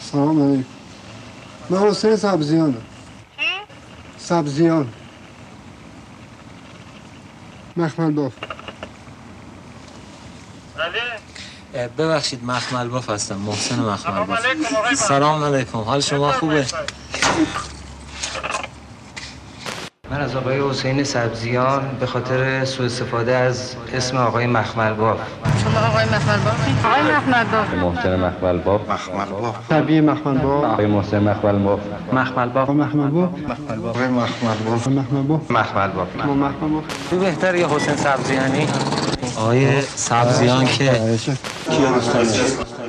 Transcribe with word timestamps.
سلام 0.00 0.42
علیکم. 0.42 0.68
من 1.70 1.78
حسین 1.78 2.16
سبزیانم. 2.16 2.82
سبزیان. 4.18 4.92
مخمل 7.76 8.10
باف 8.10 8.32
ببخشید 11.98 12.44
مخمل 12.44 12.88
باف 12.88 13.10
هستم 13.10 13.34
محسن 13.36 13.78
مخمل 13.78 14.24
باف 14.24 14.94
سلام 14.94 15.44
علیکم 15.44 15.78
حال 15.78 16.00
شما 16.00 16.32
خوبه؟ 16.32 16.66
من 20.10 20.20
از 20.20 20.36
آقای 20.36 20.70
حسین 20.70 21.04
سبزیان 21.04 21.96
به 22.00 22.06
خاطر 22.06 22.64
سوء 22.64 22.86
استفاده 22.86 23.36
از 23.36 23.76
اسم 23.92 24.16
آقای 24.16 24.46
مخمل 24.46 24.92
باف 24.92 25.18
آقای 25.76 26.04
مخملباب 26.04 26.54
مخمل 27.12 27.44
باف، 27.44 27.74
محسن 27.74 28.16
مخملباب 28.16 28.80
مخملباب 28.90 29.60
مخمل 30.00 30.38
باف، 30.38 30.64
آقای 30.64 30.86
محسن 30.86 31.18
مخملباب 31.18 31.80
مخملباب 32.12 32.70
مخملباب 32.70 33.34
مخملباب 33.40 33.96
مخملباب 34.90 35.52
مخملباب 35.52 36.08
مخملباب 36.20 36.84
بهتر 37.20 37.54
یا 37.54 37.68
حسین 37.68 37.96
سبزیانی؟ 37.96 38.66
آقای 39.36 39.82
سبزیان 39.82 40.66
که 40.66 40.92
کیا 41.70 41.90
دوست 41.92 42.79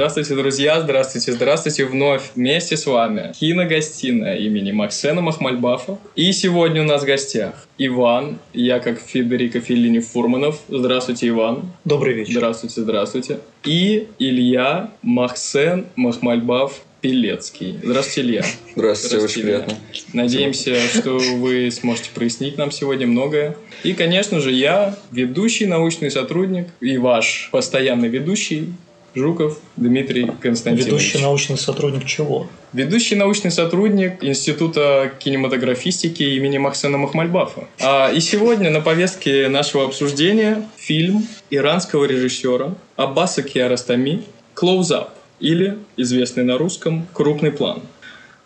Здравствуйте, 0.00 0.34
друзья! 0.34 0.80
Здравствуйте, 0.80 1.32
здравствуйте! 1.32 1.84
Вновь 1.84 2.30
вместе 2.34 2.78
с 2.78 2.86
вами 2.86 3.34
киногостиная 3.38 4.38
имени 4.38 4.72
Максена 4.72 5.20
Махмальбафа. 5.20 5.98
И 6.16 6.32
сегодня 6.32 6.80
у 6.80 6.86
нас 6.86 7.02
в 7.02 7.04
гостях 7.04 7.66
Иван, 7.76 8.38
я 8.54 8.78
как 8.80 8.98
Федерико 8.98 9.60
Феллини 9.60 9.98
Фурманов. 9.98 10.58
Здравствуйте, 10.70 11.28
Иван. 11.28 11.70
Добрый 11.84 12.14
вечер. 12.14 12.32
Здравствуйте, 12.38 12.80
здравствуйте. 12.80 13.40
И 13.64 14.08
Илья 14.18 14.90
Махсен 15.02 15.84
Махмальбаф 15.96 16.80
Пелецкий. 17.02 17.78
Здравствуйте, 17.82 18.20
Илья. 18.22 18.44
Здравствуйте, 18.74 19.22
очень 19.22 19.42
Илья. 19.42 19.58
приятно. 19.58 19.74
Надеемся, 20.14 20.76
что 20.80 21.18
вы 21.18 21.70
сможете 21.70 22.08
прояснить 22.14 22.56
нам 22.56 22.70
сегодня 22.70 23.06
многое. 23.06 23.54
И, 23.84 23.92
конечно 23.92 24.40
же, 24.40 24.50
я, 24.50 24.96
ведущий 25.10 25.66
научный 25.66 26.10
сотрудник 26.10 26.68
и 26.80 26.96
ваш 26.96 27.50
постоянный 27.52 28.08
ведущий 28.08 28.72
Жуков 29.14 29.58
Дмитрий 29.76 30.30
Константинович. 30.40 30.86
Ведущий 30.86 31.18
научный 31.22 31.58
сотрудник 31.58 32.06
чего? 32.06 32.46
Ведущий 32.72 33.16
научный 33.16 33.50
сотрудник 33.50 34.22
Института 34.22 35.12
кинематографистики 35.18 36.22
имени 36.22 36.58
Максена 36.58 36.98
Махмальбафа. 36.98 37.66
А, 37.80 38.12
и 38.12 38.20
сегодня 38.20 38.70
на 38.70 38.80
повестке 38.80 39.48
нашего 39.48 39.84
обсуждения 39.84 40.68
фильм 40.76 41.26
иранского 41.50 42.04
режиссера 42.04 42.74
Аббаса 42.96 43.42
Киаростами 43.42 44.22
«Close 44.54 44.90
Up» 44.90 45.08
или, 45.40 45.78
известный 45.96 46.44
на 46.44 46.58
русском, 46.58 47.06
«Крупный 47.12 47.50
план». 47.50 47.82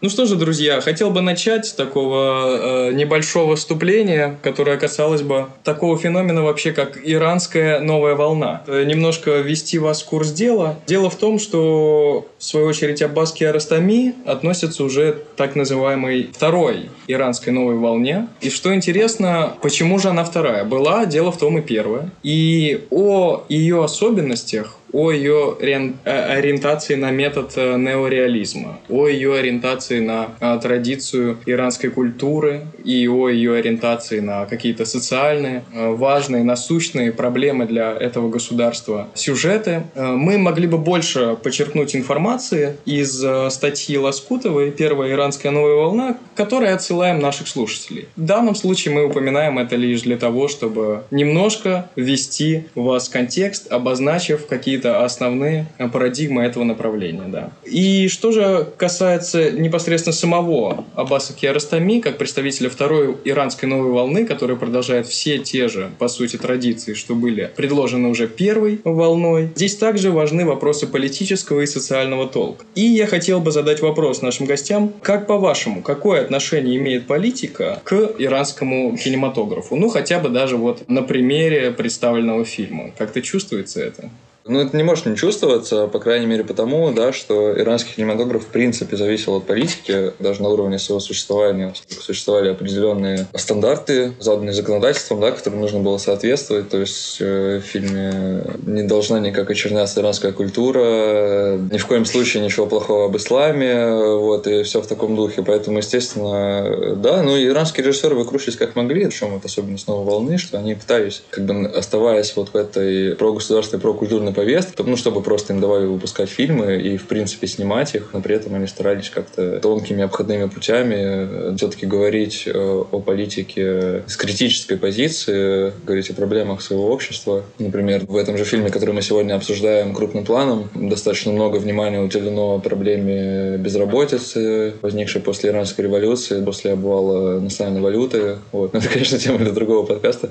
Ну 0.05 0.11
что 0.11 0.27
же, 0.27 0.37
друзья, 0.37 0.83
хотел 0.83 1.09
бы 1.09 1.23
начать 1.23 1.65
с 1.65 1.73
такого 1.73 2.89
э, 2.89 2.93
небольшого 2.93 3.57
вступления, 3.57 4.39
которое 4.43 4.77
касалось 4.77 5.23
бы 5.23 5.47
такого 5.63 5.97
феномена 5.97 6.43
вообще, 6.43 6.73
как 6.73 6.99
иранская 7.03 7.81
новая 7.81 8.15
волна. 8.15 8.65
Э, 8.67 8.85
немножко 8.85 9.39
ввести 9.39 9.79
вас 9.79 10.03
в 10.03 10.05
курс 10.05 10.31
дела. 10.31 10.79
Дело 10.87 11.09
в 11.09 11.17
том, 11.17 11.39
что, 11.39 12.29
в 12.37 12.45
свою 12.45 12.67
очередь, 12.67 13.01
Аббас 13.01 13.33
Киаростами 13.33 14.15
относится 14.27 14.85
уже 14.85 15.23
так 15.37 15.57
называемой 15.57 16.29
второй 16.35 16.91
иранской 17.07 17.55
новой 17.55 17.77
волне. 17.77 18.29
И 18.43 18.51
что 18.51 18.75
интересно, 18.75 19.55
почему 19.63 19.99
же 19.99 20.11
она 20.11 20.25
вторая? 20.25 20.65
Была, 20.65 21.07
дело 21.07 21.33
в 21.33 21.39
том, 21.39 21.57
и 21.57 21.63
первая. 21.63 22.11
И 22.23 22.85
о 22.91 23.45
ее 23.49 23.83
особенностях, 23.83 24.77
о 24.95 25.11
ее 25.11 25.57
э, 25.61 26.09
ориентации 26.39 26.95
на 26.95 27.11
метод 27.11 27.53
э, 27.57 27.77
неореализма, 27.77 28.79
о 28.89 29.09
ее 29.09 29.35
ориентации 29.35 29.99
на 29.99 30.29
э, 30.41 30.59
традицию 30.63 31.39
иранской 31.47 31.91
культуры 31.91 32.69
и 32.85 33.09
о 33.09 33.29
ее 33.29 33.57
ориентации 33.57 34.21
на 34.21 34.47
какие-то 34.47 34.85
социальные, 34.85 35.65
важные, 35.73 36.45
насущные 36.45 37.11
проблемы 37.11 37.67
для 37.67 37.91
этого 37.93 38.29
государства 38.29 39.09
сюжеты. 39.15 39.83
Мы 39.97 40.39
могли 40.39 40.69
бы 40.69 40.79
больше 40.79 41.37
почерпнуть 41.43 41.97
информации 41.97 42.77
из 42.85 43.25
статьи 43.53 43.97
Лоскутовой 43.99 44.71
«Первая 44.71 45.13
иранская 45.13 45.51
новая 45.51 45.75
волна», 45.75 46.19
которой 46.37 46.73
отсылаем 46.73 47.19
наших 47.19 47.49
слушателей. 47.49 48.09
В 48.17 48.25
данном 48.25 48.55
случае 48.55 48.95
мы 48.95 49.07
упоминаем 49.07 49.59
это 49.59 49.77
лишь 49.77 50.03
для 50.03 50.17
того, 50.17 50.47
чтобы 50.47 51.03
немножко 51.11 51.91
ввести 51.97 52.65
вас 52.75 53.09
в 53.09 53.13
контекст, 53.13 53.73
обозначив 53.73 54.47
какие-то 54.47 54.84
основные 54.85 55.67
э, 55.79 55.89
парадигмы 55.89 56.43
этого 56.43 56.65
направления. 56.65 57.25
Да. 57.27 57.51
И 57.65 58.09
что 58.09 58.33
же 58.33 58.69
касается 58.77 59.51
непосредственно 59.51 60.13
самого 60.13 60.85
Аббаса 60.95 61.33
Киаростами, 61.33 62.01
как 62.01 62.19
представителя 62.19 62.69
второй 62.69 63.17
иранской 63.25 63.69
новой 63.69 63.91
волны, 63.91 64.27
которая 64.27 64.57
продолжает 64.57 65.07
все 65.07 65.39
те 65.39 65.69
же, 65.69 65.91
по 65.99 66.09
сути, 66.09 66.37
традиции, 66.37 66.95
что 66.95 67.15
были 67.15 67.51
предложены 67.57 68.09
уже 68.09 68.29
первой 68.29 68.81
волной, 68.85 69.51
здесь 69.55 69.77
также 69.77 70.11
важны 70.11 70.45
вопросы 70.45 70.87
политического 70.87 71.61
и 71.61 71.67
социального 71.67 72.29
толка. 72.29 72.65
И 72.75 72.83
я 72.83 73.07
хотел 73.07 73.41
бы 73.41 73.53
задать 73.53 73.81
вопрос 73.81 74.23
нашим 74.23 74.47
гостям, 74.47 74.93
как 75.03 75.27
по-вашему, 75.27 75.83
какое 75.83 76.23
отношение 76.23 76.77
имеет 76.77 77.07
политика 77.07 77.81
к 77.85 77.95
иранскому 78.19 78.97
кинематографу? 78.97 79.77
Ну, 79.77 79.89
хотя 79.89 80.19
бы 80.19 80.29
даже 80.29 80.57
вот 80.57 80.89
на 80.89 81.03
примере 81.03 81.71
представленного 81.71 82.45
фильма. 82.45 82.91
Как-то 82.97 83.23
чувствуется 83.23 83.81
это? 83.81 84.11
Ну, 84.47 84.61
это 84.61 84.77
не 84.77 84.83
может 84.83 85.07
не 85.07 85.17
чувствоваться, 85.17 85.87
по 85.87 85.99
крайней 85.99 86.27
мере, 86.27 86.45
потому, 86.45 86.93
да, 86.93 87.15
что 87.15 87.59
иранский 87.59 87.95
кинематограф 87.95 88.45
в 88.45 88.49
принципе 88.49 88.95
зависел 88.97 89.37
от 89.37 89.47
политики, 89.47 90.13
даже 90.19 90.43
на 90.43 90.51
уровне 90.51 90.79
своего 90.79 91.01
существования. 91.01 91.73
Существовали 91.89 92.51
определенные 92.51 93.27
стандарты, 93.35 94.13
заданные 94.21 94.53
законодательством, 94.53 95.21
да, 95.21 95.31
которым 95.31 95.61
нужно 95.61 95.81
было 95.81 95.97
соответствовать. 95.97 96.69
То 96.69 96.79
есть 96.79 97.17
э, 97.21 97.61
в 97.61 97.67
фильме 97.67 98.43
не 98.67 98.83
должна 98.83 99.19
никак 99.19 99.49
очерняться 99.49 100.03
иранская 100.03 100.33
культура, 100.33 101.57
ни 101.57 101.79
в 101.79 101.87
коем 101.87 102.05
случае 102.05 102.45
ничего 102.45 102.67
плохого 102.67 103.07
об 103.07 103.17
исламе, 103.17 103.95
вот, 103.95 104.47
и 104.47 104.63
все 104.65 104.83
в 104.83 104.87
таком 104.87 105.17
духе. 105.17 105.43
Поэтому, 105.43 105.79
естественно, 105.79 106.95
да, 106.97 107.23
ну, 107.23 107.43
иранские 107.43 107.87
режиссеры 107.87 108.15
выкручивались 108.15 108.59
как 108.59 108.77
могли, 108.77 109.07
в 109.07 109.15
чем 109.15 109.31
вот 109.31 109.47
особенность 109.47 109.89
новой 109.89 110.05
волны, 110.05 110.37
что 110.37 110.59
они 110.59 110.75
пытались, 110.75 111.23
как 111.31 111.47
бы 111.47 111.67
оставаясь 111.67 112.37
вот 112.37 112.51
в 112.51 112.57
этой 112.57 113.17
прогосударственной, 113.17 113.81
прокультурной 113.81 114.34
повестке, 114.35 114.83
ну, 114.83 114.97
чтобы 114.97 115.23
просто 115.23 115.53
им 115.53 115.61
давали 115.61 115.87
выпускать 115.87 116.29
фильмы 116.29 116.77
и, 116.77 116.97
в 116.97 117.07
принципе, 117.07 117.47
снимать 117.47 117.95
их, 117.95 118.11
но 118.13 118.21
при 118.21 118.35
этом 118.37 118.55
они 118.55 118.67
старались 118.67 119.11
как-то 119.11 119.61
тонкими 119.61 120.03
обходными 120.03 120.49
путями 120.49 121.57
все-таки 121.57 121.87
говорить 121.87 122.45
э, 122.47 122.53
о 122.55 123.01
политике 123.01 124.03
с 124.07 124.17
критической 124.17 124.77
позиции, 124.77 125.73
говорить 125.85 126.11
о 126.11 126.15
проблемах 126.15 126.61
своего 126.61 126.91
общества. 126.91 127.45
Например, 127.59 128.05
в 128.07 128.17
этом 128.17 128.37
же 128.37 128.45
фильме, 128.45 128.71
который 128.71 128.95
мы 128.95 129.03
сегодня 129.03 129.35
обсуждаем 129.35 129.95
крупным 129.95 130.25
планом, 130.25 130.69
достаточно 130.75 131.33
много 131.33 131.57
внимания 131.57 132.01
уделено 132.01 132.59
проблеме 132.59 133.57
безработицы, 133.57 134.75
возникшей 134.83 135.21
после 135.21 135.51
иранской 135.51 135.85
революции, 135.85 136.45
после 136.45 136.73
обвала 136.73 137.41
национальной 137.41 137.81
валюты. 137.81 138.39
Вот. 138.53 138.73
Но 138.73 138.79
это, 138.79 138.89
конечно, 138.89 139.19
тема 139.25 139.39
для 139.39 139.53
другого 139.53 139.87
подкаста. 139.87 140.31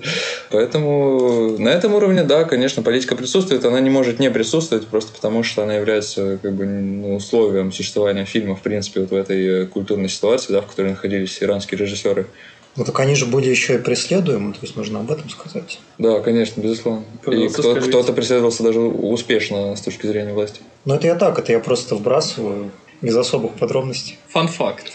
Поэтому 0.51 1.57
на 1.57 1.69
этом 1.69 1.93
уровне, 1.93 2.23
да, 2.23 2.43
конечно, 2.43 2.83
политика 2.83 3.15
присутствует. 3.15 3.65
Она 3.65 3.79
не 3.79 3.89
может 3.93 4.19
не 4.19 4.29
присутствовать, 4.29 4.87
просто 4.87 5.13
потому 5.13 5.43
что 5.43 5.63
она 5.63 5.75
является 5.75 6.37
как 6.41 6.53
бы, 6.53 6.65
ну, 6.65 7.15
условием 7.15 7.71
существования 7.71 8.25
фильма, 8.25 8.55
в 8.55 8.61
принципе, 8.61 8.99
вот 9.01 9.11
в 9.11 9.15
этой 9.15 9.67
культурной 9.67 10.09
ситуации, 10.09 10.51
да, 10.51 10.61
в 10.61 10.67
которой 10.67 10.89
находились 10.89 11.41
иранские 11.41 11.79
режиссеры. 11.79 12.27
Ну 12.75 12.83
так 12.85 12.99
они 12.99 13.13
же 13.13 13.27
были 13.27 13.49
еще 13.49 13.75
и 13.75 13.77
преследуемы, 13.77 14.53
то 14.53 14.59
есть 14.63 14.75
нужно 14.75 14.99
об 14.99 15.11
этом 15.11 15.29
сказать. 15.29 15.79
Да, 15.99 16.19
конечно, 16.21 16.59
безусловно. 16.59 17.05
Пожалуйста, 17.23 17.61
и 17.61 17.63
кто, 17.63 17.75
кто-то 17.75 18.13
преследовался 18.13 18.63
даже 18.63 18.79
успешно 18.79 19.75
с 19.75 19.81
точки 19.81 20.07
зрения 20.07 20.33
власти. 20.33 20.61
Но 20.85 20.95
это 20.95 21.05
я 21.05 21.15
так, 21.15 21.37
это 21.37 21.51
я 21.51 21.59
просто 21.59 21.95
вбрасываю 21.95 22.71
без 23.01 23.15
особых 23.15 23.53
подробностей. 23.53 24.17
Фан-факт. 24.29 24.91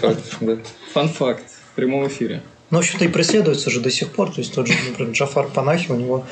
Факт, 0.00 0.36
да. 0.40 0.56
Фан-факт 0.94 1.44
в 1.72 1.76
прямом 1.76 2.06
эфире. 2.08 2.42
Ну, 2.70 2.78
в 2.78 2.80
общем-то, 2.80 3.04
и 3.04 3.08
преследуется 3.08 3.70
же 3.70 3.80
до 3.80 3.90
сих 3.90 4.12
пор. 4.12 4.30
То 4.30 4.40
есть 4.40 4.54
тот 4.54 4.66
же, 4.66 4.74
например, 4.88 5.12
Джафар 5.12 5.48
Панахи, 5.48 5.90
у 5.90 5.96
него 5.96 6.24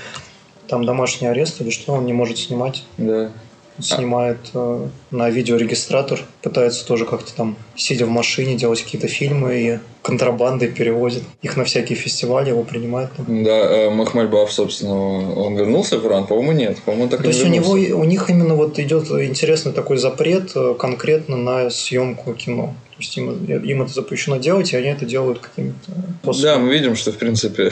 там 0.68 0.84
домашний 0.84 1.28
арест 1.28 1.60
или 1.60 1.70
что, 1.70 1.92
он 1.92 2.06
не 2.06 2.12
может 2.12 2.38
снимать. 2.38 2.84
Да. 2.98 3.30
Снимает 3.78 4.38
э, 4.54 4.86
на 5.10 5.28
видеорегистратор, 5.28 6.20
пытается 6.40 6.86
тоже 6.86 7.04
как-то 7.04 7.34
там, 7.34 7.56
сидя 7.74 8.06
в 8.06 8.08
машине, 8.08 8.54
делать 8.54 8.82
какие-то 8.82 9.06
фильмы 9.06 9.54
и 9.60 9.78
контрабандой 10.00 10.68
перевозит. 10.68 11.24
Их 11.42 11.58
на 11.58 11.64
всякие 11.64 11.98
фестивали 11.98 12.48
его 12.48 12.62
принимают. 12.62 13.12
Там. 13.14 13.44
Да, 13.44 13.50
э, 13.50 13.90
Махмальбаф, 13.90 14.50
собственно, 14.50 14.94
он 14.94 15.56
вернулся 15.56 15.98
в 15.98 16.06
Иран? 16.06 16.26
По-моему, 16.26 16.52
нет. 16.52 16.78
По-моему, 16.86 17.10
так 17.10 17.20
То 17.20 17.28
есть 17.28 17.44
у 17.44 17.48
него, 17.48 17.72
у 17.72 18.04
них 18.04 18.30
именно 18.30 18.54
вот 18.54 18.78
идет 18.78 19.10
интересный 19.10 19.72
такой 19.72 19.98
запрет 19.98 20.52
э, 20.54 20.74
конкретно 20.78 21.36
на 21.36 21.68
съемку 21.68 22.32
кино. 22.32 22.72
То 22.96 23.02
есть 23.02 23.16
им, 23.18 23.44
им 23.44 23.82
это 23.82 23.92
запрещено 23.92 24.38
делать, 24.38 24.72
и 24.72 24.76
они 24.76 24.88
это 24.88 25.04
делают 25.04 25.40
каким-то 25.40 25.90
способом. 26.22 26.42
Да, 26.42 26.58
мы 26.58 26.72
видим, 26.72 26.96
что, 26.96 27.12
в 27.12 27.18
принципе, 27.18 27.70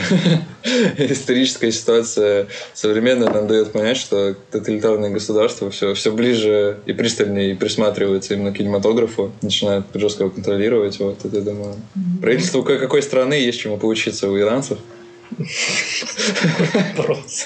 историческая 0.99 1.71
ситуация 1.71 2.45
современная 2.75 3.31
нам 3.31 3.47
дает 3.47 3.71
понять, 3.71 3.97
что 3.97 4.35
тоталитарные 4.51 5.09
государства 5.09 5.71
все, 5.71 5.95
все 5.95 6.11
ближе 6.11 6.77
и 6.85 6.93
пристальнее 6.93 7.55
присматриваются 7.55 8.35
именно 8.35 8.51
к 8.51 8.57
кинематографу, 8.57 9.31
начинают 9.41 9.87
жестко 9.95 10.25
его 10.25 10.31
контролировать. 10.31 10.99
Вот 10.99 11.25
это, 11.25 11.35
я 11.35 11.41
думаю, 11.41 11.73
правительству 12.21 12.61
какой 12.61 13.01
страны 13.01 13.33
есть 13.33 13.59
чему 13.59 13.77
поучиться 13.77 14.29
у 14.29 14.37
иранцев. 14.37 14.77
Вопрос. 16.95 17.45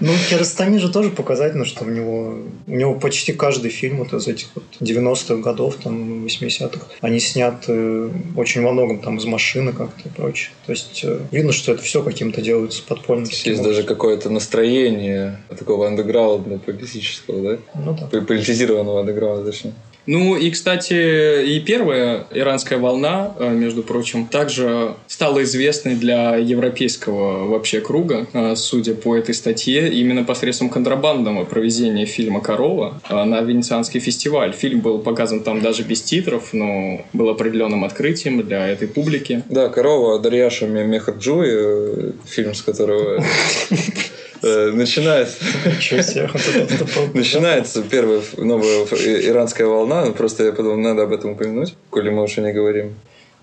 Ну, 0.00 0.12
Киростами 0.28 0.78
же 0.78 0.90
тоже 0.90 1.10
показательно, 1.10 1.64
что 1.64 1.84
у 1.84 1.88
него, 1.88 2.38
у 2.66 2.74
него 2.74 2.94
почти 2.94 3.32
каждый 3.32 3.70
фильм 3.70 3.98
вот 3.98 4.12
из 4.12 4.26
этих 4.26 4.48
вот 4.54 4.64
90-х 4.80 5.36
годов, 5.36 5.76
там, 5.76 6.26
80-х, 6.26 6.86
они 7.00 7.20
сняты 7.20 8.10
очень 8.36 8.62
во 8.62 8.72
многом 8.72 9.00
там 9.00 9.18
из 9.18 9.24
машины 9.24 9.72
как-то 9.72 10.08
и 10.08 10.12
прочее. 10.12 10.50
То 10.66 10.72
есть 10.72 11.00
э, 11.04 11.20
видно, 11.30 11.52
что 11.52 11.72
это 11.72 11.82
все 11.82 12.02
каким-то 12.02 12.40
делается 12.40 12.82
подпольно. 12.86 13.26
Есть 13.26 13.62
даже 13.62 13.82
какое-то 13.82 14.30
настроение 14.30 15.40
такого 15.48 15.86
андеграунда 15.86 16.58
политического, 16.58 17.42
да? 17.42 17.58
Ну 17.74 17.96
да. 17.98 18.20
Политизированного 18.20 19.00
андеграунда, 19.00 19.50
точнее. 19.50 19.74
Ну 20.06 20.36
и, 20.36 20.50
кстати, 20.50 21.44
и 21.44 21.60
первая 21.60 22.26
иранская 22.30 22.78
волна, 22.78 23.34
э, 23.38 23.50
между 23.50 23.82
прочим, 23.82 24.26
также 24.26 24.94
стала 25.06 25.42
известной 25.42 25.94
для 25.94 26.36
европейского 26.36 27.46
вообще 27.46 27.80
круга, 27.80 28.26
э, 28.32 28.54
судя 28.56 28.94
по 28.94 29.16
этой 29.16 29.34
статье, 29.34 29.92
именно 29.92 30.24
посредством 30.24 30.68
контрабандного 30.68 31.44
проведения 31.44 32.04
фильма 32.04 32.40
«Корова» 32.40 33.00
э, 33.08 33.24
на 33.24 33.40
Венецианский 33.40 34.00
фестиваль. 34.00 34.52
Фильм 34.52 34.80
был 34.80 34.98
показан 34.98 35.42
там 35.42 35.62
даже 35.62 35.82
без 35.82 36.02
титров, 36.02 36.52
но 36.52 37.04
был 37.12 37.30
определенным 37.30 37.84
открытием 37.84 38.42
для 38.42 38.68
этой 38.68 38.88
публики. 38.88 39.42
Да, 39.48 39.68
«Корова» 39.68 40.18
Дарьяша 40.18 40.66
Мехарджуи, 40.66 42.12
фильм, 42.26 42.54
с 42.54 42.62
которого 42.62 43.24
начинается... 44.44 45.36
Начинается 47.14 47.82
первая 47.82 48.20
новая 48.36 48.84
иранская 48.84 49.66
волна. 49.66 50.10
Просто 50.10 50.44
я 50.44 50.52
подумал, 50.52 50.78
надо 50.78 51.02
об 51.04 51.12
этом 51.12 51.32
упомянуть, 51.32 51.76
коли 51.90 52.10
мы 52.10 52.22
уже 52.22 52.40
не 52.40 52.52
говорим. 52.52 52.94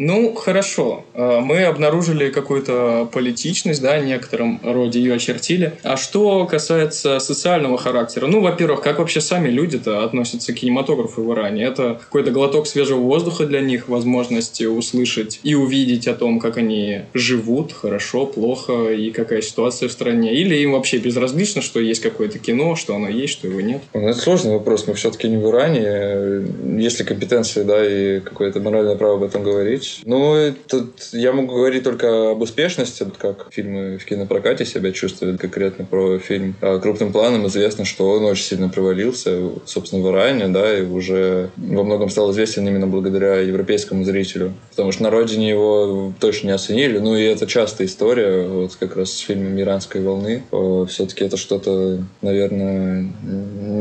Ну, 0.03 0.33
хорошо. 0.33 1.05
Э, 1.13 1.41
мы 1.41 1.63
обнаружили 1.63 2.31
какую-то 2.31 3.07
политичность, 3.13 3.83
да, 3.83 3.99
в 3.99 4.03
некотором 4.03 4.59
роде 4.63 4.99
ее 4.99 5.13
очертили. 5.13 5.73
А 5.83 5.95
что 5.95 6.47
касается 6.47 7.19
социального 7.19 7.77
характера? 7.77 8.25
Ну, 8.25 8.41
во-первых, 8.41 8.81
как 8.81 8.97
вообще 8.97 9.21
сами 9.21 9.49
люди-то 9.49 10.03
относятся 10.03 10.53
к 10.53 10.55
кинематографу 10.55 11.21
в 11.21 11.31
Иране? 11.31 11.65
Это 11.65 11.99
какой-то 12.01 12.31
глоток 12.31 12.65
свежего 12.65 12.99
воздуха 12.99 13.45
для 13.45 13.61
них, 13.61 13.89
возможность 13.89 14.59
услышать 14.63 15.39
и 15.43 15.53
увидеть 15.53 16.07
о 16.07 16.15
том, 16.15 16.39
как 16.39 16.57
они 16.57 17.01
живут, 17.13 17.71
хорошо, 17.71 18.25
плохо, 18.25 18.91
и 18.93 19.11
какая 19.11 19.43
ситуация 19.43 19.87
в 19.87 19.91
стране? 19.91 20.33
Или 20.33 20.55
им 20.55 20.71
вообще 20.71 20.97
безразлично, 20.97 21.61
что 21.61 21.79
есть 21.79 22.01
какое-то 22.01 22.39
кино, 22.39 22.75
что 22.75 22.95
оно 22.95 23.07
есть, 23.07 23.33
что 23.33 23.47
его 23.47 23.61
нет? 23.61 23.83
Ну, 23.93 24.07
это 24.07 24.17
сложный 24.17 24.53
вопрос. 24.53 24.87
Мы 24.87 24.95
все-таки 24.95 25.29
не 25.29 25.37
в 25.37 25.47
Иране. 25.47 26.81
Есть 26.81 26.97
ли 26.97 27.05
компетенции, 27.05 27.61
да, 27.61 27.85
и 27.85 28.19
какое-то 28.19 28.59
моральное 28.59 28.95
право 28.95 29.17
об 29.17 29.23
этом 29.23 29.43
говорить? 29.43 29.90
Ну, 30.03 30.53
тут 30.67 31.09
я 31.13 31.31
могу 31.33 31.55
говорить 31.55 31.83
только 31.83 32.31
об 32.31 32.41
успешности, 32.41 33.03
вот 33.03 33.17
как 33.17 33.47
фильмы 33.51 33.97
в 33.97 34.05
кинопрокате 34.05 34.65
себя 34.65 34.91
чувствуют 34.91 35.39
конкретно 35.39 35.85
про 35.85 36.19
фильм. 36.19 36.55
А 36.61 36.79
крупным 36.79 37.11
планом 37.11 37.47
известно, 37.47 37.85
что 37.85 38.09
он 38.09 38.25
очень 38.25 38.43
сильно 38.43 38.69
провалился, 38.69 39.49
собственно, 39.65 40.01
в 40.01 40.11
Иране, 40.11 40.47
да, 40.47 40.77
и 40.77 40.83
уже 40.83 41.49
во 41.57 41.83
многом 41.83 42.09
стал 42.09 42.31
известен 42.31 42.67
именно 42.67 42.87
благодаря 42.87 43.35
европейскому 43.35 44.03
зрителю. 44.03 44.53
Потому 44.69 44.91
что 44.91 45.03
на 45.03 45.09
родине 45.09 45.49
его 45.49 46.13
точно 46.19 46.47
не 46.47 46.53
оценили. 46.53 46.97
Ну, 46.97 47.15
и 47.15 47.23
это 47.23 47.47
частая 47.47 47.87
история, 47.87 48.47
вот 48.47 48.75
как 48.75 48.95
раз 48.95 49.11
с 49.11 49.19
фильмом 49.19 49.59
«Иранской 49.59 50.01
волны». 50.01 50.43
Все-таки 50.87 51.25
это 51.25 51.37
что-то, 51.37 51.99
наверное, 52.21 53.11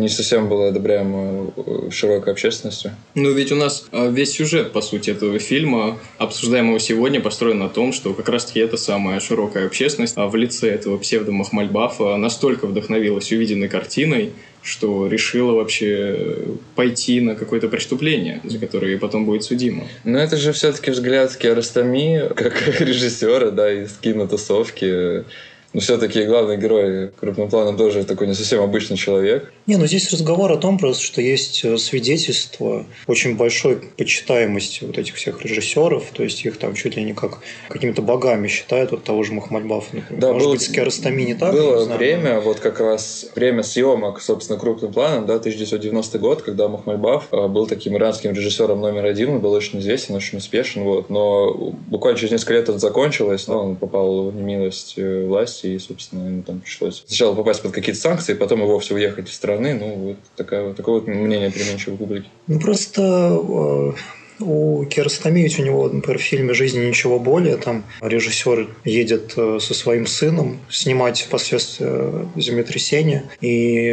не 0.01 0.09
совсем 0.09 0.49
было 0.49 0.69
одобряемо 0.69 1.53
широкой 1.91 2.33
общественностью. 2.33 2.93
Ну, 3.15 3.33
ведь 3.33 3.53
у 3.53 3.57
нас 3.57 3.87
а, 3.93 4.09
весь 4.09 4.33
сюжет, 4.33 4.73
по 4.73 4.81
сути, 4.81 5.11
этого 5.11 5.39
фильма 5.39 5.99
обсуждаемого 6.19 6.79
сегодня 6.81 7.21
построен 7.21 7.59
на 7.59 7.69
том, 7.69 7.93
что 7.93 8.15
как 8.15 8.29
раз-таки 8.29 8.61
эта 8.61 8.77
самая 8.77 9.21
широкая 9.21 9.67
общественность 9.67 10.15
а 10.17 10.27
в 10.27 10.37
лице 10.37 10.69
этого 10.71 10.99
псевдо-Махмальбафа 10.99 12.17
настолько 12.17 12.67
вдохновилась 12.67 13.31
увиденной 13.33 13.69
картиной, 13.69 14.33
что 14.63 15.07
решила 15.07 15.53
вообще 15.53 16.37
пойти 16.75 17.21
на 17.21 17.35
какое-то 17.35 17.69
преступление, 17.69 18.41
за 18.45 18.59
которое 18.59 18.99
потом 18.99 19.25
будет 19.25 19.45
судимо. 19.45 19.85
Но 20.05 20.19
это 20.19 20.37
же 20.37 20.53
все-таки 20.53 20.91
взгляд 20.91 21.35
Киаростами, 21.37 22.29
как 22.35 22.81
режиссера, 22.81 23.51
да, 23.51 23.73
из 23.73 23.93
кинотусовки. 23.93 25.25
Но 25.73 25.81
все-таки 25.81 26.25
главный 26.25 26.57
герой 26.57 27.11
крупным 27.21 27.49
планом 27.49 27.77
тоже 27.77 28.05
такой 28.05 28.27
не 28.27 28.35
совсем 28.35 28.61
обычный 28.61 28.97
человек. 28.97 29.53
Не, 29.67 29.77
ну 29.77 29.87
здесь 29.87 30.11
разговор 30.11 30.51
о 30.51 30.57
том 30.57 30.79
просто, 30.79 31.05
что 31.05 31.21
есть 31.21 31.65
э, 31.65 31.79
свидетельство 31.79 32.87
очень 33.07 33.37
большой 33.37 33.77
почитаемости 33.97 34.83
вот 34.83 34.99
этих 34.99 35.15
всех 35.15 35.45
режиссеров, 35.45 36.11
то 36.13 36.25
есть 36.25 36.45
их 36.45 36.59
там 36.59 36.75
чуть 36.75 36.97
ли 36.97 37.05
не 37.05 37.13
как 37.13 37.39
какими-то 37.69 38.03
богами 38.03 38.49
считают, 38.49 38.91
вот 38.91 39.05
того 39.05 39.23
же 39.23 39.33
Махмальбафа, 39.33 39.95
например. 39.95 40.21
Да, 40.21 40.33
Может 40.33 40.47
был, 40.49 40.53
быть, 40.55 40.63
с 40.63 40.69
Киаростами 40.69 41.23
не 41.23 41.35
так? 41.35 41.53
Было 41.53 41.79
не 41.79 41.85
знаю, 41.85 41.99
время, 41.99 42.35
но... 42.35 42.41
вот 42.41 42.59
как 42.59 42.81
раз 42.81 43.27
время 43.37 43.63
съемок, 43.63 44.21
собственно, 44.21 44.59
крупным 44.59 44.93
планом, 44.93 45.27
да, 45.27 45.37
1990 45.37 46.19
год, 46.19 46.43
когда 46.43 46.67
Махмальбаф 46.67 47.29
э, 47.31 47.47
был 47.47 47.69
таким 47.69 47.97
иранским 47.97 48.33
режиссером 48.33 48.81
номер 48.81 49.05
один, 49.05 49.31
он 49.31 49.39
был 49.39 49.53
очень 49.53 49.79
известен, 49.79 50.17
очень 50.17 50.39
успешен, 50.39 50.83
вот, 50.83 51.11
но 51.11 51.55
буквально 51.87 52.19
через 52.19 52.33
несколько 52.33 52.55
лет 52.55 52.69
это 52.69 52.79
закончилось, 52.79 53.47
но 53.47 53.67
он 53.67 53.77
попал 53.77 54.31
в 54.31 54.35
немилость 54.35 54.95
э, 54.97 55.27
власти, 55.61 55.67
и, 55.67 55.79
собственно, 55.79 56.27
ему 56.27 56.43
там 56.43 56.61
пришлось 56.61 57.05
сначала 57.07 57.35
попасть 57.35 57.63
под 57.63 57.73
какие-то 57.73 58.01
санкции, 58.01 58.35
потом 58.35 58.63
и 58.63 58.67
вовсе 58.67 58.95
уехать 58.95 59.29
из 59.29 59.35
страны, 59.35 59.75
ну, 59.75 59.95
вот 59.95 60.17
такая, 60.37 60.73
такое 60.75 61.01
вот 61.01 61.07
мнение 61.07 61.51
переменчивой 61.51 61.97
публики. 61.97 62.27
Ну, 62.47 62.61
просто 62.61 63.03
э, 63.03 63.93
у 64.41 64.85
Киаростами 64.85 65.41
ведь 65.41 65.59
у 65.59 65.63
него, 65.63 65.89
например, 65.89 66.19
в 66.19 66.23
фильме 66.23 66.55
«Жизни 66.55 66.87
ничего 66.87 67.19
более» 67.19 67.57
там 67.57 67.85
режиссер 68.01 68.69
едет 68.85 69.35
э, 69.37 69.59
со 69.61 69.75
своим 69.75 70.07
сыном 70.07 70.61
снимать 70.69 71.29
последствия 71.31 72.27
землетрясения, 72.37 73.25
и 73.41 73.91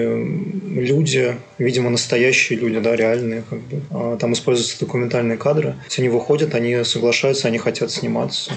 люди, 0.75 1.37
видимо, 1.57 1.89
настоящие 1.89 2.59
люди, 2.59 2.79
да, 2.79 2.95
реальные, 2.95 3.43
как 3.49 3.59
бы, 3.61 3.81
а 3.91 4.17
там 4.17 4.33
используются 4.33 4.79
документальные 4.79 5.37
кадры, 5.37 5.75
если 5.85 6.01
они 6.01 6.09
выходят, 6.09 6.55
они 6.55 6.83
соглашаются, 6.83 7.47
они 7.47 7.57
хотят 7.57 7.91
сниматься. 7.91 8.51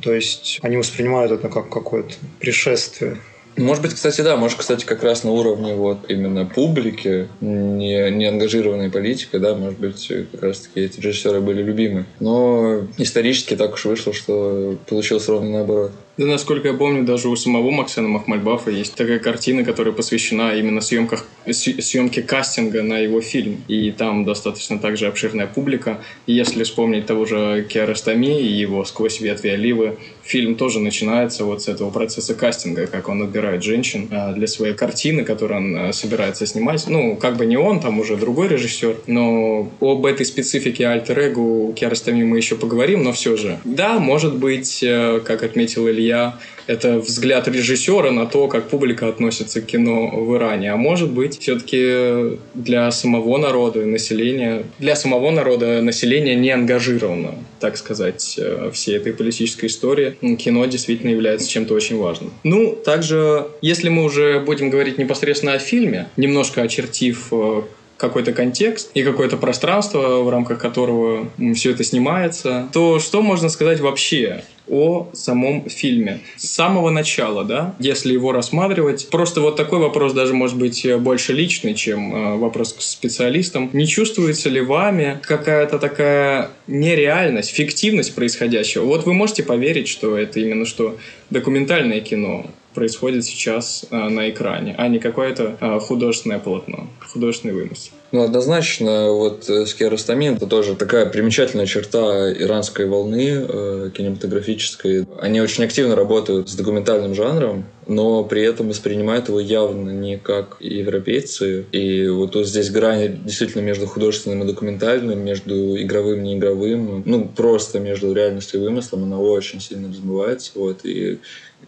То 0.00 0.12
есть 0.12 0.58
они 0.62 0.76
воспринимают 0.76 1.32
это 1.32 1.48
как 1.48 1.68
какое-то 1.68 2.14
пришествие 2.40 3.18
может 3.56 3.82
быть, 3.82 3.94
кстати, 3.94 4.20
да, 4.20 4.36
может, 4.36 4.58
кстати, 4.58 4.84
как 4.84 5.02
раз 5.02 5.24
на 5.24 5.30
уровне 5.30 5.74
вот 5.74 5.98
именно 6.08 6.44
публики, 6.44 7.28
не, 7.40 8.10
не 8.10 8.26
ангажированной 8.26 8.90
политикой, 8.90 9.40
да, 9.40 9.54
может 9.54 9.78
быть, 9.78 10.10
как 10.32 10.42
раз 10.42 10.60
таки 10.60 10.80
эти 10.80 11.00
режиссеры 11.00 11.40
были 11.40 11.62
любимы. 11.62 12.04
Но 12.20 12.82
исторически 12.98 13.56
так 13.56 13.74
уж 13.74 13.84
вышло, 13.84 14.12
что 14.12 14.76
получилось 14.88 15.28
ровно 15.28 15.50
наоборот. 15.50 15.92
Да, 16.16 16.26
насколько 16.26 16.68
я 16.68 16.74
помню, 16.74 17.02
даже 17.02 17.28
у 17.28 17.34
самого 17.34 17.70
Максена 17.70 18.06
Махмальбафа 18.06 18.70
есть 18.70 18.94
такая 18.94 19.18
картина, 19.18 19.64
которая 19.64 19.92
посвящена 19.92 20.54
именно 20.54 20.80
съемках, 20.80 21.26
съемке 21.50 22.22
кастинга 22.22 22.82
на 22.82 22.98
его 22.98 23.20
фильм. 23.20 23.64
И 23.66 23.90
там 23.90 24.24
достаточно 24.24 24.78
также 24.78 25.08
обширная 25.08 25.46
публика. 25.46 26.00
И 26.26 26.32
если 26.32 26.62
вспомнить 26.62 27.06
того 27.06 27.24
же 27.24 27.66
Киаростами 27.68 28.40
и 28.40 28.46
его 28.46 28.84
«Сквозь 28.84 29.20
ветви 29.20 29.48
оливы», 29.48 29.98
фильм 30.22 30.54
тоже 30.54 30.80
начинается 30.80 31.44
вот 31.44 31.62
с 31.62 31.68
этого 31.68 31.90
процесса 31.90 32.34
кастинга, 32.34 32.86
как 32.86 33.08
он 33.08 33.22
отбирает 33.22 33.62
женщин 33.62 34.08
а, 34.10 34.32
для 34.32 34.46
своей 34.46 34.74
картины, 34.74 35.24
которую 35.24 35.58
он 35.58 35.76
а, 35.76 35.92
собирается 35.92 36.46
снимать. 36.46 36.84
Ну, 36.86 37.16
как 37.16 37.36
бы 37.36 37.44
не 37.44 37.56
он, 37.56 37.80
там 37.80 37.98
уже 37.98 38.16
другой 38.16 38.48
режиссер, 38.48 39.00
но 39.06 39.68
об 39.80 40.06
этой 40.06 40.24
специфике 40.24 40.86
альтер-эго 40.86 41.72
Киаростами 41.72 42.22
мы 42.22 42.36
еще 42.36 42.54
поговорим, 42.54 43.02
но 43.02 43.12
все 43.12 43.36
же. 43.36 43.58
Да, 43.64 43.98
может 43.98 44.36
быть, 44.36 44.82
э, 44.82 45.20
как 45.24 45.42
отметил 45.42 45.88
Илья, 45.88 46.03
я 46.04 46.38
это 46.66 46.98
взгляд 46.98 47.46
режиссера 47.48 48.10
на 48.10 48.26
то, 48.26 48.48
как 48.48 48.68
публика 48.68 49.08
относится 49.08 49.60
к 49.60 49.66
кино 49.66 50.08
в 50.08 50.34
Иране. 50.36 50.72
А 50.72 50.76
может 50.76 51.10
быть, 51.10 51.38
все-таки 51.38 52.38
для 52.54 52.90
самого 52.90 53.38
народа 53.38 53.82
и 53.82 53.84
населения, 53.84 54.64
для 54.78 54.96
самого 54.96 55.30
народа 55.30 55.82
населения 55.82 56.34
не 56.34 56.50
ангажировано, 56.50 57.34
так 57.60 57.76
сказать, 57.76 58.36
э, 58.38 58.70
всей 58.72 58.96
этой 58.96 59.12
политической 59.12 59.66
истории. 59.66 60.16
Кино 60.36 60.64
действительно 60.66 61.10
является 61.10 61.48
чем-то 61.48 61.74
очень 61.74 61.98
важным. 61.98 62.32
Ну, 62.44 62.74
также, 62.74 63.46
если 63.60 63.88
мы 63.88 64.04
уже 64.04 64.40
будем 64.40 64.70
говорить 64.70 64.98
непосредственно 64.98 65.54
о 65.54 65.58
фильме, 65.58 66.08
немножко 66.16 66.62
очертив 66.62 67.28
э, 67.30 67.62
какой-то 67.96 68.32
контекст 68.32 68.90
и 68.94 69.02
какое-то 69.02 69.36
пространство, 69.36 70.22
в 70.22 70.28
рамках 70.28 70.58
которого 70.58 71.28
все 71.54 71.70
это 71.70 71.84
снимается, 71.84 72.68
то 72.72 72.98
что 72.98 73.22
можно 73.22 73.48
сказать 73.48 73.80
вообще 73.80 74.42
о 74.68 75.08
самом 75.12 75.68
фильме. 75.68 76.20
С 76.36 76.48
самого 76.48 76.90
начала, 76.90 77.44
да, 77.44 77.74
если 77.78 78.12
его 78.12 78.32
рассматривать. 78.32 79.08
Просто 79.10 79.40
вот 79.40 79.56
такой 79.56 79.78
вопрос 79.78 80.14
даже 80.14 80.32
может 80.32 80.56
быть 80.56 80.86
больше 81.00 81.32
личный, 81.32 81.74
чем 81.74 82.14
э, 82.14 82.36
вопрос 82.36 82.72
к 82.72 82.80
специалистам. 82.80 83.68
Не 83.72 83.86
чувствуется 83.86 84.48
ли 84.48 84.60
вами 84.60 85.20
какая-то 85.22 85.78
такая 85.78 86.50
нереальность, 86.66 87.50
фиктивность 87.50 88.14
происходящего? 88.14 88.84
Вот 88.84 89.04
вы 89.04 89.12
можете 89.12 89.42
поверить, 89.42 89.88
что 89.88 90.16
это 90.16 90.40
именно 90.40 90.64
что 90.64 90.96
документальное 91.30 92.00
кино, 92.00 92.46
происходит 92.74 93.24
сейчас 93.24 93.86
а, 93.90 94.08
на 94.08 94.28
экране, 94.30 94.74
а 94.76 94.88
не 94.88 94.98
какое-то 94.98 95.56
а, 95.60 95.78
художественное 95.80 96.38
полотно, 96.38 96.88
художественный 97.00 97.54
вымысел. 97.54 97.92
Ну, 98.12 98.22
однозначно, 98.22 99.10
вот 99.10 99.50
э, 99.50 99.66
скеростомин– 99.66 100.34
это 100.36 100.46
тоже 100.46 100.76
такая 100.76 101.06
примечательная 101.06 101.66
черта 101.66 102.32
иранской 102.32 102.86
волны 102.86 103.44
э, 103.48 103.90
кинематографической. 103.92 105.04
Они 105.20 105.40
очень 105.40 105.64
активно 105.64 105.96
работают 105.96 106.48
с 106.48 106.54
документальным 106.54 107.16
жанром, 107.16 107.64
но 107.86 108.24
при 108.24 108.42
этом 108.42 108.68
воспринимают 108.68 109.28
его 109.28 109.40
явно 109.40 109.90
не 109.90 110.18
как 110.18 110.56
европейцы. 110.60 111.66
И 111.72 112.08
вот, 112.08 112.34
вот 112.34 112.46
здесь 112.46 112.70
грань 112.70 113.20
действительно 113.24 113.62
между 113.62 113.86
художественным 113.86 114.42
и 114.42 114.46
документальным, 114.46 115.18
между 115.24 115.80
игровым 115.80 116.20
и 116.20 116.28
неигровым, 116.28 117.02
ну, 117.04 117.28
просто 117.28 117.80
между 117.80 118.12
реальностью 118.12 118.60
и 118.60 118.64
вымыслом, 118.64 119.04
она 119.04 119.18
очень 119.18 119.60
сильно 119.60 119.88
размывается. 119.88 120.52
Вот, 120.54 120.80
и 120.84 121.18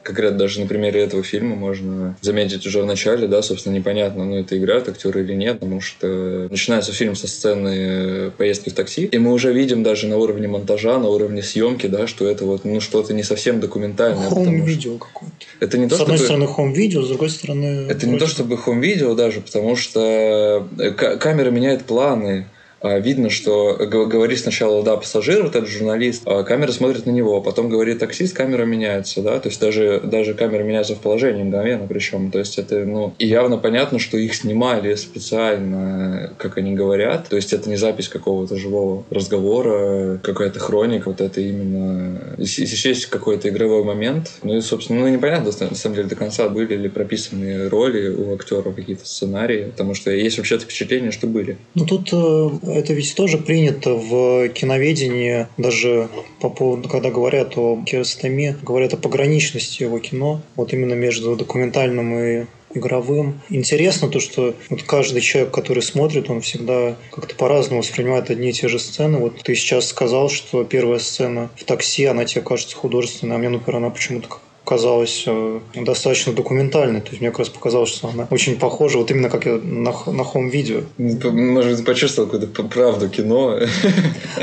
как 0.02 0.18
раз 0.18 0.34
даже 0.34 0.60
на 0.60 0.66
примере 0.66 1.02
этого 1.02 1.22
фильма 1.22 1.56
можно 1.56 2.16
заметить 2.20 2.66
уже 2.66 2.82
в 2.82 2.86
начале, 2.86 3.26
да, 3.26 3.42
собственно, 3.42 3.74
непонятно, 3.74 4.24
ну, 4.24 4.36
это 4.36 4.56
играют 4.56 4.88
актеры 4.88 5.22
или 5.22 5.32
нет, 5.32 5.60
потому 5.60 5.80
что 5.80 6.48
начинается 6.50 6.92
фильм 6.92 7.16
со 7.16 7.26
сцены 7.26 8.30
поездки 8.36 8.68
в 8.68 8.74
такси, 8.74 9.04
и 9.04 9.18
мы 9.18 9.32
уже 9.32 9.52
видим 9.52 9.82
даже 9.82 10.06
на 10.06 10.16
уровне 10.16 10.48
монтажа, 10.48 10.98
на 10.98 11.08
уровне 11.08 11.42
съемки, 11.42 11.86
да, 11.86 12.06
что 12.06 12.26
это 12.26 12.44
вот, 12.44 12.64
ну, 12.64 12.80
что-то 12.80 13.14
не 13.14 13.22
совсем 13.22 13.60
документальное. 13.60 14.28
Хом-видео 14.28 14.98
какое-то. 14.98 15.34
Это 15.60 15.78
не 15.78 15.88
то, 15.88 15.96
одной 16.06 16.18
стороны 16.18 16.46
хом-видео, 16.46 17.02
с 17.02 17.08
другой 17.08 17.30
стороны... 17.30 17.86
Это 17.88 18.06
не 18.06 18.18
то, 18.18 18.26
чтобы 18.26 18.56
хом-видео 18.56 19.14
даже, 19.14 19.40
потому 19.40 19.76
что 19.76 20.66
э, 20.78 20.90
камера 20.90 21.50
меняет 21.50 21.84
планы, 21.84 22.46
видно, 22.82 23.30
что 23.30 23.76
говорит 23.76 24.38
сначала, 24.38 24.82
да, 24.82 24.96
пассажир, 24.96 25.42
вот 25.42 25.56
этот 25.56 25.68
журналист, 25.68 26.22
а 26.26 26.42
камера 26.42 26.72
смотрит 26.72 27.06
на 27.06 27.10
него, 27.10 27.40
потом 27.40 27.68
говорит 27.68 27.98
таксист, 27.98 28.36
камера 28.36 28.64
меняется, 28.64 29.22
да, 29.22 29.38
то 29.40 29.48
есть 29.48 29.60
даже, 29.60 30.00
даже 30.04 30.34
камера 30.34 30.62
меняется 30.62 30.94
в 30.94 31.00
положении 31.00 31.42
мгновенно 31.42 31.86
причем, 31.88 32.30
то 32.30 32.38
есть 32.38 32.58
это, 32.58 32.84
ну, 32.84 33.14
и 33.18 33.26
явно 33.26 33.58
понятно, 33.58 33.98
что 33.98 34.16
их 34.18 34.34
снимали 34.34 34.94
специально, 34.94 36.32
как 36.38 36.58
они 36.58 36.74
говорят, 36.74 37.28
то 37.28 37.36
есть 37.36 37.52
это 37.52 37.68
не 37.68 37.76
запись 37.76 38.08
какого-то 38.08 38.56
живого 38.56 39.04
разговора, 39.10 40.18
какая-то 40.22 40.60
хроника, 40.60 41.08
вот 41.08 41.20
это 41.20 41.40
именно, 41.40 42.36
если 42.38 42.88
есть 42.88 43.06
какой-то 43.06 43.48
игровой 43.48 43.84
момент, 43.84 44.32
ну 44.42 44.56
и, 44.56 44.60
собственно, 44.60 45.00
ну, 45.00 45.08
непонятно, 45.08 45.50
на 45.60 45.74
самом 45.74 45.96
деле, 45.96 46.08
до 46.08 46.16
конца 46.16 46.48
были 46.48 46.76
ли 46.76 46.88
прописаны 46.88 47.68
роли 47.68 48.08
у 48.08 48.34
актеров, 48.34 48.74
какие-то 48.74 49.06
сценарии, 49.06 49.70
потому 49.70 49.94
что 49.94 50.10
есть 50.10 50.38
вообще-то 50.38 50.64
впечатление, 50.64 51.10
что 51.10 51.26
были. 51.26 51.56
Ну, 51.74 51.86
тут 51.86 52.12
э, 52.12 52.50
это 52.66 52.92
ведь 52.92 53.14
тоже 53.14 53.38
принято 53.38 53.94
в 53.94 54.48
киноведении, 54.48 55.46
даже 55.56 56.08
по 56.40 56.50
поводу, 56.50 56.88
когда 56.88 57.10
говорят 57.10 57.56
о 57.56 57.82
керстоме, 57.84 58.56
говорят 58.62 58.94
о 58.94 58.96
пограничности 58.96 59.82
его 59.82 59.98
кино, 59.98 60.40
вот 60.56 60.72
именно 60.72 60.94
между 60.94 61.36
документальным 61.36 62.18
и 62.18 62.44
игровым. 62.74 63.40
Интересно 63.48 64.08
то, 64.08 64.20
что 64.20 64.54
вот 64.68 64.82
каждый 64.82 65.20
человек, 65.20 65.52
который 65.52 65.82
смотрит, 65.82 66.28
он 66.30 66.40
всегда 66.40 66.96
как-то 67.10 67.34
по-разному 67.34 67.80
воспринимает 67.80 68.30
одни 68.30 68.50
и 68.50 68.52
те 68.52 68.68
же 68.68 68.78
сцены. 68.78 69.18
Вот 69.18 69.42
ты 69.42 69.54
сейчас 69.54 69.86
сказал, 69.86 70.28
что 70.28 70.64
первая 70.64 70.98
сцена 70.98 71.50
в 71.56 71.64
такси, 71.64 72.04
она 72.04 72.24
тебе 72.24 72.42
кажется 72.42 72.76
художественной, 72.76 73.36
а 73.36 73.38
мне, 73.38 73.48
например, 73.48 73.76
она 73.76 73.90
почему-то 73.90 74.28
казалась 74.66 75.24
э, 75.26 75.60
достаточно 75.74 76.32
документальной. 76.32 77.00
То 77.00 77.10
есть 77.10 77.20
мне 77.20 77.30
как 77.30 77.40
раз 77.40 77.48
показалось, 77.48 77.90
что 77.90 78.08
она 78.08 78.26
очень 78.30 78.58
похожа, 78.58 78.98
вот 78.98 79.10
именно 79.10 79.30
как 79.30 79.46
я 79.46 79.54
на, 79.62 79.92
на 80.06 80.24
хом-видео. 80.24 80.80
Может, 80.98 81.84
почувствовал 81.84 82.28
какую-то 82.28 82.62
правду 82.64 83.08
кино. 83.08 83.58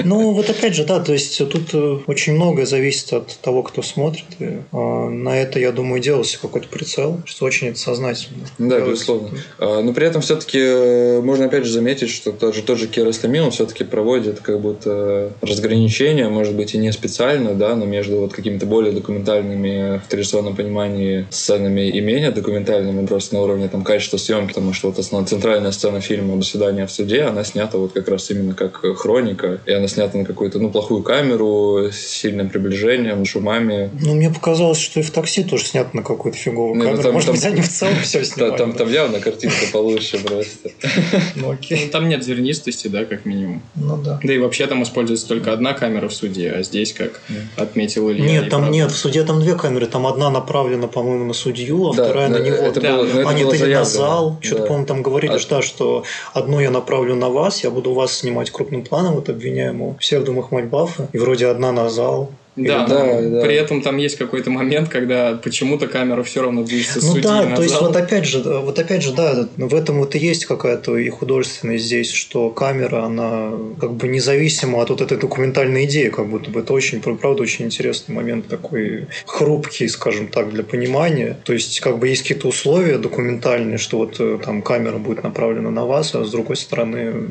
Ну, 0.04 0.32
вот 0.32 0.50
опять 0.50 0.76
же, 0.76 0.86
да, 0.86 1.00
то 1.00 1.14
есть 1.14 1.38
тут 1.38 1.74
э, 1.74 2.00
очень 2.08 2.34
многое 2.34 2.66
зависит 2.66 3.14
от 3.14 3.38
того, 3.42 3.64
кто 3.64 3.82
смотрит. 3.82 4.26
И, 4.40 4.46
э, 4.46 4.60
на 4.72 5.38
это, 5.38 5.60
я 5.60 5.72
думаю, 5.72 6.02
делался 6.02 6.40
какой-то 6.40 6.68
прицел, 6.68 7.22
что 7.26 7.46
очень 7.46 7.68
это 7.68 7.80
сознательно. 7.80 8.46
Да, 8.58 8.80
безусловно. 8.80 9.30
А, 9.60 9.82
но 9.82 9.94
при 9.94 10.08
этом 10.08 10.22
все-таки 10.22 10.60
э, 10.60 11.22
можно 11.22 11.46
опять 11.46 11.66
же 11.66 11.72
заметить, 11.72 12.10
что 12.10 12.32
тот 12.32 12.56
же, 12.56 12.64
тот 12.64 12.80
же 12.80 12.88
Киаростами, 12.88 13.40
он 13.40 13.52
все-таки 13.52 13.84
проводит 13.84 14.40
как 14.40 14.60
будто 14.62 15.34
разграничение, 15.42 16.30
может 16.30 16.56
быть, 16.56 16.74
и 16.74 16.78
не 16.78 16.92
специально, 16.92 17.54
да, 17.54 17.76
но 17.76 17.86
между 17.86 18.18
вот 18.18 18.34
какими-то 18.34 18.66
более 18.66 18.94
документальными 18.94 20.02
традиционном 20.14 20.56
понимании 20.56 21.26
сценами 21.32 21.90
и 21.90 22.00
менее 22.00 22.30
документальными, 22.30 23.04
просто 23.08 23.34
на 23.34 23.42
уровне 23.42 23.68
там 23.68 23.84
качества 23.84 24.18
съемки, 24.18 24.50
потому 24.50 24.72
что 24.72 24.90
вот 24.90 25.00
основная 25.00 25.28
центральная 25.28 25.72
сцена 25.72 26.02
фильма 26.02 26.38
«До 26.38 26.44
свидания 26.44 26.86
в 26.86 26.92
суде», 26.92 27.24
она 27.24 27.44
снята 27.44 27.80
вот 27.80 27.94
как 27.94 28.08
раз 28.08 28.30
именно 28.30 28.54
как 28.54 28.80
хроника, 28.96 29.60
и 29.66 29.72
она 29.72 29.88
снята 29.88 30.16
на 30.20 30.24
какую-то, 30.24 30.60
ну, 30.60 30.70
плохую 30.70 31.02
камеру 31.02 31.90
с 31.92 31.96
сильным 31.96 32.50
приближением, 32.50 33.26
шумами. 33.26 33.90
Ну, 34.02 34.14
мне 34.14 34.30
показалось, 34.30 34.78
что 34.78 35.00
и 35.00 35.04
в 35.04 35.10
такси 35.10 35.44
тоже 35.44 35.66
снято 35.66 35.96
на 35.96 36.04
какую-то 36.04 36.38
фиговую 36.38 36.76
ну, 36.76 36.84
камеру. 36.84 37.02
Там, 37.02 37.14
Может 37.14 37.28
там, 37.28 37.36
быть, 37.36 37.46
они 37.46 37.62
в 37.62 37.70
целом 37.70 37.96
все 38.04 38.24
снимали. 38.24 38.58
Там, 38.64 38.74
там 38.74 38.92
явно 38.92 39.20
картинка 39.20 39.66
получше 39.72 40.20
просто. 40.20 40.70
Ну, 41.36 41.52
окей. 41.52 41.86
Ну, 41.86 41.92
там 41.92 42.08
нет 42.08 42.24
зернистости, 42.24 42.88
да, 42.88 43.06
как 43.06 43.26
минимум. 43.26 43.64
Ну, 43.76 43.98
да. 43.98 44.20
Да 44.22 44.34
и 44.34 44.38
вообще 44.38 44.68
там 44.68 44.84
используется 44.84 45.28
только 45.28 45.54
одна 45.54 45.74
камера 45.74 46.08
в 46.08 46.14
суде, 46.14 46.52
а 46.52 46.62
здесь, 46.64 46.94
как 46.94 47.22
отметил 47.58 48.12
Илья... 48.12 48.26
Нет, 48.26 48.50
там 48.50 48.70
нет, 48.70 48.92
в 48.92 48.96
суде 48.96 49.24
там 49.24 49.40
две 49.40 49.56
камеры, 49.56 49.88
там 49.88 50.03
одна 50.08 50.30
направлена, 50.30 50.88
по-моему, 50.88 51.26
на 51.26 51.34
судью, 51.34 51.90
а 51.90 51.96
да, 51.96 52.04
вторая 52.04 52.30
на 52.30 52.38
него. 52.38 52.58
Это 52.58 52.82
да. 52.82 52.98
было, 52.98 53.06
это 53.06 53.34
нет, 53.34 53.48
было 53.48 53.68
на 53.68 53.86
зал. 53.86 54.38
Что-то, 54.42 54.62
да. 54.62 54.68
по-моему, 54.68 54.88
там 54.88 55.02
говорили, 55.02 55.34
а... 55.34 55.40
что, 55.40 55.62
что 55.62 56.04
одну 56.34 56.60
я 56.60 56.72
направлю 56.72 57.16
на 57.16 57.30
вас, 57.30 57.64
я 57.64 57.72
буду 57.72 57.94
вас 57.94 58.18
снимать 58.18 58.52
крупным 58.52 58.84
планом, 58.84 59.16
вот 59.16 59.30
обвиняемого 59.30 59.94
псевдомых 59.94 60.52
Мальбафа, 60.52 61.08
и 61.14 61.18
вроде 61.18 61.48
одна 61.48 61.72
на 61.72 61.90
зал, 61.90 62.30
да, 62.56 62.86
да, 62.86 63.22
да, 63.22 63.42
при 63.42 63.56
этом 63.56 63.82
там 63.82 63.98
есть 63.98 64.18
какой-то 64.18 64.52
момент, 64.52 64.90
когда 64.90 65.34
почему-то 65.34 65.88
камера 65.88 66.22
все 66.22 66.44
равно 66.44 66.64
движется 66.64 67.00
ну, 67.02 67.08
судьи 67.08 67.24
да, 67.24 67.42
назад. 67.42 67.56
то 67.56 67.64
есть 67.64 67.82
вот 67.82 67.96
опять 67.96 68.26
же, 68.26 68.42
вот 68.44 68.78
опять 68.78 69.02
же, 69.02 69.12
да, 69.14 69.48
в 69.58 69.74
этом 69.74 69.98
вот 69.98 70.14
и 70.14 70.20
есть 70.20 70.46
какая-то 70.46 70.98
и 70.98 71.10
художественность 71.10 71.86
здесь, 71.86 72.12
что 72.12 72.50
камера, 72.52 73.06
она 73.06 73.52
как 73.80 73.94
бы 73.94 74.08
независима 74.08 74.82
от 74.82 74.92
вот 74.92 75.02
этой 75.02 75.18
документальной 75.18 75.86
идеи, 75.86 76.10
как 76.10 76.28
будто 76.28 76.52
бы 76.52 76.60
это 76.60 76.74
очень, 76.74 77.02
правда, 77.02 77.42
очень 77.42 77.66
интересный 77.66 78.14
момент 78.14 78.48
такой 78.48 79.08
хрупкий, 79.26 79.88
скажем 79.88 80.28
так, 80.28 80.52
для 80.52 80.64
понимания. 80.64 81.38
То 81.44 81.54
есть 81.54 81.80
как 81.80 81.98
бы 81.98 82.08
есть 82.08 82.22
какие-то 82.22 82.48
условия 82.48 83.00
документальные, 83.00 83.80
что 83.80 83.98
вот 83.98 84.18
э, 84.20 84.38
там 84.44 84.62
камера 84.62 84.98
будет 84.98 85.24
направлена 85.24 85.72
на 85.72 85.86
вас, 85.86 86.14
а 86.14 86.24
с 86.24 86.32
другой 86.32 86.56
стороны 86.56 87.30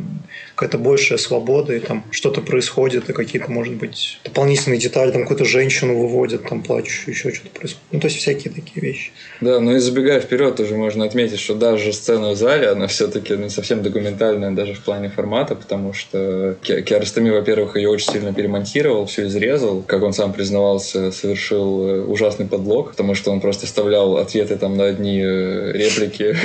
какая-то 0.63 0.79
большая 0.79 1.19
свобода, 1.19 1.75
и 1.75 1.81
там 1.81 2.05
что-то 2.13 2.41
происходит, 2.41 3.11
и 3.11 3.13
какие-то, 3.13 3.51
может 3.51 3.75
быть, 3.75 4.21
дополнительные 4.23 4.79
детали, 4.79 5.11
там 5.11 5.23
какую-то 5.23 5.45
женщину 5.45 5.99
выводят, 5.99 6.49
там 6.49 6.63
плачущую, 6.63 7.15
еще 7.15 7.33
что-то 7.33 7.51
происходит. 7.51 7.89
Ну, 7.91 7.99
то 7.99 8.07
есть 8.07 8.19
всякие 8.19 8.55
такие 8.55 8.81
вещи. 8.81 9.11
Да, 9.41 9.59
ну 9.59 9.75
и 9.75 9.79
забегая 9.81 10.21
вперед, 10.21 10.55
тоже 10.55 10.77
можно 10.77 11.05
отметить, 11.05 11.41
что 11.41 11.57
даже 11.57 11.93
сцена 11.93 12.31
в 12.31 12.37
зале, 12.37 12.69
она 12.69 12.87
все-таки 12.87 13.37
не 13.37 13.51
совсем 13.51 13.83
документальная 13.83 14.53
даже 14.53 14.75
в 14.75 14.81
плане 14.85 15.09
формата, 15.09 15.57
потому 15.57 15.93
что 15.93 16.57
Киаростами, 16.63 17.31
во-первых, 17.31 17.75
ее 17.75 17.89
очень 17.89 18.13
сильно 18.13 18.33
перемонтировал, 18.33 19.07
все 19.07 19.27
изрезал, 19.27 19.83
как 19.83 20.05
он 20.05 20.13
сам 20.13 20.33
признавался, 20.33 21.11
совершил 21.11 21.89
э, 21.89 22.01
ужасный 22.03 22.47
подлог, 22.47 22.91
потому 22.91 23.17
что 23.17 23.33
он 23.33 23.41
просто 23.41 23.67
вставлял 23.67 24.17
ответы 24.17 24.57
там 24.57 24.77
на 24.77 24.85
одни 24.85 25.21
э, 25.21 25.73
реплики 25.73 26.37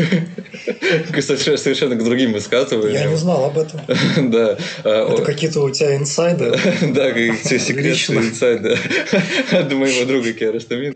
совершенно 1.21 1.95
к 1.95 2.03
другим 2.03 2.33
высказываниям. 2.33 3.03
Я 3.03 3.09
не 3.09 3.15
знал 3.15 3.45
об 3.45 3.59
этом. 3.59 3.79
Да. 4.27 4.57
А, 4.83 5.13
Это 5.13 5.21
какие-то 5.23 5.61
у 5.61 5.69
тебя 5.69 5.95
инсайды? 5.95 6.51
Да, 6.93 7.11
какие-то 7.11 7.59
секретные 7.59 8.29
инсайды 8.29 8.77
от 9.51 9.73
моего 9.73 10.05
друга 10.05 10.33
Киаростамин. 10.33 10.95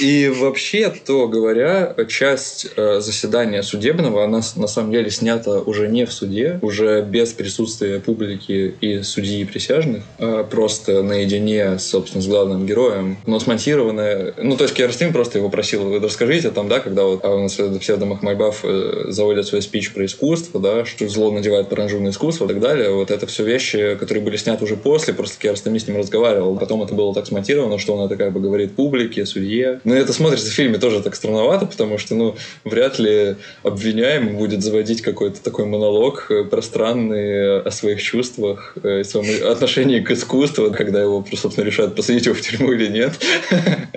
И 0.00 0.28
вообще, 0.28 0.90
то 0.90 1.28
говоря, 1.28 1.94
часть 2.08 2.68
э, 2.76 3.00
заседания 3.00 3.62
судебного, 3.62 4.24
она 4.24 4.40
на 4.56 4.66
самом 4.66 4.92
деле 4.92 5.10
снята 5.10 5.58
уже 5.60 5.88
не 5.88 6.06
в 6.06 6.12
суде, 6.12 6.58
уже 6.62 7.02
без 7.02 7.32
присутствия 7.32 8.00
публики 8.00 8.74
и 8.80 9.02
судьи 9.02 9.40
и 9.40 9.44
присяжных, 9.44 10.02
а 10.18 10.44
просто 10.44 11.02
наедине, 11.02 11.78
собственно, 11.78 12.22
с 12.22 12.26
главным 12.26 12.66
героем, 12.66 13.18
но 13.26 13.38
смонтированная... 13.38 14.34
Ну, 14.36 14.56
то 14.56 14.64
есть 14.64 14.74
Киаростамин 14.74 15.12
просто 15.12 15.38
его 15.38 15.48
просил, 15.48 15.98
расскажите 16.00 16.50
там, 16.50 16.68
да, 16.68 16.80
когда 16.80 17.04
вот 17.04 17.24
а 17.24 17.34
у 17.34 17.42
нас 17.42 17.58
псевдо 17.80 18.06
Махмайбаф 18.06 18.60
э, 18.64 19.04
заводят 19.08 19.46
свой 19.46 19.62
спич 19.62 19.92
про 19.92 20.04
искусство, 20.04 20.60
да, 20.60 20.84
что 20.84 21.08
зло 21.08 21.30
надевает 21.30 21.68
паранжу 21.68 21.98
искусство, 22.08 22.21
искусства 22.22 22.44
и 22.44 22.48
так 22.48 22.60
далее. 22.60 22.90
Вот 22.90 23.10
это 23.10 23.26
все 23.26 23.44
вещи, 23.44 23.96
которые 23.98 24.22
были 24.22 24.36
сняты 24.36 24.64
уже 24.64 24.76
после, 24.76 25.12
просто 25.12 25.40
Киаростами 25.40 25.78
с 25.78 25.88
ним 25.88 25.96
разговаривал. 25.96 26.56
Потом 26.56 26.82
это 26.82 26.94
было 26.94 27.12
так 27.12 27.26
смонтировано, 27.26 27.78
что 27.78 27.94
он 27.94 28.06
это 28.06 28.16
как 28.16 28.32
бы 28.32 28.40
говорит 28.40 28.76
публике, 28.76 29.26
судье. 29.26 29.80
Но 29.84 29.94
это 29.94 30.12
смотрится 30.12 30.48
в 30.48 30.54
фильме 30.54 30.78
тоже 30.78 31.02
так 31.02 31.16
странновато, 31.16 31.66
потому 31.66 31.98
что, 31.98 32.14
ну, 32.14 32.36
вряд 32.64 32.98
ли 33.00 33.36
обвиняемый 33.64 34.34
будет 34.34 34.62
заводить 34.62 35.02
какой-то 35.02 35.42
такой 35.42 35.66
монолог 35.66 36.26
э, 36.30 36.44
пространный 36.44 37.60
о 37.60 37.70
своих 37.70 38.00
чувствах, 38.00 38.76
э, 38.82 39.00
о 39.00 39.04
своем 39.04 39.50
отношении 39.50 40.00
к 40.00 40.12
искусству, 40.12 40.70
когда 40.70 41.02
его, 41.02 41.24
собственно, 41.34 41.64
решают 41.64 41.96
посадить 41.96 42.26
его 42.26 42.36
в 42.36 42.40
тюрьму 42.40 42.72
или 42.72 42.86
нет. 42.88 43.12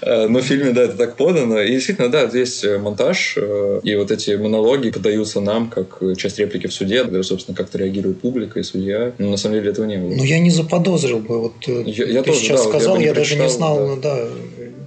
Э, 0.00 0.28
но 0.28 0.38
в 0.38 0.42
фильме, 0.42 0.70
да, 0.70 0.82
это 0.82 0.96
так 0.96 1.16
подано. 1.16 1.60
И 1.60 1.72
действительно, 1.72 2.08
да, 2.08 2.28
здесь 2.28 2.64
монтаж, 2.64 3.36
и 3.82 3.96
вот 3.96 4.10
эти 4.12 4.30
монологи 4.36 4.90
подаются 4.90 5.40
нам 5.40 5.68
как 5.68 6.00
часть 6.16 6.38
реплики 6.38 6.68
в 6.68 6.72
суде, 6.72 7.02
когда, 7.02 7.22
собственно, 7.24 7.56
как-то 7.58 7.78
реагирует 7.78 8.20
публика 8.20 8.60
и 8.60 8.62
судья. 8.62 9.12
Но 9.18 9.30
на 9.30 9.36
самом 9.36 9.56
деле 9.56 9.70
этого 9.70 9.84
не 9.84 9.98
было. 9.98 10.14
Ну, 10.14 10.24
я 10.24 10.38
не 10.38 10.50
заподозрил 10.50 11.18
бы. 11.18 11.40
Вот 11.40 11.54
я, 11.66 12.06
я 12.06 12.22
ты 12.22 12.30
тоже, 12.30 12.40
сейчас 12.40 12.64
да, 12.64 12.68
сказал, 12.70 12.94
я, 12.94 13.00
бы 13.00 13.02
я 13.02 13.10
не 13.10 13.14
даже 13.14 13.36
не 13.36 13.48
знал, 13.50 13.76
да. 13.76 13.86
ну 13.86 14.00
да, 14.00 14.28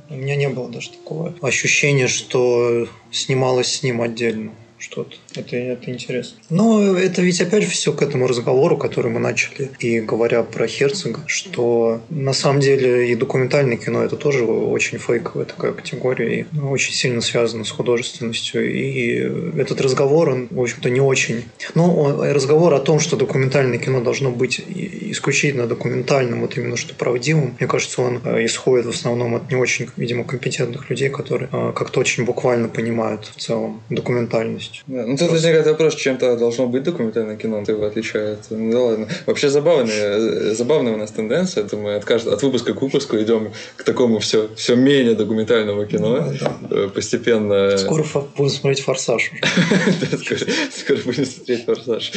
у 0.09 0.15
меня 0.15 0.35
не 0.35 0.49
было 0.49 0.69
даже 0.69 0.91
такого 0.91 1.33
ощущения, 1.41 2.07
что 2.07 2.87
снималось 3.11 3.67
с 3.67 3.83
ним 3.83 4.01
отдельно 4.01 4.51
что-то. 4.81 5.15
Это, 5.35 5.55
это 5.55 5.91
интересно. 5.91 6.37
Но 6.49 6.97
это 6.97 7.21
ведь 7.21 7.39
опять 7.41 7.63
же 7.63 7.69
все 7.69 7.93
к 7.93 8.01
этому 8.01 8.27
разговору, 8.27 8.77
который 8.77 9.11
мы 9.11 9.19
начали, 9.19 9.71
и 9.79 9.99
говоря 9.99 10.43
про 10.43 10.67
Херцога, 10.67 11.21
что 11.27 12.01
на 12.09 12.33
самом 12.33 12.59
деле 12.59 13.11
и 13.11 13.15
документальное 13.15 13.77
кино 13.77 14.03
это 14.03 14.15
тоже 14.15 14.43
очень 14.43 14.97
фейковая 14.97 15.45
такая 15.45 15.73
категория, 15.73 16.41
и 16.41 16.59
очень 16.59 16.93
сильно 16.93 17.21
связано 17.21 17.63
с 17.63 17.71
художественностью. 17.71 18.71
И 18.71 19.59
этот 19.59 19.81
разговор, 19.81 20.29
он, 20.29 20.47
в 20.49 20.59
общем-то, 20.59 20.89
не 20.89 20.99
очень... 20.99 21.43
Ну, 21.75 22.23
разговор 22.33 22.73
о 22.73 22.79
том, 22.79 22.99
что 22.99 23.15
документальное 23.15 23.77
кино 23.77 24.01
должно 24.01 24.31
быть 24.31 24.61
исключительно 24.67 25.67
документальным, 25.67 26.41
вот 26.41 26.57
именно 26.57 26.77
что 26.77 26.95
правдивым, 26.95 27.55
мне 27.59 27.67
кажется, 27.67 28.01
он 28.01 28.17
исходит 28.45 28.85
в 28.85 28.89
основном 28.89 29.35
от 29.35 29.51
не 29.51 29.57
очень, 29.57 29.87
видимо, 29.97 30.23
компетентных 30.23 30.89
людей, 30.89 31.09
которые 31.09 31.49
как-то 31.49 31.99
очень 31.99 32.25
буквально 32.25 32.67
понимают 32.67 33.31
в 33.35 33.39
целом 33.39 33.81
документальность 33.89 34.70
Да, 34.86 35.06
ну 35.06 35.16
тут 35.16 35.30
возникает 35.30 35.66
вопрос, 35.66 35.94
чем-то 35.94 36.36
должно 36.36 36.66
быть 36.66 36.82
документальное 36.82 37.36
кино, 37.36 37.62
его 37.66 37.86
отличает. 37.86 38.38
Ну 38.50 38.72
да 38.72 38.80
ладно. 38.80 39.08
Вообще 39.26 39.48
забавная, 39.48 40.54
забавная 40.54 40.94
у 40.94 40.96
нас 40.96 41.10
тенденция, 41.10 41.64
это 41.64 41.76
мы 41.76 41.96
от, 41.96 42.04
каждого, 42.04 42.36
от 42.36 42.42
выпуска 42.42 42.74
к 42.74 42.82
выпуску 42.82 43.16
идем 43.16 43.52
к 43.76 43.84
такому 43.84 44.18
все, 44.18 44.48
все 44.56 44.76
менее 44.76 45.14
документальному 45.14 45.86
кино. 45.86 46.32
Да, 46.40 46.56
да. 46.70 46.88
Постепенно... 46.88 47.76
Скоро 47.78 48.04
будем 48.36 48.50
смотреть 48.50 48.80
«Форсаж». 48.84 49.30
Скоро 50.70 50.98
будем 51.04 51.26
смотреть 51.26 51.64
«Форсаж». 51.64 52.12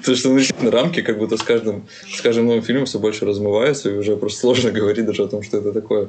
Потому 0.00 0.16
что 0.16 0.28
ну, 0.30 0.38
действительно 0.38 0.70
рамки 0.70 1.02
как 1.02 1.18
будто 1.18 1.36
с 1.36 1.42
каждым, 1.42 1.86
с 2.10 2.20
каждым 2.22 2.46
новым 2.46 2.62
фильмом 2.62 2.86
все 2.86 2.98
больше 2.98 3.26
размываются, 3.26 3.90
и 3.90 3.92
уже 3.94 4.16
просто 4.16 4.40
сложно 4.40 4.70
говорить 4.70 5.04
даже 5.04 5.24
о 5.24 5.28
том, 5.28 5.42
что 5.42 5.58
это 5.58 5.72
такое. 5.72 6.08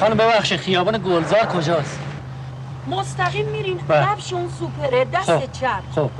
خانم 0.00 0.16
ببخشید 0.16 0.60
خیابان 0.60 1.02
گلزار 1.02 1.46
کجاست؟ 1.46 1.98
مستقیم 2.88 3.46
میریم 3.46 3.78
کفش 3.88 4.32
اون 4.32 4.48
سوپره 4.58 5.04
دست 5.04 5.60
چپ 5.60 5.94
خب 5.94 6.10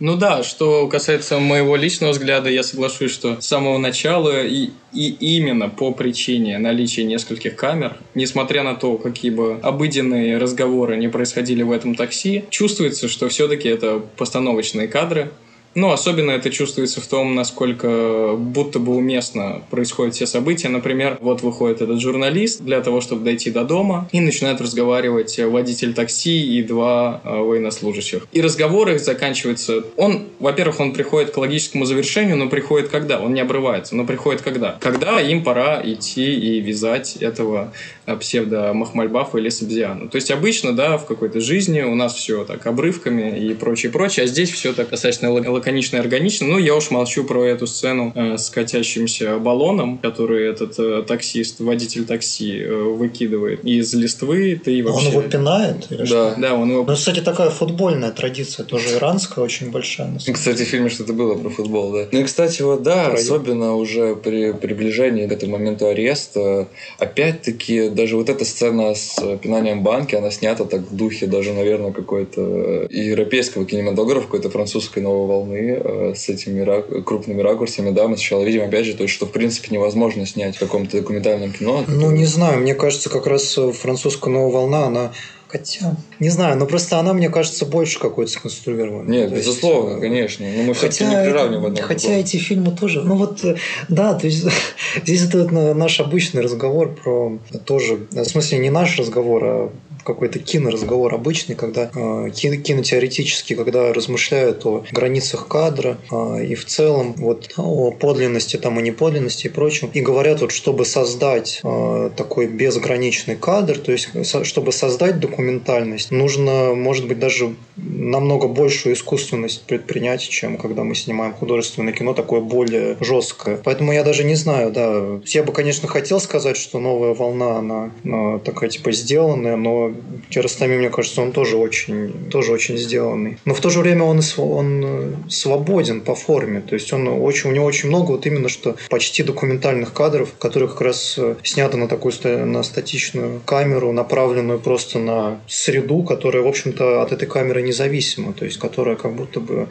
Ну 0.00 0.16
да, 0.16 0.44
что 0.44 0.86
касается 0.86 1.40
моего 1.40 1.74
личного 1.74 2.12
взгляда, 2.12 2.48
я 2.48 2.62
соглашусь, 2.62 3.10
что 3.10 3.40
с 3.40 3.46
самого 3.46 3.78
начала 3.78 4.44
и, 4.44 4.70
и 4.92 5.36
именно 5.36 5.68
по 5.68 5.90
причине 5.90 6.58
наличия 6.58 7.02
нескольких 7.02 7.56
камер, 7.56 7.96
несмотря 8.14 8.62
на 8.62 8.76
то, 8.76 8.96
какие 8.96 9.32
бы 9.32 9.58
обыденные 9.60 10.38
разговоры 10.38 10.96
не 10.96 11.08
происходили 11.08 11.64
в 11.64 11.72
этом 11.72 11.96
такси, 11.96 12.44
чувствуется, 12.48 13.08
что 13.08 13.28
все-таки 13.28 13.68
это 13.68 14.00
постановочные 14.16 14.86
кадры, 14.86 15.32
ну, 15.75 15.91
особенно 15.91 16.31
это 16.31 16.49
чувствуется 16.49 17.01
в 17.01 17.07
том, 17.07 17.35
насколько 17.35 18.35
будто 18.37 18.79
бы 18.79 18.95
уместно 18.95 19.61
происходят 19.69 20.15
все 20.15 20.25
события. 20.25 20.69
Например, 20.69 21.17
вот 21.21 21.41
выходит 21.41 21.81
этот 21.81 21.99
журналист 21.99 22.61
для 22.61 22.81
того, 22.81 23.01
чтобы 23.01 23.23
дойти 23.23 23.51
до 23.51 23.63
дома, 23.63 24.07
и 24.11 24.19
начинают 24.19 24.61
разговаривать 24.61 25.39
водитель 25.39 25.93
такси 25.93 26.57
и 26.57 26.61
два 26.63 27.21
э, 27.23 27.35
военнослужащих. 27.35 28.27
И 28.31 28.41
разговор 28.41 28.89
их 28.89 28.99
заканчивается... 28.99 29.83
Он, 29.97 30.23
во-первых, 30.39 30.79
он 30.79 30.93
приходит 30.93 31.31
к 31.31 31.37
логическому 31.37 31.85
завершению, 31.85 32.37
но 32.37 32.49
приходит 32.49 32.89
когда? 32.89 33.19
Он 33.19 33.33
не 33.33 33.41
обрывается, 33.41 33.95
но 33.95 34.05
приходит 34.05 34.41
когда? 34.41 34.77
Когда 34.79 35.19
им 35.19 35.43
пора 35.43 35.81
идти 35.83 36.33
и 36.33 36.59
вязать 36.59 37.17
этого 37.17 37.73
псевдо-махмальбафа 38.05 39.37
или 39.37 39.49
сабзиана. 39.49 40.09
То 40.09 40.17
есть 40.17 40.31
обычно, 40.31 40.73
да, 40.73 40.97
в 40.97 41.05
какой-то 41.05 41.39
жизни 41.39 41.81
у 41.81 41.95
нас 41.95 42.13
все 42.15 42.43
так 42.43 42.65
обрывками 42.67 43.39
и 43.39 43.53
прочее, 43.53 43.91
прочее, 43.91 44.25
а 44.25 44.27
здесь 44.27 44.51
все 44.51 44.73
так 44.73 44.89
достаточно 44.89 45.29
лаконично 45.63 45.97
и 45.97 45.99
органично. 45.99 46.47
Ну, 46.47 46.57
я 46.57 46.75
уж 46.75 46.91
молчу 46.91 47.23
про 47.23 47.45
эту 47.45 47.67
сцену 47.67 48.11
э, 48.15 48.37
с 48.37 48.49
катящимся 48.49 49.37
баллоном, 49.39 49.97
который 49.97 50.49
этот 50.49 50.77
э, 50.77 51.03
таксист, 51.07 51.59
водитель 51.61 52.05
такси 52.05 52.59
э, 52.59 52.73
выкидывает 52.73 53.63
из 53.63 53.93
листвы. 53.93 54.59
Ты 54.63 54.83
вообще... 54.83 55.07
Он 55.07 55.11
его 55.11 55.21
пинает? 55.21 55.87
Да, 55.89 56.05
что? 56.05 56.35
да, 56.37 56.53
он 56.53 56.69
его... 56.69 56.83
Ну, 56.83 56.95
кстати, 56.95 57.21
такая 57.21 57.49
футбольная 57.49 58.11
традиция, 58.11 58.65
тоже 58.65 58.95
иранская, 58.95 59.43
очень 59.43 59.71
большая. 59.71 60.17
Кстати, 60.33 60.63
в 60.63 60.67
фильме 60.67 60.89
что-то 60.89 61.13
было 61.13 61.35
про 61.35 61.49
футбол, 61.49 61.93
да. 61.93 62.07
Ну 62.11 62.19
и, 62.19 62.23
кстати, 62.23 62.61
вот 62.61 62.83
да, 62.83 63.05
Про- 63.05 63.19
особенно 63.19 63.75
уже 63.75 64.15
при 64.15 64.51
приближении 64.51 65.27
к 65.27 65.31
этому 65.31 65.53
моменту 65.53 65.87
ареста, 65.87 66.67
опять-таки, 66.99 67.89
даже 67.89 68.17
вот 68.17 68.29
эта 68.29 68.43
сцена 68.43 68.95
с 68.95 69.15
пинанием 69.37 69.83
банки, 69.83 70.15
она 70.15 70.31
снята 70.31 70.65
так 70.65 70.81
в 70.81 70.95
духе 70.95 71.27
даже, 71.27 71.53
наверное, 71.53 71.91
какой-то 71.91 72.87
европейского 72.89 73.65
кинематографа, 73.65 74.25
какой-то 74.25 74.49
французской 74.49 75.01
новой 75.01 75.27
волны 75.27 75.52
э, 75.55 76.13
с 76.15 76.29
этими 76.29 77.01
крупными 77.01 77.41
ракурсами, 77.41 77.91
да, 77.91 78.07
мы 78.07 78.17
сначала 78.17 78.43
видим, 78.43 78.63
опять 78.63 78.85
же, 78.85 78.93
то 78.93 79.03
есть, 79.03 79.13
что, 79.13 79.25
в 79.25 79.31
принципе, 79.31 79.69
невозможно 79.71 80.25
снять 80.25 80.55
в 80.55 80.59
каком-то 80.59 80.97
документальном 80.97 81.51
кино. 81.51 81.83
Ну, 81.87 82.11
не 82.11 82.25
знаю, 82.25 82.59
мне 82.59 82.75
кажется, 82.75 83.09
как 83.09 83.27
раз 83.27 83.57
э, 83.57 83.71
французская 83.71 84.29
новая 84.29 84.51
волна, 84.51 84.85
она 84.85 85.11
Хотя, 85.53 85.95
не 86.19 86.29
знаю, 86.29 86.57
но 86.57 86.65
просто 86.65 86.97
она, 86.97 87.13
мне 87.13 87.29
кажется, 87.29 87.67
больше 87.67 87.99
какой-то 87.99 88.31
сконструированной. 88.31 89.07
Нет, 89.07 89.29
То 89.29 89.35
есть, 89.35 89.47
безусловно, 89.47 89.97
э, 89.97 90.01
конечно. 90.01 90.47
Но 90.47 90.63
мы 90.63 90.73
все-таки 90.73 91.03
Хотя, 91.03 91.19
не 91.19 91.29
приравниваем 91.29 91.65
одно 91.67 91.77
к 91.77 91.85
хотя 91.85 92.07
другому. 92.07 92.21
эти 92.21 92.37
фильмы 92.37 92.71
тоже, 92.71 93.03
ну 93.03 93.15
вот, 93.15 93.45
да, 93.87 94.15
то 94.15 94.25
есть 94.25 94.47
здесь 95.03 95.21
это 95.27 95.45
наш 95.75 95.99
обычный 95.99 96.41
разговор 96.41 96.95
про 96.95 97.37
тоже, 97.65 97.99
в 98.09 98.25
смысле 98.25 98.57
не 98.57 98.71
наш 98.71 98.97
разговор, 98.97 99.43
а 99.45 99.71
какой-то 100.03 100.39
киноразговор 100.39 101.13
обычный, 101.13 101.55
когда 101.55 101.89
э, 101.93 102.29
кино, 102.33 102.55
кинотеоретически, 102.57 103.55
когда 103.55 103.93
размышляют 103.93 104.65
о 104.65 104.83
границах 104.91 105.47
кадра 105.47 105.97
э, 106.11 106.45
и 106.45 106.55
в 106.55 106.65
целом 106.65 107.13
вот 107.17 107.51
о 107.57 107.91
подлинности 107.91 108.57
там 108.57 108.79
и 108.79 108.83
неподлинности 108.83 109.47
и 109.47 109.49
прочем, 109.49 109.89
и 109.93 110.01
говорят 110.01 110.41
вот, 110.41 110.51
чтобы 110.51 110.85
создать 110.85 111.61
э, 111.63 112.09
такой 112.15 112.47
безграничный 112.47 113.35
кадр, 113.35 113.79
то 113.79 113.91
есть 113.91 114.09
со- 114.27 114.43
чтобы 114.43 114.71
создать 114.71 115.19
документальность, 115.19 116.11
нужно, 116.11 116.73
может 116.75 117.07
быть, 117.07 117.19
даже 117.19 117.55
намного 117.75 118.47
большую 118.47 118.95
искусственность 118.95 119.63
предпринять, 119.63 120.21
чем 120.21 120.57
когда 120.57 120.83
мы 120.83 120.95
снимаем 120.95 121.33
художественное 121.33 121.93
кино, 121.93 122.13
такое 122.13 122.41
более 122.41 122.97
жесткое. 122.99 123.57
Поэтому 123.63 123.93
я 123.93 124.03
даже 124.03 124.23
не 124.23 124.35
знаю, 124.35 124.71
да. 124.71 125.19
Я 125.25 125.43
бы, 125.43 125.51
конечно, 125.53 125.87
хотел 125.87 126.19
сказать, 126.19 126.57
что 126.57 126.79
новая 126.79 127.13
волна, 127.13 127.57
она, 127.57 127.91
э, 128.03 128.39
такая 128.43 128.69
типа 128.69 128.91
сделанная, 128.91 129.55
но 129.55 129.92
Киростами, 130.29 130.77
мне 130.77 130.89
кажется, 130.89 131.21
он 131.21 131.31
тоже 131.31 131.57
очень, 131.57 132.29
тоже 132.29 132.51
очень 132.51 132.77
сделанный. 132.77 133.37
Но 133.45 133.53
в 133.53 133.59
то 133.61 133.69
же 133.69 133.79
время 133.79 134.03
он, 134.03 134.21
он 134.37 134.83
э, 134.85 135.13
свободен 135.29 136.01
по 136.01 136.15
форме. 136.15 136.61
То 136.61 136.75
есть 136.75 136.91
он 136.93 137.07
очень, 137.07 137.49
у 137.49 137.53
него 137.53 137.65
очень 137.65 137.89
много 137.89 138.11
вот 138.11 138.25
именно 138.25 138.49
что 138.49 138.75
почти 138.89 139.23
документальных 139.23 139.93
кадров, 139.93 140.33
которые 140.39 140.69
как 140.69 140.81
раз 140.81 141.15
э, 141.17 141.35
сняты 141.43 141.77
на 141.77 141.87
такую 141.87 142.13
на 142.23 142.63
статичную 142.63 143.41
камеру, 143.45 143.91
направленную 143.91 144.59
просто 144.59 144.99
на 144.99 145.41
среду, 145.47 146.03
которая, 146.03 146.43
в 146.43 146.47
общем-то, 146.47 147.01
от 147.01 147.11
этой 147.11 147.27
камеры 147.27 147.61
независима. 147.61 148.33
То 148.33 148.45
есть 148.45 148.59
которая 148.59 148.95
как 148.95 149.13
будто 149.13 149.39
бы 149.39 149.67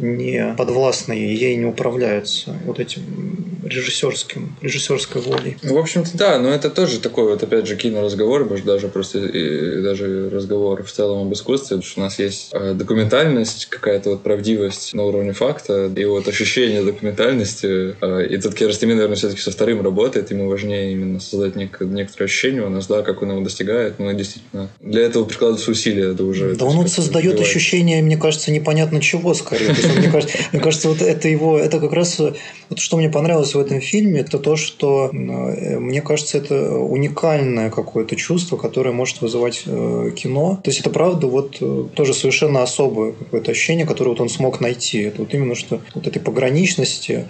не 0.00 0.54
подвластна 0.56 1.12
ей, 1.12 1.34
ей 1.36 1.56
не 1.56 1.66
управляется 1.66 2.56
вот 2.64 2.80
этим 2.80 3.02
режиссерским, 3.64 4.56
режиссерской 4.60 5.20
волей. 5.20 5.56
Ну, 5.62 5.74
в 5.74 5.78
общем-то, 5.78 6.10
да, 6.14 6.38
но 6.38 6.50
это 6.50 6.70
тоже 6.70 6.98
такой 7.00 7.24
вот, 7.24 7.42
опять 7.42 7.66
же, 7.66 7.76
киноразговор, 7.76 8.44
может, 8.44 8.64
даже 8.64 8.88
просто 8.88 9.18
и 9.18 9.82
даже 9.82 10.28
разговор 10.30 10.82
в 10.82 10.90
целом 10.90 11.26
об 11.26 11.32
искусстве, 11.32 11.76
потому 11.76 11.82
что 11.82 12.00
у 12.00 12.04
нас 12.04 12.18
есть 12.18 12.48
э, 12.52 12.74
документальность, 12.74 13.66
какая-то 13.66 14.10
вот 14.10 14.22
правдивость 14.22 14.94
на 14.94 15.04
уровне 15.04 15.32
факта, 15.32 15.90
и 15.94 16.04
вот 16.04 16.26
ощущение 16.28 16.82
документальности. 16.82 17.96
э, 18.00 18.26
и 18.28 18.38
тут 18.38 18.54
Киростами, 18.54 18.94
наверное, 18.94 19.16
все-таки 19.16 19.40
со 19.40 19.50
вторым 19.50 19.82
работает, 19.82 20.30
ему 20.30 20.48
важнее 20.48 20.92
именно 20.92 21.20
создать 21.20 21.54
нек- 21.54 21.84
некоторое 21.84 22.24
ощущение 22.26 22.62
у 22.62 22.70
нас, 22.70 22.86
да, 22.86 23.02
как 23.02 23.22
он 23.22 23.30
его 23.30 23.40
достигает, 23.40 23.98
но 23.98 24.12
действительно 24.12 24.68
для 24.80 25.02
этого 25.02 25.24
прикладываются 25.24 25.70
усилия, 25.70 26.12
это 26.12 26.24
уже... 26.24 26.54
Да 26.54 26.64
он 26.64 26.76
вот 26.76 26.90
создает 26.90 27.38
ощущение, 27.38 28.02
мне 28.02 28.16
кажется, 28.16 28.50
непонятно 28.50 29.00
чего 29.00 29.34
скорее. 29.34 29.74
Есть 29.90 29.98
Мне 30.00 30.10
кажется, 30.10 30.38
мне 30.52 30.60
кажется, 30.62 30.88
вот 30.88 31.02
это 31.02 31.28
его, 31.28 31.58
это 31.58 31.80
как 31.80 31.92
раз, 31.92 32.18
вот 32.18 32.78
что 32.78 32.96
мне 32.96 33.08
понравилось 33.08 33.54
в 33.54 33.58
этом 33.58 33.80
фильме, 33.80 34.20
это 34.20 34.38
то, 34.38 34.56
что, 34.56 35.10
э, 35.12 35.78
мне 35.78 36.02
кажется, 36.02 36.38
это 36.38 36.74
уникальное 36.74 37.70
какое-то 37.70 38.16
чувство, 38.16 38.56
которое 38.56 38.92
может 38.92 39.20
вызывать 39.20 39.62
э, 39.66 40.10
кино. 40.16 40.60
То 40.62 40.70
есть 40.70 40.80
это 40.80 40.90
правда 40.90 41.26
вот 41.26 41.58
э, 41.60 41.84
тоже 41.94 42.14
совершенно 42.14 42.62
особое 42.62 43.12
какое-то 43.12 43.50
ощущение, 43.50 43.86
которое 43.86 44.10
вот 44.10 44.20
он 44.20 44.28
смог 44.28 44.60
найти. 44.60 45.02
Это 45.02 45.22
вот 45.22 45.34
именно 45.34 45.54
что 45.54 45.80
вот 45.94 46.06
этой 46.06 46.20
пограничности, 46.20 47.26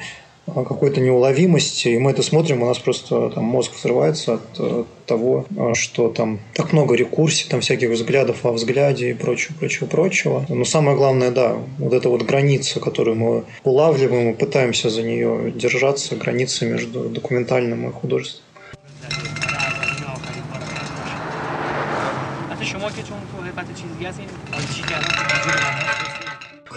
какой-то 0.55 1.01
неуловимости, 1.01 1.89
и 1.89 1.99
мы 1.99 2.11
это 2.11 2.23
смотрим, 2.23 2.63
у 2.63 2.67
нас 2.67 2.79
просто 2.79 3.31
там 3.31 3.45
мозг 3.45 3.73
взрывается 3.75 4.35
от, 4.35 4.61
от 4.61 4.87
того, 5.07 5.47
что 5.75 6.09
там 6.09 6.41
так 6.55 6.73
много 6.73 6.95
рекурсий, 6.95 7.49
там 7.49 7.61
всяких 7.61 7.91
взглядов 7.91 8.45
во 8.45 8.53
взгляде 8.53 9.11
и 9.11 9.15
прочего, 9.15 9.55
прочего, 9.59 9.87
прочего. 9.87 10.47
Но 10.49 10.65
самое 10.65 10.97
главное, 10.97 11.31
да, 11.31 11.57
вот 11.79 11.93
эта 11.93 12.09
вот 12.09 12.23
граница, 12.23 12.81
которую 12.81 13.17
мы 13.17 13.45
улавливаем 13.65 14.31
и 14.31 14.35
пытаемся 14.35 14.91
за 14.91 15.03
нее 15.03 15.53
держаться, 15.55 16.17
граница 16.17 16.67
между 16.67 17.09
документальным 17.09 17.89
и 17.89 17.93
художественным. 17.93 18.45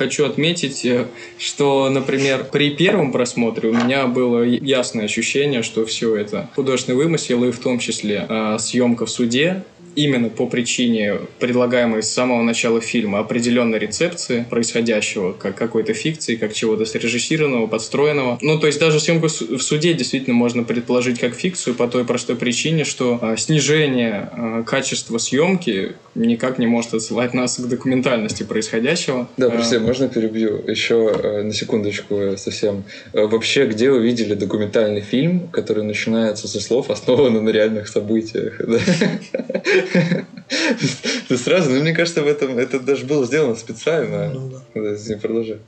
Хочу 0.03 0.25
отметить, 0.25 0.83
э, 0.83 1.05
что, 1.37 1.89
например, 1.89 2.43
при 2.51 2.71
первом 2.71 3.13
просмотре 3.13 3.69
у 3.69 3.73
меня 3.73 4.05
было 4.05 4.43
ясное 4.43 5.05
ощущение, 5.05 5.63
что 5.63 5.85
все 5.85 6.17
это 6.17 6.49
художественный 6.55 6.97
вымысел, 6.97 7.41
и 7.45 7.51
в 7.51 7.59
том 7.59 7.79
числе 7.79 8.25
э, 8.27 8.57
съемка 8.59 9.05
в 9.05 9.09
суде, 9.09 9.63
именно 9.95 10.29
по 10.29 10.47
причине 10.47 11.19
предлагаемой 11.39 12.03
с 12.03 12.09
самого 12.09 12.41
начала 12.41 12.81
фильма 12.81 13.19
определенной 13.19 13.79
рецепции 13.79 14.45
происходящего, 14.49 15.33
как 15.33 15.55
какой-то 15.55 15.93
фикции, 15.93 16.35
как 16.35 16.53
чего-то 16.53 16.85
срежиссированного, 16.85 17.67
подстроенного. 17.67 18.37
Ну, 18.41 18.59
то 18.59 18.67
есть 18.67 18.79
даже 18.79 18.99
съемку 18.99 19.27
в 19.27 19.61
суде 19.61 19.93
действительно 19.93 20.35
можно 20.35 20.63
предположить 20.63 21.19
как 21.19 21.33
фикцию 21.33 21.75
по 21.75 21.87
той 21.87 22.05
простой 22.05 22.35
причине, 22.35 22.83
что 22.83 23.19
э, 23.21 23.35
снижение 23.37 24.29
э, 24.31 24.63
качества 24.65 25.17
съемки 25.17 25.93
никак 26.15 26.59
не 26.59 26.67
может 26.67 26.93
отсылать 26.93 27.33
нас 27.33 27.57
к 27.57 27.67
документальности 27.67 28.43
происходящего. 28.43 29.27
Да, 29.37 29.49
прости, 29.49 29.75
э, 29.75 29.79
можно 29.79 30.07
перебью 30.07 30.63
еще 30.67 31.43
на 31.43 31.53
секундочку 31.53 32.37
совсем. 32.37 32.83
Вообще, 33.13 33.65
где 33.65 33.89
вы 33.91 34.01
видели 34.01 34.33
документальный 34.33 35.01
фильм, 35.01 35.47
который 35.49 35.83
начинается 35.83 36.47
со 36.47 36.59
слов, 36.59 36.89
основанный 36.89 37.41
на 37.41 37.49
реальных 37.49 37.87
событиях? 37.87 38.61
Ты 41.27 41.37
сразу, 41.37 41.71
ну, 41.71 41.81
мне 41.81 41.93
кажется, 41.93 42.21
в 42.21 42.27
этом 42.27 42.57
это 42.57 42.79
даже 42.79 43.05
было 43.05 43.25
сделано 43.25 43.55
специально. 43.55 44.29
Ну, 44.29 44.49
да. 44.49 45.17
Продолжай. 45.21 45.59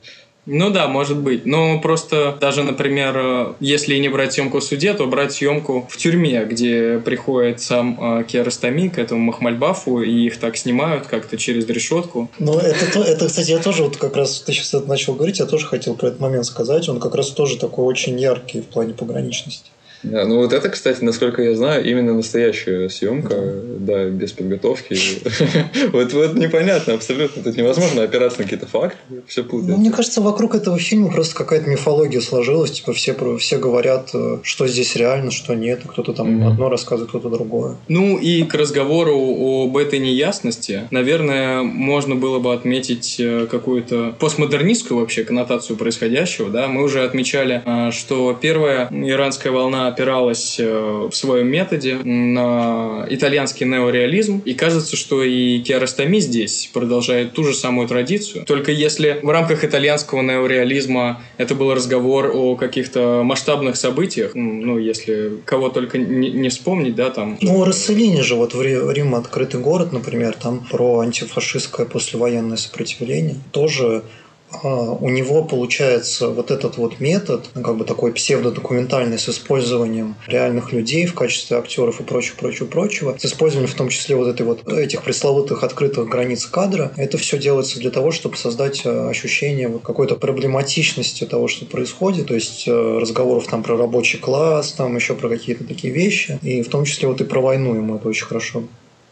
Ну 0.46 0.70
да, 0.70 0.86
может 0.86 1.18
быть. 1.18 1.44
Но 1.44 1.80
просто 1.80 2.36
даже, 2.40 2.62
например, 2.62 3.56
если 3.58 3.96
не 3.96 4.08
брать 4.08 4.32
съемку 4.32 4.60
в 4.60 4.64
суде, 4.64 4.94
то 4.94 5.06
брать 5.06 5.32
съемку 5.32 5.88
в 5.90 5.96
тюрьме, 5.96 6.44
где 6.44 7.00
приходит 7.04 7.60
сам 7.60 8.20
э, 8.20 8.24
Киаростами 8.24 8.86
к 8.86 8.98
этому 8.98 9.22
Махмальбафу, 9.22 10.02
и 10.02 10.26
их 10.26 10.38
так 10.38 10.56
снимают 10.56 11.08
как-то 11.08 11.36
через 11.36 11.66
решетку. 11.66 12.30
Ну, 12.38 12.56
это, 12.58 13.00
это, 13.00 13.26
кстати, 13.26 13.50
я 13.50 13.58
тоже 13.58 13.82
вот 13.82 13.96
как 13.96 14.16
раз, 14.16 14.40
ты 14.40 14.52
сейчас 14.52 14.72
это 14.72 14.86
начал 14.86 15.14
говорить, 15.14 15.40
я 15.40 15.46
тоже 15.46 15.66
хотел 15.66 15.94
про 15.96 16.08
этот 16.08 16.20
момент 16.20 16.46
сказать. 16.46 16.88
Он 16.88 17.00
как 17.00 17.16
раз 17.16 17.30
тоже 17.30 17.58
такой 17.58 17.84
очень 17.84 18.18
яркий 18.18 18.60
в 18.60 18.66
плане 18.66 18.94
пограничности. 18.94 19.70
Да, 20.06 20.24
ну 20.24 20.36
вот 20.36 20.52
это, 20.52 20.68
кстати, 20.68 21.02
насколько 21.02 21.42
я 21.42 21.54
знаю, 21.54 21.84
именно 21.84 22.14
настоящая 22.14 22.88
съемка, 22.88 23.34
да, 23.34 23.96
да 23.96 24.04
без 24.06 24.32
подготовки. 24.32 24.96
вот, 25.92 26.12
вот 26.12 26.34
непонятно 26.34 26.94
абсолютно. 26.94 27.42
Тут 27.42 27.56
невозможно 27.56 28.02
опираться 28.02 28.38
на 28.38 28.44
какие-то 28.44 28.66
факты, 28.66 28.98
все 29.26 29.42
путается. 29.42 29.72
Ну, 29.72 29.78
мне 29.78 29.90
кажется, 29.90 30.20
вокруг 30.20 30.54
этого 30.54 30.78
фильма 30.78 31.10
просто 31.10 31.34
какая-то 31.34 31.68
мифология 31.68 32.20
сложилась. 32.20 32.72
Типа 32.72 32.92
все, 32.92 33.14
все 33.38 33.58
говорят, 33.58 34.10
э, 34.14 34.38
что 34.42 34.66
здесь 34.66 34.96
реально, 34.96 35.30
что 35.30 35.54
нет. 35.54 35.80
Кто-то 35.86 36.12
там 36.12 36.46
одно 36.46 36.68
рассказывает, 36.68 37.10
кто-то 37.10 37.28
другое. 37.28 37.76
Ну 37.88 38.18
и 38.18 38.44
к 38.44 38.54
разговору 38.54 39.64
об 39.64 39.76
этой 39.76 39.98
неясности, 39.98 40.82
наверное, 40.90 41.62
можно 41.62 42.14
было 42.14 42.38
бы 42.38 42.52
отметить 42.52 43.16
э, 43.18 43.46
какую-то 43.50 44.14
постмодернистскую 44.18 45.00
вообще 45.00 45.24
коннотацию 45.24 45.76
происходящего. 45.76 46.50
Да? 46.50 46.68
Мы 46.68 46.82
уже 46.82 47.02
отмечали, 47.02 47.62
э, 47.64 47.90
что 47.92 48.36
первая 48.40 48.88
иранская 48.90 49.52
волна 49.52 49.88
опиралась 49.96 50.56
э, 50.58 51.08
в 51.10 51.14
своем 51.16 51.48
методе 51.48 51.94
на 52.04 53.06
итальянский 53.08 53.66
неореализм. 53.66 54.42
И 54.44 54.52
кажется, 54.52 54.94
что 54.94 55.22
и 55.22 55.58
Киаростами 55.60 56.18
здесь 56.18 56.68
продолжает 56.72 57.32
ту 57.32 57.44
же 57.44 57.54
самую 57.54 57.88
традицию. 57.88 58.44
Только 58.44 58.72
если 58.72 59.18
в 59.22 59.30
рамках 59.30 59.64
итальянского 59.64 60.20
неореализма 60.20 61.22
это 61.38 61.54
был 61.54 61.72
разговор 61.74 62.30
о 62.34 62.56
каких-то 62.56 63.22
масштабных 63.24 63.76
событиях, 63.76 64.32
ну, 64.34 64.78
если 64.78 65.32
кого 65.46 65.70
только 65.70 65.96
не, 65.98 66.48
вспомнить, 66.50 66.94
да, 66.94 67.10
там... 67.10 67.38
Ну, 67.40 67.64
Расселини 67.64 68.20
же, 68.20 68.34
вот 68.34 68.54
в 68.54 68.62
Рим 68.62 69.14
«Открытый 69.14 69.60
город», 69.60 69.92
например, 69.92 70.34
там 70.34 70.66
про 70.70 71.00
антифашистское 71.00 71.86
послевоенное 71.86 72.58
сопротивление 72.58 73.36
тоже 73.50 74.02
у 74.62 75.08
него 75.08 75.44
получается 75.44 76.28
вот 76.28 76.50
этот 76.50 76.76
вот 76.76 77.00
метод, 77.00 77.50
ну, 77.54 77.62
как 77.62 77.76
бы 77.76 77.84
такой 77.84 78.12
псевдодокументальный 78.12 79.18
с 79.18 79.28
использованием 79.28 80.14
реальных 80.26 80.72
людей 80.72 81.06
в 81.06 81.14
качестве 81.14 81.56
актеров 81.56 82.00
и 82.00 82.04
прочего, 82.04 82.36
прочего, 82.36 82.66
прочего, 82.66 83.16
с 83.18 83.24
использованием 83.24 83.70
в 83.70 83.76
том 83.76 83.88
числе 83.88 84.16
вот 84.16 84.28
этой 84.28 84.46
вот 84.46 84.66
этих 84.68 85.02
пресловутых 85.02 85.62
открытых 85.62 86.08
границ 86.08 86.46
кадра. 86.46 86.92
Это 86.96 87.18
все 87.18 87.38
делается 87.38 87.78
для 87.78 87.90
того, 87.90 88.12
чтобы 88.12 88.36
создать 88.36 88.82
а, 88.84 89.08
ощущение 89.08 89.68
вот 89.68 89.82
какой-то 89.82 90.16
проблематичности 90.16 91.24
того, 91.24 91.48
что 91.48 91.66
происходит, 91.66 92.26
то 92.26 92.34
есть 92.34 92.66
э, 92.66 92.98
разговоров 93.00 93.46
там 93.46 93.62
про 93.62 93.76
рабочий 93.76 94.18
класс, 94.18 94.72
там 94.72 94.96
еще 94.96 95.14
про 95.14 95.28
какие-то 95.28 95.64
такие 95.64 95.92
вещи, 95.92 96.38
и 96.42 96.62
в 96.62 96.68
том 96.68 96.84
числе 96.84 97.08
вот 97.08 97.20
и 97.20 97.24
про 97.24 97.40
войну 97.40 97.74
ему 97.74 97.96
это 97.96 98.08
очень 98.08 98.26
хорошо 98.26 98.64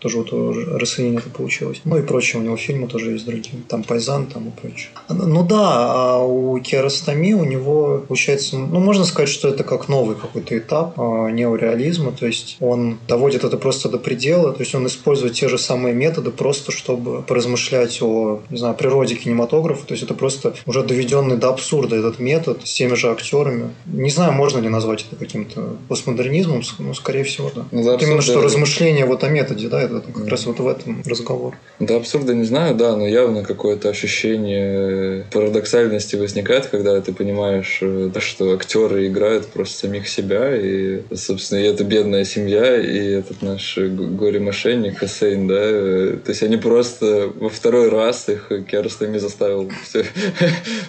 тоже 0.05 0.19
вот 0.19 0.35
у 0.35 0.53
Рассенина 0.79 1.21
это 1.21 1.31
получилось. 1.31 1.81
Ну 1.85 1.97
и 1.97 2.03
прочее, 2.03 2.43
у 2.43 2.45
него 2.45 2.59
фильмы 2.59 2.89
тоже 2.89 3.13
есть 3.13 3.25
другие. 3.25 3.57
Там 3.69 3.83
Пайзан, 3.83 4.27
там 4.27 4.49
и 4.49 4.51
прочее. 4.51 4.91
Ну 5.09 5.43
да, 5.43 5.95
а 5.95 6.19
у 6.19 6.59
Киаростами 6.59 7.33
у 7.33 7.45
него 7.45 8.05
получается, 8.07 8.59
ну 8.59 8.81
можно 8.81 9.07
сказать, 9.07 9.31
что 9.31 9.49
это 9.49 9.65
как 9.65 9.89
новый 9.89 10.15
какой-то 10.15 10.59
этап 10.59 11.01
а, 11.01 11.31
неореализма, 11.31 12.13
то 12.13 12.27
есть 12.27 12.59
он 12.61 12.99
доводит 13.09 13.45
это 13.45 13.57
просто 13.57 13.89
до 13.89 13.97
предела, 13.97 14.53
то 14.53 14.61
есть 14.61 14.75
он 14.75 14.87
использует 14.87 15.33
те 15.33 15.49
же 15.49 15.57
самые 15.57 15.95
методы 15.95 16.31
просто, 16.31 16.71
чтобы 16.71 17.23
поразмышлять 17.23 18.03
о, 18.03 18.43
не 18.51 18.59
знаю, 18.59 18.75
природе 18.75 19.15
кинематографа, 19.15 19.87
то 19.87 19.95
есть 19.95 20.05
это 20.05 20.13
просто 20.13 20.55
уже 20.67 20.83
доведенный 20.83 21.39
до 21.39 21.49
абсурда 21.49 21.97
этот 21.97 22.19
метод 22.19 22.61
с 22.65 22.75
теми 22.75 22.93
же 22.93 23.11
актерами. 23.11 23.71
Не 23.87 24.11
знаю, 24.11 24.33
можно 24.33 24.59
ли 24.59 24.69
назвать 24.69 25.07
это 25.09 25.17
каким-то 25.17 25.79
постмодернизмом, 25.89 26.61
ну, 26.79 26.93
скорее 26.93 27.25
всего, 27.25 27.51
да. 27.55 27.65
Ну, 27.71 27.83
вот 27.83 28.03
именно 28.03 28.21
что 28.21 28.43
размышление 28.43 29.07
вот 29.07 29.25
о 29.25 29.31
методе, 29.31 29.69
да, 29.69 29.81
это 29.81 29.94
это 29.99 30.13
как 30.13 30.29
раз 30.29 30.47
вот 30.47 30.61
в 30.61 30.69
этом 30.69 31.03
разговор. 31.05 31.57
Да, 31.81 31.97
абсурда 31.97 32.35
не 32.35 32.45
знаю, 32.45 32.75
да, 32.75 32.97
но 32.97 33.07
явно 33.07 33.43
какое-то 33.43 33.89
ощущение 33.89 35.25
парадоксальности 35.33 36.17
возникает, 36.17 36.67
когда 36.67 37.01
ты 37.01 37.13
понимаешь, 37.13 37.79
э, 37.81 38.11
что 38.19 38.55
актеры 38.55 39.07
играют 39.07 39.49
просто 39.49 39.87
самих 39.87 40.09
себя, 40.09 40.55
и, 40.55 41.03
собственно, 41.15 41.59
и 41.59 41.65
эта 41.65 41.85
бедная 41.85 42.25
семья, 42.25 42.77
и 42.81 43.11
этот 43.13 43.43
наш 43.43 43.77
горе-мошенник 43.79 44.99
Хасейн, 44.99 45.47
да, 45.47 45.55
э, 45.59 46.19
то 46.25 46.31
есть 46.31 46.43
они 46.43 46.57
просто 46.57 47.33
во 47.35 47.49
второй 47.49 47.89
раз 47.89 48.29
их 48.29 48.51
Киаростами 48.71 49.19
заставил 49.19 49.71
все, 49.85 50.05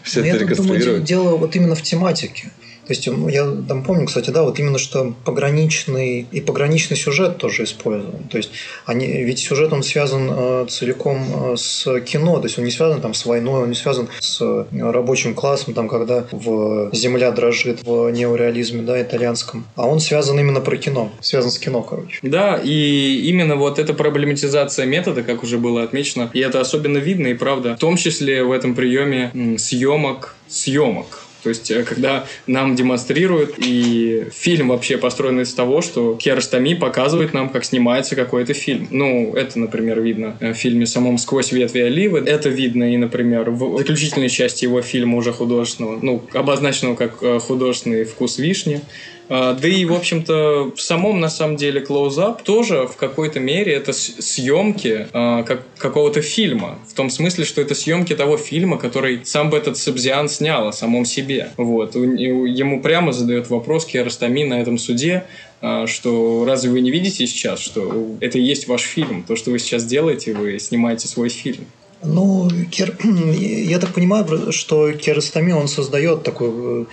все 0.04 0.22
это 0.22 0.38
реконструировать. 0.38 0.86
Я 0.86 0.86
думаю, 0.86 1.02
дело 1.06 1.36
вот 1.38 1.56
именно 1.56 1.76
в 1.76 1.82
тематике. 1.82 2.52
То 2.88 2.93
есть 2.93 3.08
я 3.08 3.52
там 3.67 3.84
помню, 3.84 4.06
кстати, 4.06 4.30
да, 4.30 4.43
вот 4.43 4.60
именно 4.60 4.78
что 4.78 5.13
пограничный 5.26 6.28
и 6.32 6.41
пограничный 6.41 6.95
сюжет 6.95 7.38
тоже 7.38 7.63
использован. 7.63 8.24
То 8.30 8.38
есть 8.38 8.52
они, 8.86 9.08
ведь 9.08 9.39
сюжет 9.39 9.74
он 9.74 9.82
связан 9.82 10.30
э, 10.32 10.65
целиком 10.69 11.54
э, 11.54 11.56
с 11.58 12.00
кино, 12.02 12.38
то 12.38 12.45
есть 12.45 12.60
он 12.60 12.65
не 12.65 12.71
связан 12.71 13.02
там 13.02 13.13
с 13.13 13.26
войной, 13.26 13.63
он 13.63 13.69
не 13.69 13.76
связан 13.76 14.08
с 14.19 14.39
э, 14.41 14.65
рабочим 14.71 15.34
классом, 15.34 15.74
там, 15.74 15.88
когда 15.88 16.26
в 16.32 16.89
земля 16.93 17.32
дрожит 17.32 17.84
в 17.84 18.10
неореализме, 18.12 18.84
да, 18.84 19.02
итальянском, 19.02 19.65
а 19.76 19.88
он 19.88 20.00
связан 20.00 20.39
именно 20.39 20.62
про 20.62 20.78
кино, 20.78 21.12
связан 21.21 21.50
с 21.50 21.58
кино, 21.58 21.82
короче. 21.82 22.19
Да, 22.21 22.60
и 22.63 23.21
именно 23.26 23.56
вот 23.56 23.80
эта 23.80 23.95
проблематизация 23.95 24.86
метода, 24.86 25.24
как 25.24 25.41
уже 25.41 25.58
было 25.58 25.82
отмечено, 25.82 26.30
и 26.34 26.39
это 26.39 26.62
особенно 26.62 27.00
видно 27.00 27.28
и 27.28 27.34
правда, 27.34 27.76
в 27.76 27.80
том 27.80 27.98
числе 27.98 28.43
в 28.43 28.52
этом 28.52 28.76
приеме 28.76 29.32
съемок, 29.58 30.36
съемок 30.48 31.25
то 31.46 31.50
есть, 31.50 31.70
э, 31.70 31.84
когда 31.84 32.26
нам 32.48 32.76
демонстрируют, 32.76 33.60
и 33.60 34.26
фильм 34.34 34.70
вообще 34.70 34.98
построен 34.98 35.40
из 35.42 35.54
того, 35.54 35.82
что 35.82 36.16
Киаростами 36.16 36.74
показывает 36.74 37.36
нам, 37.36 37.50
как 37.50 37.66
снимается 37.66 38.16
какой-то 38.16 38.56
фильм. 38.56 38.88
Ну, 38.90 39.32
это, 39.36 39.60
например, 39.60 40.02
видно 40.02 40.36
в 40.42 40.54
фильме 40.56 40.88
самом 40.88 41.20
«Сквозь 41.20 41.52
ветви 41.52 41.82
оливы». 41.82 42.18
Это 42.26 42.50
видно 42.50 42.92
и, 42.92 42.98
например, 42.98 43.52
в 43.52 43.78
заключительной 43.78 44.30
части 44.30 44.64
его 44.64 44.82
фильма 44.82 45.18
уже 45.18 45.34
художественного, 45.34 46.00
ну, 46.02 46.24
обозначенного 46.34 46.96
как 46.96 47.22
э, 47.22 47.38
художественный 47.38 48.06
вкус 48.06 48.40
вишни. 48.40 48.82
А, 49.30 49.54
Да 49.54 49.68
и, 49.68 49.86
в 49.86 49.94
общем-то, 49.94 50.72
в 50.76 50.82
самом, 50.82 51.20
на 51.20 51.30
самом 51.30 51.56
деле, 51.56 51.82
клоузап 51.82 52.44
тоже 52.44 52.88
в 52.88 52.96
какой-то 52.96 53.40
мере 53.40 53.74
это 53.74 53.94
съемки 53.94 55.08
а, 55.14 55.44
как, 55.44 55.64
какого-то 55.78 56.22
фильма. 56.22 56.80
В 56.88 56.94
том 56.94 57.10
смысле, 57.10 57.46
что 57.46 57.62
это 57.62 57.76
съемки 57.76 58.16
того 58.16 58.38
фильма, 58.38 58.78
который 58.78 59.22
сам 59.26 59.50
бы 59.50 59.58
этот 59.58 59.78
Сабзиан 59.78 60.30
снял 60.30 60.68
о 60.68 60.74
самом 60.74 61.06
себе. 61.06 61.50
Вот. 61.58 61.96
Ему 61.96 62.82
прямо 62.82 63.12
задает 63.12 63.50
вопрос 63.50 63.86
Киаростами 63.86 64.44
на 64.44 64.62
этом 64.62 64.78
суде, 64.78 65.26
а, 65.62 65.88
что 65.88 66.46
разве 66.46 66.70
вы 66.70 66.82
не 66.82 66.92
видите 66.92 67.26
сейчас, 67.26 67.60
что 67.60 68.16
это 68.20 68.38
и 68.38 68.42
есть 68.42 68.68
ваш 68.68 68.82
фильм? 68.82 69.24
То, 69.24 69.36
что 69.36 69.52
вы 69.52 69.60
сейчас 69.60 69.86
делаете, 69.86 70.34
вы 70.34 70.60
снимаете 70.60 71.08
свой 71.08 71.30
фильм. 71.30 71.66
Ну, 72.04 72.50
Кер... 72.72 72.96
я 73.04 73.80
так 73.80 73.94
понимаю, 73.94 74.52
что 74.52 74.92
Керастами, 74.92 75.54
он 75.54 75.68
создает 75.68 76.24
такую 76.24 76.84
э, 76.84 76.86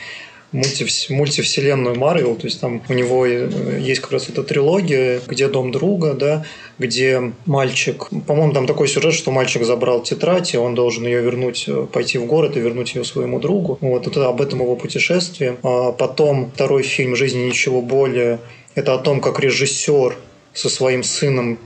мультивс- 0.53 1.13
мультивселенную 1.13 1.97
Марвел, 1.97 2.37
то 2.37 2.47
есть 2.47 2.61
там 2.61 2.83
у 2.89 2.93
него 2.93 3.27
э, 3.27 3.79
есть 3.81 4.01
как 4.01 4.13
раз 4.13 4.29
эта 4.29 4.43
трилогия, 4.43 5.21
где 5.27 5.49
дом 5.49 5.73
друга, 5.73 6.15
да, 6.15 6.45
где 6.79 7.33
мальчик, 7.47 8.09
по-моему, 8.27 8.53
там 8.53 8.67
такой 8.67 8.89
сюжет, 8.89 9.15
что 9.15 9.31
мальчик 9.31 9.65
забрал 9.65 10.03
тетрадь, 10.03 10.55
и 10.55 10.59
он 10.59 10.75
должен 10.75 11.07
ее 11.07 11.21
вернуть, 11.23 11.65
э, 11.67 11.87
пойти 11.93 12.19
в 12.19 12.27
город 12.27 12.57
и 12.57 12.61
вернуть 12.61 12.95
ее 12.95 13.05
своему 13.05 13.41
другу. 13.41 13.79
Вот, 13.81 14.07
это 14.07 14.29
об 14.29 14.41
этом 14.41 14.61
его 14.61 14.77
путешествии. 14.77 15.57
А 15.63 15.93
потом 15.93 16.51
второй 16.55 16.83
фильм 16.83 17.17
«Жизни 17.17 17.41
ничего 17.41 17.81
более» 17.81 18.39
это 18.75 18.95
о 18.95 18.99
том, 18.99 19.21
как 19.21 19.41
режиссер 19.41 20.17
со 20.55 20.69
своим 20.69 21.03
сыном 21.03 21.59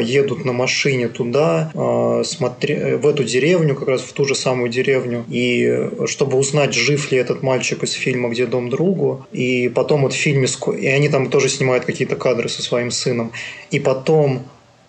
едут 0.00 0.44
на 0.44 0.52
машине 0.52 1.08
туда, 1.08 1.70
э, 1.74 2.22
смотре- 2.24 2.96
в 2.96 3.06
эту 3.06 3.24
деревню, 3.24 3.74
как 3.74 3.88
раз 3.88 4.02
в 4.02 4.12
ту 4.12 4.24
же 4.24 4.34
самую 4.34 4.68
деревню, 4.68 5.24
и 5.28 5.64
э, 5.64 6.06
чтобы 6.06 6.38
узнать, 6.38 6.72
жив 6.74 7.10
ли 7.12 7.18
этот 7.18 7.42
мальчик 7.42 7.82
из 7.82 7.92
фильма 7.92 8.28
«Где 8.28 8.46
дом 8.46 8.68
другу», 8.70 9.26
и 9.32 9.68
потом 9.68 10.02
вот 10.02 10.12
в 10.12 10.16
фильме, 10.16 10.46
и 10.78 10.86
они 10.86 11.08
там 11.08 11.30
тоже 11.30 11.48
снимают 11.48 11.84
какие-то 11.84 12.16
кадры 12.16 12.48
со 12.48 12.62
своим 12.62 12.90
сыном, 12.90 13.32
и 13.70 13.80
потом 13.80 14.42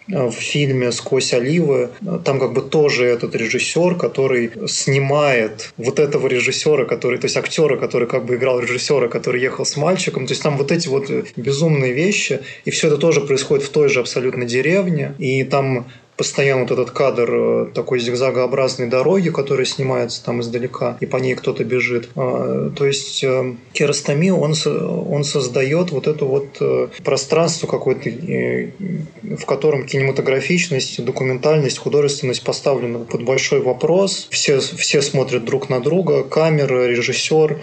в 0.08 0.32
фильме 0.32 0.92
«Сквозь 0.92 1.34
оливы» 1.34 1.90
э, 2.02 2.20
там 2.24 2.40
как 2.40 2.54
бы 2.54 2.62
тоже 2.62 3.06
этот 3.06 3.36
режиссер, 3.36 3.96
который 3.96 4.52
снимает 4.68 5.74
вот 5.78 6.00
этого 6.00 6.28
режиссера, 6.28 6.86
который, 6.86 7.20
то 7.20 7.26
есть 7.26 7.38
актера, 7.38 7.78
который 7.78 8.08
как 8.08 8.26
бы 8.26 8.36
играл 8.36 8.60
режиссера, 8.60 9.08
который 9.08 9.42
ехал 9.42 9.66
с 9.66 9.78
мальчиком. 9.78 10.28
То 10.28 10.34
есть 10.34 10.44
там 10.44 10.58
вот 10.58 10.72
эти 10.72 10.88
вот 10.88 11.10
э, 11.10 11.24
безумные 11.36 11.94
вещи, 11.94 12.42
и 12.66 12.72
все 12.72 12.88
это 12.88 12.98
тоже 12.98 13.22
происходит 13.22 13.66
в 13.66 13.70
той 13.70 13.90
же 13.90 14.00
абсолютно 14.00 14.46
деревне, 14.46 15.16
и 15.20 15.44
там 15.44 15.88
постоянно 16.18 16.62
вот 16.62 16.72
этот 16.72 16.92
кадр 16.92 17.30
э, 17.32 17.66
такой 17.74 18.00
зигзагообразной 18.00 18.88
дороги, 18.88 19.30
которая 19.30 19.66
снимается 19.66 20.24
там 20.24 20.42
издалека, 20.42 20.98
и 21.00 21.06
по 21.06 21.18
ней 21.18 21.36
кто-то 21.36 21.64
бежит. 21.64 22.10
А, 22.16 22.72
То 22.76 22.86
есть 22.86 23.24
э, 23.24 23.56
Киаростами, 23.74 24.30
он, 24.30 24.54
он 24.66 25.24
создает 25.24 25.92
вот 25.92 26.08
это 26.08 26.26
вот 26.26 26.58
э, 26.60 26.88
пространство 27.04 27.68
какое-то, 27.68 28.10
в 28.10 29.46
котором 29.46 29.86
кинематографичность, 29.86 31.04
документальность, 31.04 31.78
художественность 31.78 32.44
поставлены 32.44 33.00
под 33.00 33.24
большой 33.24 33.62
вопрос. 33.62 34.28
Все, 34.30 34.60
все 34.60 35.02
смотрят 35.02 35.46
друг 35.46 35.70
на 35.70 35.80
друга, 35.80 36.24
камера, 36.24 36.88
режиссер, 36.88 37.60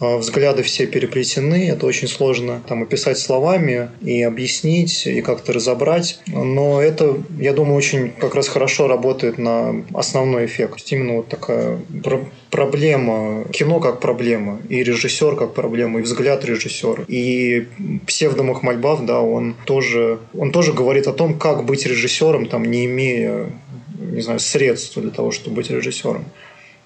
взгляды 0.00 0.62
все 0.62 0.86
переплетены, 0.86 1.68
это 1.68 1.86
очень 1.86 2.08
сложно 2.08 2.62
там 2.66 2.82
описать 2.82 3.18
словами 3.18 3.90
и 4.02 4.22
объяснить, 4.22 5.06
и 5.06 5.20
как-то 5.20 5.52
разобрать, 5.52 6.20
но 6.26 6.80
это, 6.82 7.16
я 7.38 7.52
думаю, 7.52 7.76
очень 7.76 8.10
как 8.10 8.34
раз 8.34 8.48
хорошо 8.48 8.88
работает 8.88 9.38
на 9.38 9.84
основной 9.94 10.46
эффект. 10.46 10.80
Именно 10.90 11.16
вот 11.16 11.28
такая 11.28 11.78
про- 12.02 12.28
проблема, 12.50 13.44
кино 13.52 13.80
как 13.80 14.00
проблема, 14.00 14.60
и 14.68 14.82
режиссер 14.82 15.36
как 15.36 15.54
проблема, 15.54 16.00
и 16.00 16.02
взгляд 16.02 16.44
режиссера, 16.44 17.04
и 17.08 17.66
псевдомах 18.06 18.62
Мальбав, 18.62 19.04
да, 19.04 19.20
он 19.20 19.54
тоже, 19.64 20.18
он 20.36 20.52
тоже 20.52 20.72
говорит 20.72 21.06
о 21.06 21.12
том, 21.12 21.38
как 21.38 21.64
быть 21.64 21.86
режиссером, 21.86 22.46
там, 22.46 22.64
не 22.64 22.86
имея, 22.86 23.50
не 23.98 24.20
знаю, 24.20 24.40
средств 24.40 24.98
для 24.98 25.10
того, 25.10 25.30
чтобы 25.30 25.56
быть 25.56 25.70
режиссером. 25.70 26.24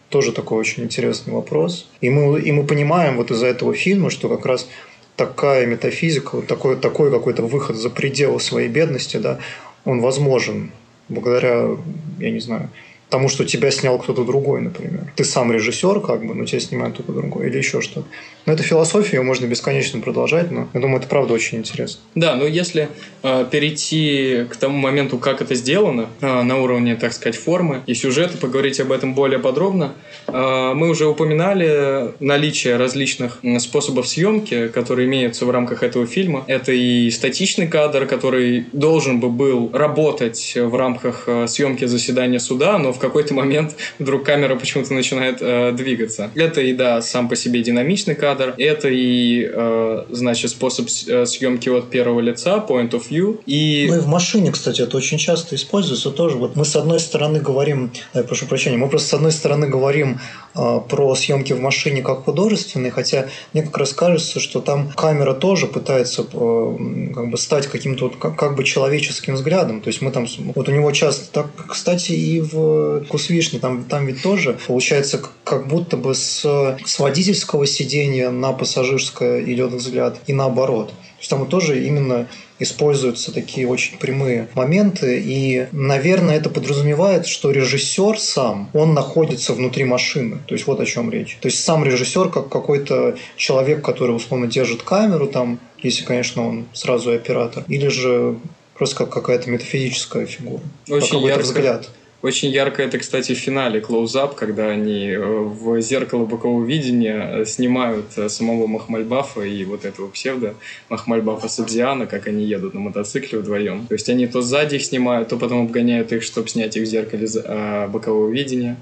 Тоже 0.08 0.32
такой 0.32 0.58
очень 0.58 0.84
интересный 0.84 1.34
вопрос. 1.34 1.88
И 2.00 2.08
мы, 2.08 2.40
и 2.40 2.50
мы 2.52 2.64
понимаем 2.64 3.16
вот 3.16 3.30
из-за 3.30 3.46
этого 3.46 3.74
фильма, 3.74 4.10
что 4.10 4.28
как 4.28 4.46
раз 4.46 4.68
такая 5.16 5.66
метафизика, 5.66 6.36
вот 6.36 6.46
такой, 6.46 6.76
такой 6.76 7.10
какой-то 7.10 7.42
выход 7.42 7.76
за 7.76 7.90
пределы 7.90 8.40
своей 8.40 8.68
бедности, 8.68 9.16
да, 9.18 9.38
он 9.84 10.00
возможен 10.00 10.70
благодаря, 11.08 11.76
я 12.18 12.30
не 12.30 12.40
знаю, 12.40 12.70
тому, 13.08 13.28
что 13.28 13.44
тебя 13.44 13.70
снял 13.70 13.98
кто-то 13.98 14.24
другой, 14.24 14.60
например. 14.60 15.12
Ты 15.16 15.24
сам 15.24 15.52
режиссер, 15.52 16.00
как 16.00 16.26
бы, 16.26 16.34
но 16.34 16.44
тебя 16.44 16.60
снимает 16.60 16.94
кто-то 16.94 17.12
другой 17.12 17.48
или 17.48 17.58
еще 17.58 17.80
что-то. 17.80 18.06
Но 18.46 18.52
это 18.52 18.62
философия, 18.62 19.18
ее 19.18 19.22
можно 19.22 19.46
бесконечно 19.46 20.00
продолжать, 20.00 20.50
но 20.50 20.68
я 20.72 20.80
думаю, 20.80 21.00
это 21.00 21.08
правда 21.08 21.34
очень 21.34 21.58
интересно. 21.58 22.00
Да, 22.14 22.34
но 22.34 22.46
если 22.46 22.88
э, 23.22 23.46
перейти 23.50 24.46
к 24.50 24.56
тому 24.56 24.78
моменту, 24.78 25.18
как 25.18 25.42
это 25.42 25.54
сделано, 25.54 26.06
э, 26.20 26.42
на 26.42 26.58
уровне, 26.58 26.96
так 26.96 27.12
сказать, 27.12 27.36
формы 27.36 27.82
и 27.86 27.94
сюжета, 27.94 28.38
поговорить 28.38 28.80
об 28.80 28.92
этом 28.92 29.14
более 29.14 29.38
подробно, 29.38 29.92
э, 30.26 30.72
мы 30.74 30.88
уже 30.88 31.06
упоминали 31.06 32.14
наличие 32.20 32.76
различных 32.76 33.40
способов 33.58 34.08
съемки, 34.08 34.68
которые 34.68 35.06
имеются 35.06 35.44
в 35.44 35.50
рамках 35.50 35.82
этого 35.82 36.06
фильма. 36.06 36.44
Это 36.46 36.72
и 36.72 37.10
статичный 37.10 37.68
кадр, 37.68 38.06
который 38.06 38.66
должен 38.72 39.20
бы 39.20 39.28
был 39.28 39.70
работать 39.72 40.54
в 40.56 40.74
рамках 40.74 41.24
э, 41.26 41.46
съемки 41.48 41.84
заседания 41.84 42.38
суда, 42.40 42.78
но 42.78 42.92
в 42.98 43.00
какой-то 43.00 43.32
момент 43.32 43.76
вдруг 43.98 44.24
камера 44.24 44.56
почему-то 44.56 44.92
начинает 44.92 45.38
э, 45.40 45.72
двигаться. 45.72 46.30
Это 46.34 46.60
и, 46.60 46.72
да, 46.72 47.00
сам 47.00 47.28
по 47.28 47.36
себе 47.36 47.62
динамичный 47.62 48.14
кадр, 48.14 48.54
это 48.58 48.88
и, 48.88 49.48
э, 49.50 50.04
значит, 50.10 50.50
способ 50.50 50.88
э, 51.06 51.24
съемки 51.26 51.68
от 51.68 51.90
первого 51.90 52.20
лица, 52.20 52.64
point 52.68 52.90
of 52.90 53.04
view, 53.08 53.40
и... 53.46 53.86
Ну 53.88 53.96
и 53.96 54.00
в 54.00 54.08
машине, 54.08 54.50
кстати, 54.50 54.82
это 54.82 54.96
очень 54.96 55.18
часто 55.18 55.54
используется 55.54 56.10
тоже. 56.10 56.36
Вот 56.36 56.56
мы 56.56 56.64
с 56.64 56.74
одной 56.74 56.98
стороны 57.00 57.40
говорим, 57.40 57.90
я 58.14 58.22
прошу 58.24 58.46
прощения, 58.46 58.76
мы 58.76 58.88
просто 58.88 59.08
с 59.08 59.14
одной 59.14 59.32
стороны 59.32 59.68
говорим 59.68 60.20
э, 60.54 60.80
про 60.88 61.14
съемки 61.14 61.52
в 61.52 61.60
машине 61.60 62.02
как 62.02 62.24
художественные, 62.24 62.90
хотя 62.90 63.28
мне 63.52 63.62
как 63.62 63.78
раз 63.78 63.92
кажется, 63.92 64.40
что 64.40 64.60
там 64.60 64.90
камера 64.90 65.34
тоже 65.34 65.66
пытается 65.66 66.22
э, 66.22 66.76
как 67.14 67.30
бы 67.30 67.38
стать 67.38 67.68
каким-то 67.68 68.06
вот 68.06 68.16
как, 68.16 68.36
как 68.36 68.56
бы 68.56 68.64
человеческим 68.64 69.34
взглядом. 69.34 69.80
То 69.80 69.88
есть 69.88 70.02
мы 70.02 70.10
там, 70.10 70.26
вот 70.54 70.68
у 70.68 70.72
него 70.72 70.90
часто, 70.90 71.30
так, 71.32 71.46
кстати, 71.68 72.12
и 72.12 72.40
в 72.40 72.87
«Вкус 73.06 73.28
вишни», 73.30 73.58
там, 73.58 73.84
там 73.84 74.06
ведь 74.06 74.22
тоже 74.22 74.58
получается 74.66 75.22
как 75.44 75.68
будто 75.68 75.96
бы 75.96 76.14
с, 76.14 76.40
с 76.84 76.98
водительского 76.98 77.66
сидения 77.66 78.30
на 78.30 78.52
пассажирское 78.52 79.42
идет 79.44 79.72
взгляд 79.72 80.18
и 80.26 80.32
наоборот. 80.32 80.88
То 80.88 81.20
есть 81.20 81.30
там 81.30 81.46
тоже 81.46 81.84
именно 81.84 82.28
используются 82.60 83.32
такие 83.32 83.66
очень 83.66 83.98
прямые 83.98 84.48
моменты, 84.54 85.20
и, 85.24 85.66
наверное, 85.72 86.36
это 86.36 86.50
подразумевает, 86.50 87.26
что 87.26 87.50
режиссер 87.50 88.18
сам, 88.18 88.70
он 88.72 88.94
находится 88.94 89.52
внутри 89.52 89.84
машины. 89.84 90.38
То 90.46 90.54
есть 90.54 90.66
вот 90.66 90.80
о 90.80 90.86
чем 90.86 91.10
речь. 91.10 91.38
То 91.40 91.46
есть 91.46 91.62
сам 91.64 91.84
режиссер 91.84 92.30
как 92.30 92.48
какой-то 92.48 93.16
человек, 93.36 93.84
который 93.84 94.14
условно 94.14 94.46
держит 94.46 94.82
камеру 94.82 95.26
там, 95.28 95.60
если, 95.82 96.04
конечно, 96.04 96.46
он 96.48 96.66
сразу 96.72 97.12
и 97.12 97.16
оператор, 97.16 97.64
или 97.68 97.88
же 97.88 98.38
просто 98.74 98.96
как 98.96 99.10
какая-то 99.10 99.50
метафизическая 99.50 100.26
фигура, 100.26 100.62
как 100.86 100.96
Очень 100.96 101.08
какой-то 101.08 101.28
ярко. 101.28 101.42
взгляд. 101.42 101.88
Очень 102.20 102.50
ярко 102.50 102.82
это, 102.82 102.98
кстати, 102.98 103.32
в 103.32 103.38
финале 103.38 103.78
Close-Up, 103.80 104.34
когда 104.34 104.70
они 104.70 105.06
э, 105.10 105.20
в 105.20 105.80
зеркало 105.80 106.24
бокового 106.24 106.64
видения 106.64 107.42
э, 107.42 107.44
снимают 107.44 108.06
э, 108.16 108.28
самого 108.28 108.66
Махмальбафа 108.66 109.42
и 109.42 109.64
вот 109.64 109.84
этого 109.84 110.08
псевдо 110.08 110.56
Махмальбафа 110.88 111.48
Сабзиана, 111.48 112.06
как 112.06 112.26
они 112.26 112.44
едут 112.44 112.74
на 112.74 112.80
мотоцикле 112.80 113.38
вдвоем. 113.38 113.86
То 113.86 113.94
есть 113.94 114.08
они 114.08 114.26
то 114.26 114.42
сзади 114.42 114.76
их 114.76 114.84
снимают, 114.84 115.28
то 115.28 115.36
потом 115.36 115.66
обгоняют 115.66 116.10
их, 116.10 116.24
чтобы 116.24 116.48
снять 116.48 116.76
их 116.76 116.82
в 116.82 116.86
зеркале 116.86 117.28
э, 117.32 117.86
бокового 117.86 118.28
видения 118.28 118.76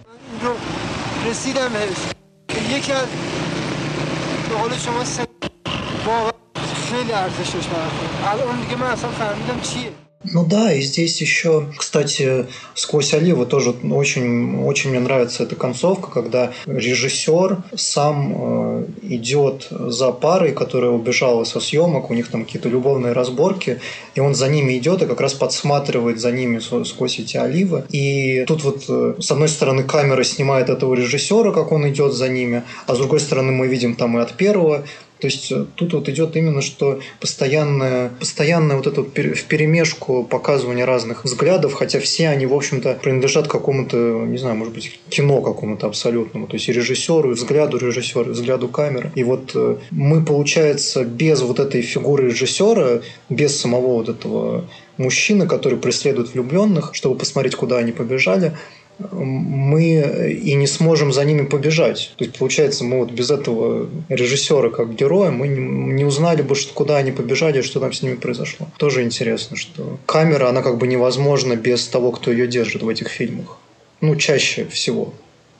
жили, 6.88 7.12
а 7.12 7.28
здесь 7.30 7.54
очень 7.54 7.70
А 8.24 8.36
он 8.36 8.56
гимназ, 8.70 9.00
он 9.04 9.12
ну 10.32 10.44
да, 10.44 10.72
и 10.72 10.80
здесь 10.80 11.20
еще, 11.20 11.66
кстати, 11.76 12.46
сквозь 12.74 13.14
Оливы 13.14 13.46
тоже 13.46 13.70
очень, 13.70 14.64
очень 14.64 14.90
мне 14.90 15.00
нравится 15.00 15.44
эта 15.44 15.54
концовка, 15.54 16.10
когда 16.10 16.52
режиссер 16.66 17.58
сам 17.76 18.34
э, 18.36 18.86
идет 19.02 19.68
за 19.70 20.10
парой, 20.12 20.52
которая 20.52 20.90
убежала 20.90 21.44
со 21.44 21.60
съемок, 21.60 22.10
у 22.10 22.14
них 22.14 22.28
там 22.28 22.44
какие-то 22.44 22.68
любовные 22.68 23.12
разборки, 23.12 23.80
и 24.14 24.20
он 24.20 24.34
за 24.34 24.48
ними 24.48 24.76
идет 24.78 25.02
и 25.02 25.06
как 25.06 25.20
раз 25.20 25.34
подсматривает 25.34 26.20
за 26.20 26.32
ними 26.32 26.58
сквозь 26.84 27.18
эти 27.18 27.36
оливы. 27.36 27.84
И 27.90 28.44
тут 28.46 28.64
вот, 28.64 28.84
э, 28.88 29.14
с 29.20 29.30
одной 29.30 29.48
стороны, 29.48 29.84
камера 29.84 30.24
снимает 30.24 30.70
этого 30.70 30.94
режиссера, 30.94 31.52
как 31.52 31.70
он 31.72 31.88
идет 31.88 32.14
за 32.14 32.28
ними, 32.28 32.64
а 32.86 32.94
с 32.94 32.98
другой 32.98 33.20
стороны, 33.20 33.52
мы 33.52 33.68
видим 33.68 33.94
там 33.94 34.18
и 34.18 34.22
от 34.22 34.32
первого 34.32 34.84
то 35.18 35.28
есть 35.28 35.50
э, 35.50 35.64
тут 35.76 35.94
вот 35.94 36.08
идет 36.08 36.36
именно, 36.36 36.60
что 36.60 37.00
постоянное, 37.20 38.10
постоянное 38.20 38.76
вот 38.76 38.86
это 38.86 39.02
в 39.02 39.44
перемешку 39.44 40.24
показывание 40.24 40.84
разных 40.84 41.24
взглядов, 41.24 41.72
хотя 41.72 42.00
все 42.00 42.28
они, 42.28 42.46
в 42.46 42.54
общем-то, 42.54 42.98
принадлежат 43.02 43.48
какому-то, 43.48 43.96
не 43.96 44.38
знаю, 44.38 44.56
может 44.56 44.74
быть, 44.74 45.00
кино 45.08 45.40
какому-то 45.40 45.86
абсолютному. 45.86 46.46
То 46.46 46.54
есть 46.54 46.68
и 46.68 46.72
режиссеру, 46.72 47.30
и 47.30 47.34
взгляду 47.34 47.78
режиссера, 47.78 48.26
и 48.26 48.32
взгляду 48.32 48.68
камеры. 48.68 49.10
И 49.14 49.24
вот 49.24 49.52
э, 49.54 49.76
мы, 49.90 50.24
получается, 50.24 51.04
без 51.04 51.40
вот 51.40 51.60
этой 51.60 51.80
фигуры 51.82 52.28
режиссера, 52.28 53.00
без 53.30 53.58
самого 53.58 53.94
вот 53.94 54.08
этого 54.08 54.68
мужчины, 54.98 55.46
который 55.46 55.78
преследует 55.78 56.34
влюбленных, 56.34 56.94
чтобы 56.94 57.16
посмотреть, 57.16 57.56
куда 57.56 57.78
они 57.78 57.92
побежали, 57.92 58.56
мы 58.98 60.38
и 60.42 60.54
не 60.54 60.66
сможем 60.66 61.12
за 61.12 61.24
ними 61.24 61.44
побежать. 61.44 62.12
То 62.16 62.24
есть, 62.24 62.38
получается, 62.38 62.84
мы 62.84 63.00
вот 63.00 63.10
без 63.10 63.30
этого 63.30 63.88
режиссера 64.08 64.70
как 64.70 64.94
героя 64.94 65.30
мы 65.30 65.48
не, 65.48 66.04
узнали 66.04 66.42
бы, 66.42 66.54
что, 66.54 66.72
куда 66.72 66.96
они 66.96 67.12
побежали, 67.12 67.60
что 67.62 67.80
там 67.80 67.92
с 67.92 68.02
ними 68.02 68.14
произошло. 68.14 68.68
Тоже 68.78 69.02
интересно, 69.02 69.56
что 69.56 69.98
камера, 70.06 70.48
она 70.48 70.62
как 70.62 70.78
бы 70.78 70.86
невозможна 70.86 71.56
без 71.56 71.86
того, 71.86 72.12
кто 72.12 72.30
ее 72.30 72.46
держит 72.46 72.82
в 72.82 72.88
этих 72.88 73.08
фильмах. 73.08 73.58
Ну, 74.00 74.16
чаще 74.16 74.66
всего. 74.66 75.14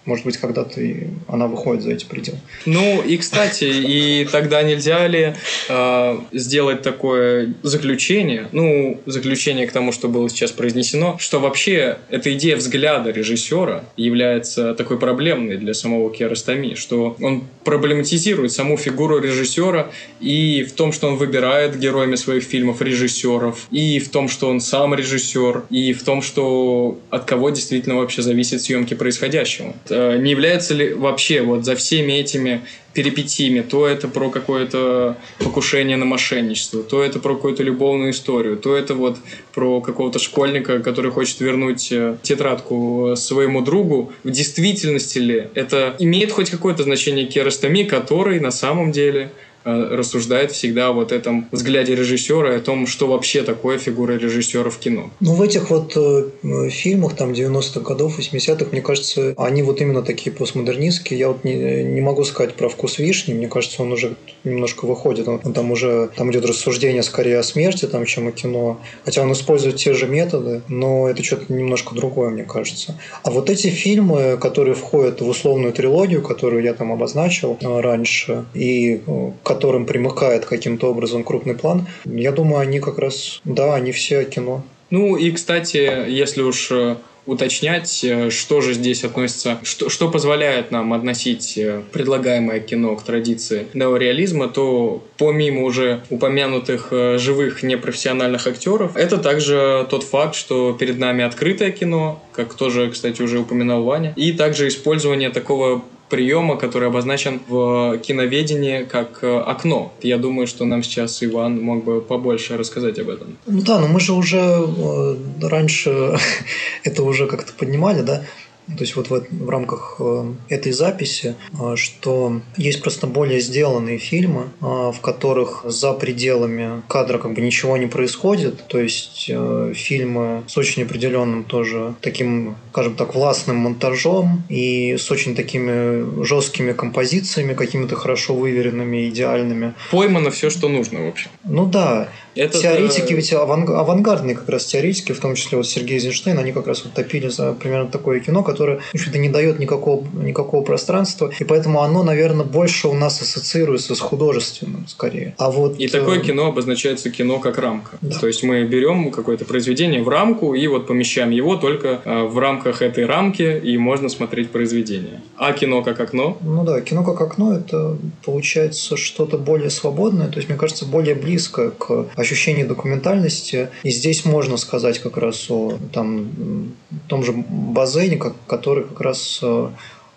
Может 0.07 0.25
быть, 0.25 0.37
когда-то 0.39 0.81
она 1.29 1.49
выходит 1.49 1.83
за 1.83 1.93
эти 1.93 2.05
пределы. 2.05 2.39
Ну, 2.65 3.03
и, 3.03 3.17
кстати, 3.17 3.65
и 3.65 4.27
тогда 4.31 4.63
нельзя 4.63 5.07
ли 5.07 5.35
э, 5.69 6.19
сделать 6.33 6.83
такое 6.83 7.55
заключение, 7.63 8.49
ну, 8.53 9.01
заключение 9.07 9.67
к 9.67 9.73
тому, 9.73 9.93
что 9.93 10.09
было 10.09 10.31
сейчас 10.31 10.53
произнесено, 10.53 11.17
что 11.19 11.41
вообще 11.41 11.99
эта 12.09 12.33
идея 12.35 12.57
взгляда 12.57 13.11
режиссера 13.11 13.85
является 13.97 14.75
такой 14.75 14.99
проблемной 14.99 15.57
для 15.57 15.75
самого 15.75 16.13
Киаростами, 16.13 16.75
что 16.75 17.17
он 17.21 17.45
проблематизирует 17.65 18.53
саму 18.53 18.77
фигуру 18.77 19.19
режиссера 19.19 19.91
и 20.21 20.63
в 20.63 20.73
том, 20.73 20.93
что 20.93 21.09
он 21.09 21.17
выбирает 21.17 21.79
героями 21.79 22.15
своих 22.15 22.45
фильмов 22.45 22.81
режиссеров, 22.81 23.67
и 23.71 23.99
в 23.99 24.09
том, 24.11 24.29
что 24.29 24.49
он 24.49 24.61
сам 24.61 24.95
режиссер, 24.95 25.65
и 25.71 25.93
в 25.93 26.03
том, 26.05 26.23
что 26.23 26.99
от 27.11 27.25
кого 27.25 27.51
действительно 27.51 27.97
вообще 27.97 28.23
зависит 28.23 28.63
съемки 28.63 28.95
происходящего. 28.95 29.75
Э, 29.97 30.19
не 30.19 30.31
является 30.31 30.75
ли 30.75 30.93
вообще 30.93 31.41
вот 31.41 31.65
за 31.65 31.75
всеми 31.75 32.13
этими 32.13 32.61
перипетиями, 32.93 33.61
то 33.61 33.87
это 33.87 34.09
про 34.09 34.31
какое-то 34.31 35.17
покушение 35.39 35.97
на 35.97 36.05
мошенничество, 36.05 36.83
то 36.83 37.03
это 37.03 37.19
про 37.19 37.35
какую-то 37.35 37.63
любовную 37.63 38.11
историю, 38.11 38.57
то 38.57 38.75
это 38.75 38.95
вот 38.95 39.19
про 39.55 39.81
какого-то 39.81 40.19
школьника, 40.19 40.81
который 40.81 41.11
хочет 41.11 41.41
вернуть 41.41 41.93
э, 41.93 42.17
тетрадку 42.23 43.15
своему 43.17 43.63
другу. 43.63 44.13
В 44.23 44.31
действительности 44.31 45.19
ли 45.19 45.49
это 45.55 45.97
имеет 45.99 46.33
хоть 46.33 46.51
какое-то 46.51 46.83
значение 46.83 47.27
керостоми, 47.27 47.85
который 47.85 48.41
на 48.41 48.51
самом 48.51 48.93
деле 48.93 49.31
Э, 49.31 49.46
рассуждает 49.67 50.53
всегда 50.53 50.89
о 50.89 50.93
вот 50.93 51.13
этом 51.13 51.49
взгляде 51.51 51.95
режиссера 51.95 52.55
и 52.55 52.57
о 52.59 52.61
том, 52.61 52.87
что 52.87 53.09
вообще 53.09 53.43
такое 53.43 53.79
фигура 53.79 54.13
режиссера 54.13 54.71
в 54.71 54.79
кино. 54.79 55.11
Ну, 55.21 55.35
в 55.35 55.43
этих 55.43 55.71
вот 55.71 55.97
э, 55.97 56.69
фильмах 56.71 57.15
там 57.15 57.33
90-х 57.33 57.81
годов, 57.81 58.19
80-х, 58.19 58.67
мне 58.71 58.81
кажется, 58.81 59.35
они 59.37 59.63
вот 59.63 59.81
именно 59.81 60.03
такие 60.03 60.35
постмодернистские. 60.35 61.19
Я 61.19 61.29
вот 61.29 61.45
не, 61.45 61.83
не 61.85 62.01
могу 62.01 62.25
сказать 62.25 62.55
про 62.55 62.69
вкус 62.69 62.99
вишни, 62.99 63.35
мне 63.35 63.49
кажется, 63.49 63.83
он 63.83 63.93
уже 63.93 64.17
немножко 64.45 64.87
выходит. 64.87 65.29
Он, 65.29 65.41
там 65.41 65.71
уже 65.71 66.11
там 66.17 66.31
идет 66.31 66.47
рассуждение 66.47 67.03
скорее 67.03 67.39
о 67.39 67.43
смерти, 67.43 67.87
там, 67.87 68.05
чем 68.07 68.29
о 68.29 68.33
кино. 68.33 68.81
Хотя 69.05 69.23
он 69.23 69.33
использует 69.33 69.77
те 69.77 69.93
же 69.93 70.07
методы, 70.07 70.63
но 70.69 71.09
это 71.09 71.23
что-то 71.23 71.53
немножко 71.53 71.95
другое, 71.95 72.31
мне 72.31 72.45
кажется. 72.45 72.99
А 73.23 73.31
вот 73.31 73.51
эти 73.51 73.69
фильмы, 73.69 74.39
которые 74.41 74.75
входят 74.75 75.21
в 75.21 75.29
условную 75.29 75.73
трилогию, 75.73 76.23
которую 76.23 76.63
я 76.63 76.75
там 76.75 76.93
обозначил 76.93 77.59
э, 77.61 77.81
раньше, 77.81 78.45
и 78.55 79.03
э, 79.07 79.31
которым 79.57 79.87
примыкает 79.87 80.45
каким-то 80.45 80.91
образом 80.91 81.25
крупный 81.25 81.55
план, 81.55 81.87
я 82.05 82.31
думаю, 82.31 82.61
они 82.61 82.79
как 82.79 82.99
раз, 82.99 83.41
да, 83.45 83.75
они 83.75 83.91
все 83.91 84.25
кино. 84.25 84.63
Ну 84.91 85.17
и, 85.17 85.31
кстати, 85.31 86.09
если 86.09 86.43
уж 86.43 86.71
э, 86.71 86.97
уточнять, 87.25 88.05
э, 88.05 88.29
что 88.29 88.61
же 88.61 88.75
здесь 88.75 89.03
относится, 89.03 89.59
что, 89.63 89.89
что 89.89 90.11
позволяет 90.11 90.71
нам 90.71 90.93
относить 90.93 91.57
э, 91.57 91.83
предлагаемое 91.91 92.61
кино 92.61 92.95
к 92.97 93.03
традиции 93.03 93.67
неореализма, 93.73 94.49
то 94.49 95.03
помимо 95.17 95.63
уже 95.63 96.03
упомянутых 96.11 96.93
живых 97.17 97.63
непрофессиональных 97.63 98.47
актеров, 98.47 98.95
это 98.95 99.17
также 99.17 99.87
тот 99.91 100.03
факт, 100.03 100.35
что 100.35 100.77
перед 100.79 100.99
нами 100.99 101.25
открытое 101.25 101.71
кино, 101.73 102.23
как 102.33 102.53
тоже, 102.55 102.91
кстати, 102.91 103.23
уже 103.23 103.39
упоминал 103.39 103.83
Ваня, 103.85 104.13
и 104.17 104.33
также 104.33 104.69
использование 104.69 105.31
такого 105.31 105.83
приема, 106.09 106.57
который 106.57 106.89
обозначен 106.89 107.41
в 107.49 107.99
киноведении 107.99 108.85
как 108.85 109.19
э, 109.23 109.39
окно. 109.39 109.93
Я 110.03 110.19
думаю, 110.19 110.47
что 110.47 110.65
нам 110.65 110.83
сейчас 110.83 111.23
Иван 111.23 111.61
мог 111.61 111.85
бы 111.85 112.01
побольше 112.01 112.57
рассказать 112.57 112.99
об 112.99 113.09
этом. 113.09 113.37
Ну 113.47 113.63
да, 113.63 113.79
но 113.79 113.89
мы 113.89 114.01
же 114.01 114.13
уже 114.13 114.39
э, 114.39 115.17
раньше 115.43 116.19
это 116.85 117.03
уже 117.03 117.27
как-то 117.27 117.53
поднимали, 117.53 118.03
да, 118.03 118.23
то 118.67 118.81
есть 118.81 118.97
вот 118.97 119.11
в, 119.11 119.27
в 119.31 119.49
рамках 119.49 119.97
э, 120.01 120.33
этой 120.49 120.73
записи, 120.73 121.37
э, 121.53 121.77
что 121.77 122.41
есть 122.57 122.83
просто 122.83 123.07
более 123.07 123.41
сделанные 123.41 123.99
фильмы, 123.99 124.49
э, 124.61 124.65
в 124.65 124.99
которых 125.01 125.63
за 125.65 125.93
пределами 125.93 126.83
кадра 126.89 127.19
как 127.19 127.35
бы 127.35 127.41
ничего 127.41 127.77
не 127.77 127.87
происходит. 127.87 128.67
То 128.67 128.81
есть 128.81 129.31
фильмы 129.75 130.45
с 130.47 130.57
очень 130.57 130.83
определенным 130.83 131.45
тоже 131.45 131.95
таким, 132.01 132.57
скажем 132.73 132.95
так, 132.95 133.15
властным 133.15 133.57
монтажом 133.57 134.45
и 134.49 134.97
с 134.99 135.11
очень 135.11 135.35
такими 135.35 136.25
жесткими 136.25 136.73
композициями, 136.73 137.55
какими-то 137.55 137.97
хорошо 137.97 138.35
выверенными, 138.35 139.09
идеальными. 139.09 139.75
Поймано 139.91 140.31
все, 140.31 140.51
что 140.51 140.69
нужно, 140.69 141.05
в 141.05 141.09
общем. 141.09 141.31
Ну 141.45 141.67
да. 141.67 142.09
Это 142.37 142.59
теоретики, 142.59 143.13
ведь 143.13 143.33
аванг... 143.33 143.71
авангардные 143.71 144.37
как 144.37 144.49
раз 144.49 144.67
теоретики, 144.67 145.13
в 145.13 145.21
том 145.21 145.35
числе 145.35 145.57
вот 145.57 145.67
Сергей 145.67 145.95
Эйзенштейн, 145.95 146.39
они 146.39 146.53
как 146.53 146.67
раз 146.67 146.85
вот 146.85 146.93
топили 146.93 147.29
за 147.29 147.53
примерно 147.53 147.91
такое 147.91 148.21
кино, 148.21 148.43
которое, 148.43 148.79
в 148.79 148.95
общем-то, 148.95 149.19
не 149.19 149.29
дает 149.29 149.59
никакого, 149.59 150.07
никакого 150.15 150.63
пространства, 150.63 151.31
и 151.39 151.45
поэтому 151.45 151.83
оно, 151.83 152.03
наверное, 152.03 152.45
больше 152.45 152.89
у 152.89 152.95
нас 152.95 153.21
ассоциируется 153.23 153.95
с 153.95 154.01
художественным, 154.01 154.87
скорее. 154.87 155.35
А 155.39 155.51
вот... 155.51 155.79
И 155.79 155.89
такое 155.89 156.21
э, 156.21 156.23
кино 156.23 156.49
обозначается 156.49 157.11
кино 157.11 157.39
как 157.39 157.59
рамка. 157.59 157.99
Да. 158.01 158.19
То 158.19 158.27
есть 158.27 158.43
мы 158.43 158.65
берем 158.65 159.11
какое-то 159.11 159.45
произведение 159.45 160.03
в 160.03 160.09
рамку 160.09 160.55
и 160.55 160.67
вот 160.67 160.87
помещаем 160.87 161.31
его 161.31 161.57
только 161.57 162.01
э, 162.05 162.23
в 162.25 162.39
рамках 162.39 162.83
этой 162.83 163.07
рамки, 163.07 163.61
и 163.63 163.79
можно 163.79 164.09
смотреть 164.09 164.51
произведение. 164.51 165.23
А 165.37 165.53
кино 165.53 165.83
как 165.83 166.01
окно? 166.01 166.37
Ну 166.43 166.65
да, 166.65 166.81
кино 166.81 167.03
как 167.03 167.21
окно– 167.21 167.57
это 167.57 167.97
получается 168.25 168.97
что-то 168.97 169.39
более 169.39 169.71
свободное, 169.71 170.29
то 170.29 170.37
есть, 170.37 170.49
мне 170.49 170.59
кажется, 170.59 170.85
более 170.85 171.15
близко 171.15 171.71
к 171.71 172.07
ощущение 172.27 172.65
документальности. 172.65 173.69
И 173.83 173.91
здесь 173.91 174.25
можно 174.25 174.57
сказать 174.57 174.99
как 174.99 175.17
раз 175.17 175.51
о 175.51 175.79
там, 175.93 176.75
том 177.09 177.25
же 177.25 177.33
Базене, 177.33 178.21
который 178.47 178.85
как 178.85 179.01
раз 179.01 179.41
э, 179.43 179.69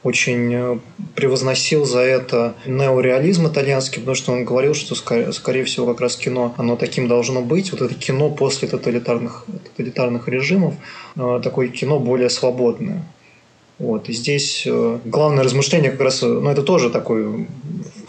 очень 0.03 0.53
э, 0.53 0.79
превозносил 1.15 1.85
за 1.85 1.99
это 1.99 2.55
неореализм 2.65 3.47
итальянский, 3.47 3.99
потому 3.99 4.15
что 4.15 4.31
он 4.31 4.45
говорил, 4.45 4.73
что, 4.73 4.95
скорее, 4.95 5.63
всего, 5.63 5.85
как 5.87 6.01
раз 6.01 6.15
кино, 6.15 6.55
оно 6.57 6.75
таким 6.75 7.07
должно 7.07 7.41
быть. 7.41 7.71
Вот 7.71 7.81
это 7.81 7.93
кино 7.93 8.29
после 8.29 8.67
тоталитарных, 8.67 9.45
тоталитарных 9.65 10.27
режимов, 10.27 10.73
э, 11.15 11.41
такое 11.43 11.67
кино 11.67 11.99
более 11.99 12.29
свободное. 12.29 13.03
Вот. 13.79 14.09
И 14.09 14.13
здесь 14.13 14.67
главное 15.05 15.43
размышление 15.43 15.91
как 15.91 16.01
раз, 16.01 16.21
ну 16.21 16.49
это 16.49 16.63
тоже 16.63 16.89
такой 16.89 17.47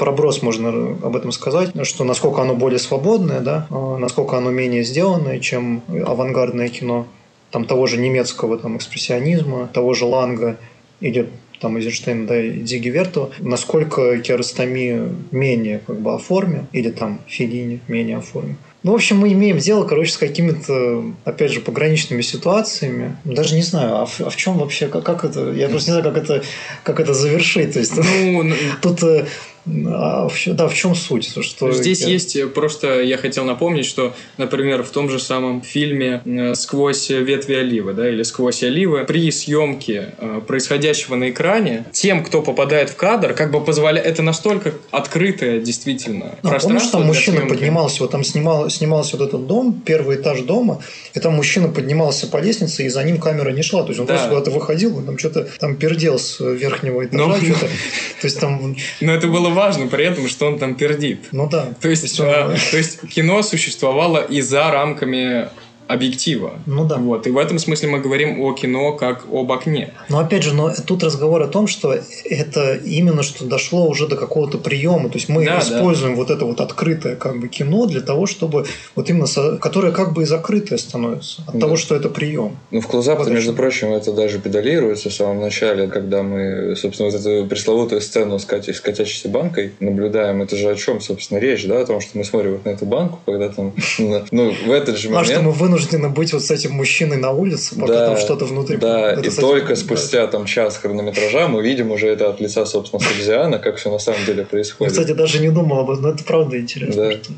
проброс 0.00 0.42
можно 0.42 0.70
об 1.02 1.14
этом 1.14 1.30
сказать, 1.30 1.70
что 1.86 2.04
насколько 2.04 2.42
оно 2.42 2.54
более 2.54 2.78
свободное, 2.78 3.40
да, 3.40 3.66
а, 3.70 3.98
насколько 3.98 4.38
оно 4.38 4.50
менее 4.50 4.82
сделанное, 4.82 5.38
чем 5.40 5.82
авангардное 5.88 6.68
кино 6.68 7.06
там 7.50 7.64
того 7.66 7.86
же 7.86 7.98
немецкого 7.98 8.56
там, 8.56 8.76
экспрессионизма, 8.78 9.68
того 9.72 9.92
же 9.94 10.06
Ланга 10.06 10.56
или 11.00 11.28
там 11.60 11.76
Эйзенштейна, 11.76 12.26
да, 12.26 12.40
и 12.40 12.60
Диги 12.60 12.88
Вертова, 12.88 13.30
насколько 13.40 14.18
Киаростами 14.18 15.12
менее 15.30 15.80
как 15.86 16.00
бы 16.00 16.14
о 16.14 16.18
форме, 16.18 16.66
или 16.72 16.90
там 16.90 17.20
Филини 17.26 17.80
менее 17.86 18.18
о 18.18 18.20
форме. 18.22 18.56
Ну, 18.82 18.92
в 18.92 18.94
общем, 18.94 19.18
мы 19.18 19.32
имеем 19.32 19.58
дело, 19.58 19.84
короче, 19.84 20.12
с 20.12 20.16
какими-то, 20.16 21.04
опять 21.24 21.52
же, 21.52 21.60
пограничными 21.60 22.22
ситуациями. 22.22 23.16
Даже 23.24 23.54
не 23.54 23.62
знаю, 23.62 23.96
а 23.96 24.06
в, 24.06 24.20
а 24.20 24.30
в 24.30 24.36
чем 24.36 24.56
вообще, 24.58 24.88
как, 24.88 25.04
как 25.04 25.24
это, 25.24 25.52
я 25.52 25.68
просто 25.68 25.90
не 25.90 26.00
знаю, 26.00 26.14
как 26.14 26.22
это, 26.22 26.42
как 26.82 26.98
это 26.98 27.12
завершить. 27.12 27.74
То 27.74 27.78
есть, 27.78 27.94
ну, 27.94 28.52
тут 28.82 29.02
э, 29.02 29.26
а 29.66 30.28
в, 30.28 30.34
да, 30.46 30.68
в 30.68 30.74
чем 30.74 30.94
суть? 30.94 31.30
Что 31.44 31.72
Здесь 31.72 32.00
я... 32.02 32.08
есть 32.08 32.34
э, 32.36 32.46
просто, 32.46 33.02
я 33.02 33.18
хотел 33.18 33.44
напомнить, 33.44 33.84
что, 33.84 34.14
например, 34.38 34.82
в 34.82 34.90
том 34.90 35.10
же 35.10 35.18
самом 35.18 35.60
фильме 35.60 36.22
э, 36.24 36.54
«Сквозь 36.54 37.10
ветви 37.10 37.54
оливы», 37.54 37.92
да, 37.92 38.08
или 38.08 38.22
«Сквозь 38.22 38.62
оливы», 38.62 39.04
при 39.04 39.30
съемке 39.30 40.14
э, 40.18 40.40
происходящего 40.46 41.16
на 41.16 41.30
экране, 41.30 41.84
тем, 41.92 42.24
кто 42.24 42.42
попадает 42.42 42.90
в 42.90 42.96
кадр, 42.96 43.34
как 43.34 43.50
бы 43.50 43.62
позволяет... 43.62 44.06
Это 44.06 44.22
настолько 44.22 44.72
открытое, 44.90 45.60
действительно, 45.60 46.36
ну, 46.42 46.50
пространство 46.50 46.68
Помнишь, 46.68 46.90
там 46.90 47.06
мужчина 47.06 47.36
съемки. 47.38 47.54
поднимался, 47.54 48.02
вот 48.02 48.10
там 48.10 48.24
снимал, 48.24 48.70
снимался 48.70 49.18
вот 49.18 49.28
этот 49.28 49.46
дом, 49.46 49.80
первый 49.84 50.16
этаж 50.16 50.40
дома, 50.40 50.82
и 51.14 51.20
там 51.20 51.34
мужчина 51.34 51.68
поднимался 51.68 52.26
по 52.26 52.38
лестнице, 52.38 52.84
и 52.84 52.88
за 52.88 53.04
ним 53.04 53.18
камера 53.18 53.50
не 53.50 53.62
шла. 53.62 53.82
То 53.82 53.88
есть 53.88 54.00
он 54.00 54.06
да. 54.06 54.14
просто 54.14 54.30
куда-то 54.30 54.50
выходил, 54.50 54.96
он 54.96 55.04
там 55.04 55.18
что-то 55.18 55.48
там 55.58 55.76
пердел 55.76 56.18
с 56.18 56.40
верхнего 56.40 57.04
этажа. 57.04 57.26
Но... 57.26 57.36
То 58.20 58.24
есть 58.24 58.40
там... 58.40 58.76
Но 59.00 59.12
это 59.12 59.26
было 59.26 59.49
было 59.50 59.60
важно 59.60 59.86
при 59.86 60.04
этом, 60.04 60.28
что 60.28 60.46
он 60.46 60.58
там 60.58 60.74
пердит. 60.74 61.28
Ну 61.32 61.48
да. 61.48 61.74
То 61.80 61.88
есть, 61.88 62.18
э, 62.18 62.56
то 62.70 62.76
есть 62.76 63.00
кино 63.08 63.42
существовало 63.42 64.18
и 64.18 64.40
за 64.40 64.70
рамками 64.70 65.48
объектива. 65.92 66.52
Ну 66.66 66.84
да. 66.84 66.96
Вот. 66.96 67.26
И 67.26 67.30
в 67.30 67.38
этом 67.38 67.58
смысле 67.58 67.88
мы 67.88 68.00
говорим 68.00 68.40
о 68.40 68.52
кино 68.52 68.92
как 68.92 69.24
об 69.32 69.50
окне. 69.52 69.92
Но 70.08 70.18
опять 70.18 70.42
же, 70.42 70.54
но 70.54 70.72
тут 70.86 71.02
разговор 71.02 71.42
о 71.42 71.48
том, 71.48 71.66
что 71.66 71.94
это 72.24 72.74
именно 72.74 73.22
что 73.22 73.44
дошло 73.44 73.86
уже 73.88 74.06
до 74.06 74.16
какого-то 74.16 74.58
приема. 74.58 75.08
То 75.08 75.16
есть 75.18 75.28
мы 75.28 75.44
Да, 75.44 75.58
используем 75.58 76.16
вот 76.16 76.30
это 76.30 76.44
вот 76.44 76.60
открытое 76.60 77.16
как 77.16 77.40
бы 77.40 77.48
кино 77.48 77.86
для 77.86 78.00
того, 78.00 78.26
чтобы 78.26 78.66
вот 78.94 79.10
именно 79.10 79.26
со- 79.26 79.56
которое 79.58 79.92
как 79.92 80.12
бы 80.12 80.22
и 80.22 80.24
закрытое 80.26 80.78
становится 80.78 81.42
от 81.46 81.54
Да. 81.54 81.60
того, 81.60 81.76
что 81.76 81.94
это 81.94 82.08
прием. 82.08 82.56
Ну, 82.70 82.80
в 82.80 82.86
клоузап 82.86 83.18
Вот 83.18 83.28
между 83.28 83.52
прочим, 83.52 83.92
это 83.92 84.12
даже 84.12 84.38
педалируется 84.38 85.10
в 85.10 85.12
самом 85.14 85.40
начале, 85.40 85.88
когда 85.88 86.22
мы, 86.22 86.74
собственно, 86.76 87.10
вот 87.10 87.20
эту 87.20 87.46
пресловутую 87.48 88.00
сцену 88.00 88.38
с, 88.38 88.44
катя- 88.44 88.72
с 88.72 88.80
катящейся 88.80 89.28
банкой 89.28 89.72
наблюдаем. 89.80 90.42
Это 90.42 90.56
же 90.56 90.70
о 90.70 90.74
чем, 90.76 91.00
собственно, 91.00 91.38
речь, 91.38 91.66
да? 91.66 91.80
О 91.80 91.86
том, 91.86 92.00
что 92.00 92.16
мы 92.18 92.24
смотрим 92.24 92.52
вот 92.52 92.64
на 92.64 92.70
эту 92.70 92.86
банку, 92.86 93.18
когда 93.26 93.48
там, 93.48 93.72
ну, 94.30 94.52
в 94.66 94.70
этот 94.70 94.96
же 94.98 95.08
А 95.14 95.24
что 95.24 95.34
мы 95.36 95.40
момент... 95.42 95.56
вынуждены 95.80 96.08
быть 96.10 96.32
вот 96.32 96.42
с 96.44 96.50
этим 96.50 96.72
мужчиной 96.72 97.16
на 97.16 97.30
улице, 97.30 97.74
пока 97.78 97.92
Да, 97.92 98.06
там 98.06 98.16
что-то 98.18 98.44
внутри. 98.44 98.76
Да, 98.76 99.12
Это, 99.12 99.20
и 99.20 99.28
кстати, 99.28 99.40
только 99.46 99.76
спустя 99.76 100.26
там 100.26 100.44
час 100.46 100.76
хронометража 100.76 101.48
мы 101.48 101.62
видим 101.62 101.90
уже 101.90 102.08
это 102.08 102.28
от 102.28 102.40
лица, 102.40 102.66
собственно, 102.66 103.02
Сабзиана, 103.02 103.58
как 103.58 103.76
все 103.76 103.90
на 103.90 103.98
самом 103.98 104.24
деле 104.26 104.40
Я, 104.40 104.44
происходит. 104.44 104.92
кстати, 104.92 105.12
даже 105.12 105.40
не 105.40 105.50
думал 105.50 105.80
об 105.80 105.90
этом, 105.90 106.02
но 106.02 106.10
это 106.10 106.24
правда 106.24 106.58
интересно. 106.58 107.04
Да. 107.04 107.12
что- 107.12 107.32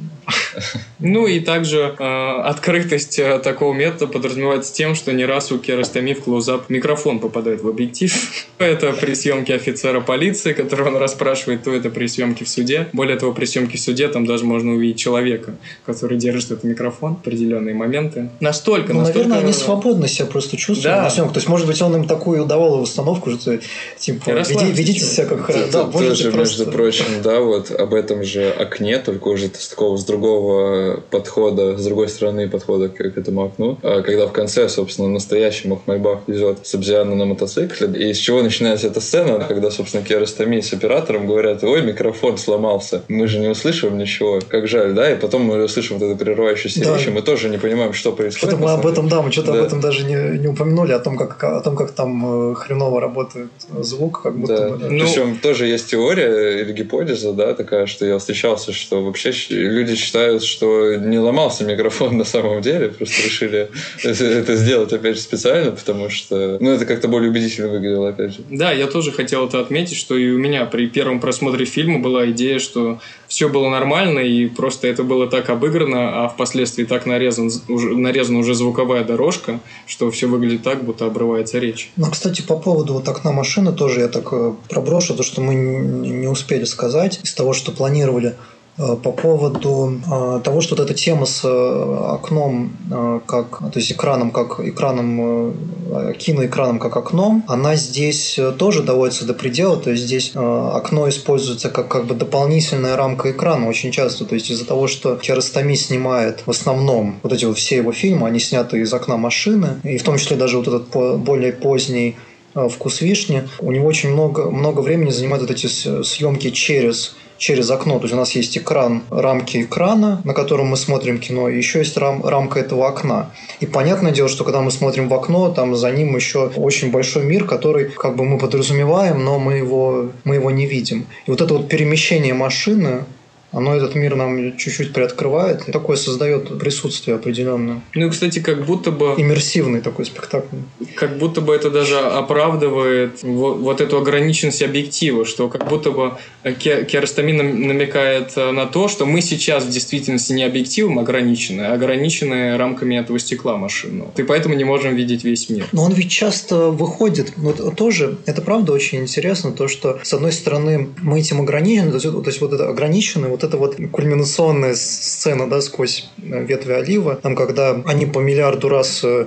Ну 1.00 1.26
и 1.26 1.40
также 1.40 1.94
э, 1.98 2.40
открытость 2.42 3.18
э, 3.18 3.38
такого 3.40 3.74
метода 3.74 4.06
подразумевается 4.06 4.72
тем, 4.72 4.94
что 4.94 5.12
не 5.12 5.24
раз 5.24 5.50
у 5.50 5.58
Керастами 5.58 6.12
в 6.12 6.22
клоузап 6.22 6.70
микрофон 6.70 7.18
попадает 7.18 7.62
в 7.62 7.68
объектив. 7.68 8.12
То 8.58 8.64
это 8.64 8.92
при 8.92 9.14
съемке 9.14 9.54
офицера 9.54 10.00
полиции, 10.00 10.52
которого 10.52 10.88
он 10.88 10.96
расспрашивает, 10.98 11.64
то 11.64 11.72
это 11.74 11.90
при 11.90 12.06
съемке 12.06 12.44
в 12.44 12.48
суде. 12.48 12.88
Более 12.92 13.16
того, 13.18 13.32
при 13.32 13.46
съемке 13.46 13.78
в 13.78 13.80
суде 13.80 14.06
там 14.08 14.26
даже 14.26 14.44
можно 14.44 14.72
увидеть 14.72 14.98
человека, 14.98 15.54
который 15.84 16.18
держит 16.18 16.52
этот 16.52 16.64
микрофон 16.64 17.16
в 17.16 17.20
определенные 17.20 17.74
моменты. 17.74 18.30
Настолько, 18.40 18.92
Ну, 18.92 19.00
настолько... 19.00 19.28
наверное, 19.28 19.44
они 19.44 19.52
свободно 19.52 20.06
себя 20.06 20.26
просто 20.26 20.56
чувствуют 20.56 20.96
Да. 20.96 21.02
на 21.02 21.10
съемках. 21.10 21.34
То 21.34 21.38
есть, 21.38 21.48
может 21.48 21.66
быть, 21.66 21.82
он 21.82 21.96
им 21.96 22.04
такую 22.06 22.44
давал 22.44 22.80
установку, 22.80 23.30
что 23.32 23.58
типа, 23.98 24.30
веди- 24.30 24.70
ведите 24.72 25.00
себя 25.00 25.26
как 25.26 25.40
хорошо. 25.46 25.66
Да, 25.72 25.84
тоже, 25.84 26.30
просто- 26.30 26.58
между 26.60 26.72
прочим, 26.72 27.04
да, 27.24 27.40
вот 27.40 27.70
об 27.72 27.94
этом 27.94 28.22
же 28.22 28.50
окне, 28.50 28.98
только 28.98 29.28
уже 29.28 29.46
с 29.52 29.68
такого, 29.68 29.96
с 29.96 30.04
другого 30.12 31.00
подхода, 31.10 31.76
с 31.78 31.84
другой 31.84 32.08
стороны 32.08 32.48
подхода 32.48 32.88
к, 32.88 32.96
к 32.96 33.18
этому 33.18 33.44
окну, 33.44 33.78
А 33.82 34.02
когда 34.02 34.26
в 34.26 34.32
конце, 34.32 34.68
собственно, 34.68 35.08
настоящий 35.08 35.68
Махмайбах 35.68 36.20
везет 36.26 36.58
Сабзиана 36.62 37.14
на 37.14 37.24
мотоцикле, 37.24 37.88
и 38.08 38.12
с 38.12 38.18
чего 38.18 38.42
начинается 38.42 38.86
эта 38.88 39.00
сцена, 39.00 39.44
когда, 39.48 39.70
собственно, 39.70 40.04
Керастами 40.04 40.60
с 40.60 40.72
оператором 40.72 41.26
говорят, 41.26 41.64
ой, 41.64 41.82
микрофон 41.82 42.36
сломался, 42.38 43.02
мы 43.08 43.26
же 43.26 43.38
не 43.38 43.48
услышим 43.48 43.98
ничего, 43.98 44.40
как 44.48 44.68
жаль, 44.68 44.92
да, 44.92 45.10
и 45.12 45.16
потом 45.16 45.42
мы 45.42 45.64
услышим 45.64 45.98
вот 45.98 46.06
эту 46.06 46.16
прерывающуюся 46.24 46.84
Да. 46.84 46.96
речь, 46.96 47.06
и 47.06 47.10
мы 47.10 47.22
тоже 47.22 47.48
не 47.48 47.58
понимаем, 47.58 47.92
что 47.92 48.12
происходит. 48.12 48.50
Что-то 48.56 48.62
мы 48.62 48.70
об 48.70 48.86
этом, 48.86 49.08
да, 49.08 49.22
мы 49.22 49.32
что-то 49.32 49.52
Да. 49.52 49.58
об 49.60 49.64
этом 49.66 49.80
даже 49.80 50.04
не, 50.04 50.38
не 50.38 50.48
упомянули, 50.48 50.92
о 50.92 50.98
том, 50.98 51.16
как, 51.16 51.42
о 51.42 51.60
том, 51.60 51.74
как 51.76 51.92
там 51.92 52.52
э, 52.52 52.54
хреново 52.54 53.00
работает 53.00 53.48
звук, 53.80 54.22
как 54.22 54.36
будто 54.36 54.56
Да. 54.56 54.68
бы. 54.70 54.76
да. 54.76 54.86
Ну, 54.90 55.04
Причем 55.04 55.38
тоже 55.38 55.66
есть 55.66 55.90
теория 55.90 56.60
или 56.60 56.72
гипотеза, 56.72 57.32
да, 57.32 57.54
такая, 57.54 57.86
что 57.86 58.04
я 58.06 58.18
встречался, 58.18 58.72
что 58.72 59.02
вообще 59.02 59.32
люди 59.50 59.94
считают, 60.02 60.42
что 60.42 60.96
не 60.96 61.18
ломался 61.18 61.64
микрофон 61.64 62.16
на 62.18 62.24
самом 62.24 62.60
деле, 62.60 62.88
просто 62.88 63.22
решили 63.22 63.70
это 64.02 64.56
сделать 64.56 64.92
опять 64.92 65.16
же 65.16 65.22
специально, 65.22 65.72
потому 65.72 66.10
что, 66.10 66.58
ну, 66.60 66.70
это 66.70 66.84
как-то 66.84 67.08
более 67.08 67.30
убедительно 67.30 67.68
выглядело, 67.68 68.08
опять 68.10 68.34
же. 68.34 68.40
Да, 68.50 68.72
я 68.72 68.86
тоже 68.86 69.12
хотел 69.12 69.46
это 69.46 69.60
отметить, 69.60 69.96
что 69.96 70.16
и 70.16 70.30
у 70.30 70.38
меня 70.38 70.66
при 70.66 70.86
первом 70.86 71.20
просмотре 71.20 71.64
фильма 71.64 72.00
была 72.00 72.30
идея, 72.30 72.58
что 72.58 73.00
все 73.28 73.48
было 73.48 73.70
нормально, 73.70 74.18
и 74.18 74.46
просто 74.46 74.88
это 74.88 75.04
было 75.04 75.26
так 75.26 75.48
обыграно, 75.48 76.24
а 76.24 76.28
впоследствии 76.28 76.84
так 76.84 77.06
нарезан, 77.06 77.50
уже, 77.68 77.96
нарезана 77.96 78.40
уже 78.40 78.54
звуковая 78.54 79.04
дорожка, 79.04 79.60
что 79.86 80.10
все 80.10 80.26
выглядит 80.26 80.62
так, 80.62 80.84
будто 80.84 81.06
обрывается 81.06 81.58
речь. 81.58 81.90
Ну, 81.96 82.10
кстати, 82.10 82.42
по 82.42 82.56
поводу 82.56 82.94
вот 82.94 83.08
окна 83.08 83.32
машины 83.32 83.72
тоже 83.72 84.00
я 84.00 84.08
так 84.08 84.28
э, 84.32 84.52
проброшу 84.68 85.14
то, 85.14 85.22
что 85.22 85.40
мы 85.40 85.54
не 85.54 86.26
успели 86.26 86.64
сказать 86.64 87.20
из 87.22 87.32
того, 87.32 87.54
что 87.54 87.72
планировали. 87.72 88.34
Э, 88.78 88.96
По 88.96 89.12
поводу 89.12 90.00
э, 90.10 90.40
того, 90.42 90.62
что 90.62 90.76
вот 90.76 90.84
эта 90.84 90.94
тема 90.94 91.26
с 91.26 91.42
э, 91.44 92.14
окном, 92.14 92.72
э, 92.90 93.20
как, 93.26 93.58
то 93.58 93.72
есть 93.78 93.92
экраном, 93.92 94.30
как 94.30 94.60
экраном, 94.60 95.54
э, 95.90 96.14
киноэкраном 96.18 96.78
как 96.78 96.96
окном, 96.96 97.44
она 97.48 97.76
здесь 97.76 98.38
тоже 98.58 98.82
доводится 98.82 99.26
до 99.26 99.34
предела. 99.34 99.76
То 99.76 99.90
есть 99.90 100.04
здесь 100.04 100.32
окно 100.34 101.08
используется 101.08 101.68
как, 101.68 101.88
как 101.88 102.06
бы 102.06 102.14
дополнительная 102.14 102.96
рамка 102.96 103.30
экрана 103.30 103.68
очень 103.68 103.92
часто. 103.92 104.24
То 104.24 104.34
есть 104.34 104.50
из-за 104.50 104.64
того, 104.64 104.88
что 104.88 105.16
Киаростами 105.16 105.74
снимает 105.74 106.46
в 106.46 106.50
основном 106.50 107.16
вот 107.22 107.32
эти 107.32 107.44
вот 107.44 107.58
все 107.58 107.76
его 107.76 107.92
фильмы, 107.92 108.26
они 108.26 108.40
сняты 108.40 108.80
из 108.80 108.92
окна 108.94 109.18
машины, 109.18 109.80
и 109.84 109.98
в 109.98 110.02
том 110.02 110.16
числе 110.16 110.36
даже 110.36 110.56
вот 110.56 110.68
этот 110.68 111.20
более 111.20 111.52
поздний 111.52 112.16
вкус 112.54 113.00
вишни, 113.00 113.48
у 113.60 113.72
него 113.72 113.86
очень 113.86 114.10
много, 114.10 114.50
много 114.50 114.80
времени 114.80 115.10
занимают 115.10 115.42
вот 115.42 115.50
эти 115.50 115.66
съемки 115.66 116.50
через 116.50 117.16
через 117.38 117.70
окно. 117.70 117.98
То 117.98 118.04
есть 118.04 118.14
у 118.14 118.16
нас 118.16 118.32
есть 118.32 118.56
экран, 118.56 119.02
рамки 119.10 119.62
экрана, 119.62 120.20
на 120.24 120.34
котором 120.34 120.68
мы 120.68 120.76
смотрим 120.76 121.18
кино, 121.18 121.48
и 121.48 121.56
еще 121.56 121.80
есть 121.80 121.96
рам- 121.96 122.24
рамка 122.24 122.60
этого 122.60 122.86
окна. 122.86 123.30
И 123.60 123.66
понятное 123.66 124.12
дело, 124.12 124.28
что 124.28 124.44
когда 124.44 124.60
мы 124.60 124.70
смотрим 124.70 125.08
в 125.08 125.14
окно, 125.14 125.50
там 125.50 125.74
за 125.74 125.90
ним 125.90 126.16
еще 126.16 126.46
очень 126.56 126.90
большой 126.90 127.24
мир, 127.24 127.44
который 127.44 127.86
как 127.86 128.16
бы 128.16 128.24
мы 128.24 128.38
подразумеваем, 128.38 129.24
но 129.24 129.38
мы 129.38 129.54
его, 129.54 130.10
мы 130.24 130.36
его 130.36 130.50
не 130.50 130.66
видим. 130.66 131.06
И 131.26 131.30
вот 131.30 131.40
это 131.40 131.54
вот 131.54 131.68
перемещение 131.68 132.34
машины, 132.34 133.04
оно 133.52 133.76
этот 133.76 133.94
мир 133.94 134.16
нам 134.16 134.56
чуть-чуть 134.56 134.92
приоткрывает, 134.92 135.68
и 135.68 135.72
такое 135.72 135.96
создает 135.96 136.58
присутствие 136.58 137.16
определенное. 137.16 137.80
Ну 137.94 138.06
и, 138.06 138.10
кстати, 138.10 138.38
как 138.38 138.64
будто 138.64 138.90
бы... 138.90 139.14
Иммерсивный 139.18 139.80
такой 139.80 140.06
спектакль. 140.06 140.56
Как 140.94 141.18
будто 141.18 141.40
бы 141.40 141.54
это 141.54 141.70
даже 141.70 141.98
оправдывает 141.98 143.22
вот, 143.22 143.58
вот 143.58 143.80
эту 143.80 143.98
ограниченность 143.98 144.62
объектива, 144.62 145.24
что 145.24 145.48
как 145.48 145.68
будто 145.68 145.90
бы 145.90 146.12
Ке- 146.58 146.84
Киаростами 146.84 147.32
нам- 147.32 147.66
намекает 147.66 148.32
э, 148.36 148.50
на 148.52 148.66
то, 148.66 148.88
что 148.88 149.06
мы 149.06 149.20
сейчас 149.20 149.64
в 149.64 149.70
действительности 149.70 150.32
не 150.32 150.44
объективом 150.44 150.98
ограничены, 150.98 151.62
а 151.62 151.74
ограничены 151.74 152.56
рамками 152.56 152.96
этого 152.96 153.18
стекла 153.18 153.56
машинного. 153.56 154.10
И 154.16 154.22
поэтому 154.22 154.54
не 154.54 154.64
можем 154.64 154.96
видеть 154.96 155.24
весь 155.24 155.48
мир. 155.50 155.66
Но 155.72 155.84
он 155.84 155.92
ведь 155.92 156.10
часто 156.10 156.70
выходит, 156.70 157.32
вот 157.36 157.76
тоже, 157.76 158.16
это 158.26 158.42
правда 158.42 158.72
очень 158.72 159.00
интересно, 159.00 159.52
то, 159.52 159.68
что 159.68 160.00
с 160.02 160.12
одной 160.12 160.32
стороны 160.32 160.88
мы 161.02 161.20
этим 161.20 161.40
ограничены, 161.40 161.90
то 161.90 161.96
есть, 161.96 162.10
то 162.10 162.26
есть 162.26 162.40
вот 162.40 162.52
это 162.52 162.68
ограничены, 162.68 163.28
вот 163.28 163.41
это 163.44 163.56
вот 163.56 163.76
кульминационная 163.90 164.74
сцена, 164.74 165.48
да, 165.48 165.60
сквозь 165.60 166.10
э, 166.18 166.44
ветви 166.44 166.72
олива, 166.72 167.16
там, 167.16 167.34
когда 167.34 167.82
они 167.86 168.06
по 168.06 168.18
миллиарду 168.18 168.68
раз 168.68 169.02
э, 169.04 169.26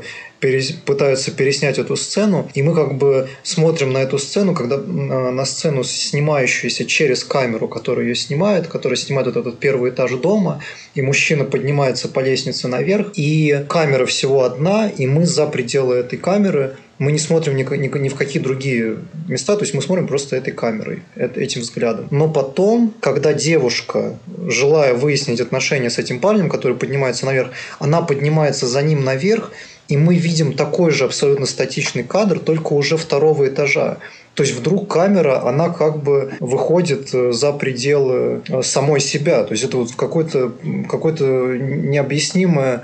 пытаются 0.85 1.31
переснять 1.31 1.79
эту 1.79 1.95
сцену, 1.95 2.49
и 2.53 2.61
мы 2.61 2.75
как 2.75 2.97
бы 2.97 3.27
смотрим 3.43 3.93
на 3.93 3.99
эту 3.99 4.17
сцену, 4.17 4.53
когда 4.53 4.75
э, 4.75 4.79
на 4.79 5.45
сцену, 5.45 5.83
снимающуюся 5.83 6.85
через 6.85 7.23
камеру, 7.23 7.67
которая 7.67 8.05
ее 8.05 8.15
снимает, 8.15 8.67
которая 8.67 8.97
снимает 8.97 9.27
вот 9.27 9.37
этот 9.37 9.59
первый 9.59 9.91
этаж 9.91 10.11
дома, 10.11 10.61
и 10.93 11.01
мужчина 11.01 11.43
поднимается 11.45 12.07
по 12.07 12.19
лестнице 12.19 12.67
наверх, 12.67 13.11
и 13.15 13.65
камера 13.67 14.05
всего 14.05 14.43
одна, 14.43 14.89
и 14.89 15.07
мы 15.07 15.25
за 15.25 15.47
пределы 15.47 15.95
этой 15.95 16.17
камеры 16.17 16.77
мы 16.97 17.11
не 17.11 17.19
смотрим 17.19 17.55
ни, 17.55 17.63
ни- 17.63 17.99
ни 17.99 18.09
в 18.09 18.15
какие 18.15 18.41
другие 18.41 18.97
места, 19.27 19.55
то 19.55 19.63
есть 19.63 19.73
мы 19.73 19.81
смотрим 19.81 20.07
просто 20.07 20.35
этой 20.35 20.53
камерой, 20.53 21.03
эт- 21.15 21.37
этим 21.37 21.61
взглядом. 21.61 22.07
Но 22.11 22.29
потом, 22.29 22.93
когда 22.99 23.33
девушка, 23.33 24.17
желая 24.47 24.93
выяснить 24.93 25.41
отношения 25.41 25.89
с 25.89 25.97
этим 25.97 26.19
парнем, 26.19 26.49
который 26.49 26.77
поднимается 26.77 27.25
наверх, 27.25 27.51
она 27.79 28.01
поднимается 28.01 28.67
за 28.67 28.81
ним 28.81 29.03
наверх, 29.03 29.51
и 29.87 29.97
мы 29.97 30.15
видим 30.15 30.53
такой 30.53 30.91
же 30.91 31.05
абсолютно 31.05 31.45
статичный 31.45 32.03
кадр, 32.03 32.39
только 32.39 32.73
уже 32.73 32.97
второго 32.97 33.47
этажа. 33.47 33.97
То 34.33 34.43
есть 34.43 34.55
вдруг 34.55 34.91
камера, 34.91 35.47
она 35.47 35.69
как 35.69 36.01
бы 36.03 36.33
выходит 36.39 37.13
э, 37.13 37.31
за 37.31 37.53
пределы 37.53 38.41
э, 38.49 38.63
самой 38.63 38.99
себя. 38.99 39.43
То 39.43 39.53
есть 39.53 39.63
это 39.63 39.77
вот 39.77 39.91
какое-то 39.95 40.51
какое 40.89 41.57
необъяснимое 41.57 42.81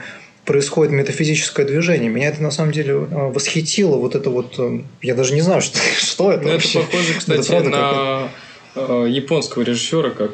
происходит 0.51 0.91
метафизическое 0.91 1.65
движение. 1.65 2.09
Меня 2.09 2.27
это 2.27 2.43
на 2.43 2.51
самом 2.51 2.73
деле 2.73 2.93
э, 2.93 3.31
восхитило. 3.33 3.95
Вот 3.95 4.15
это 4.15 4.29
вот, 4.29 4.55
э, 4.59 4.81
я 5.01 5.15
даже 5.15 5.33
не 5.33 5.39
знаю, 5.39 5.61
что, 5.67 5.79
что 5.97 6.29
это 6.33 6.41
Ну, 6.43 6.49
это 6.49 6.53
вообще. 6.55 6.79
похоже, 6.81 7.13
кстати, 7.17 7.47
правда 7.47 7.69
на 7.69 8.29
э, 8.75 9.05
японского 9.09 9.63
режиссера, 9.63 10.09
как 10.09 10.31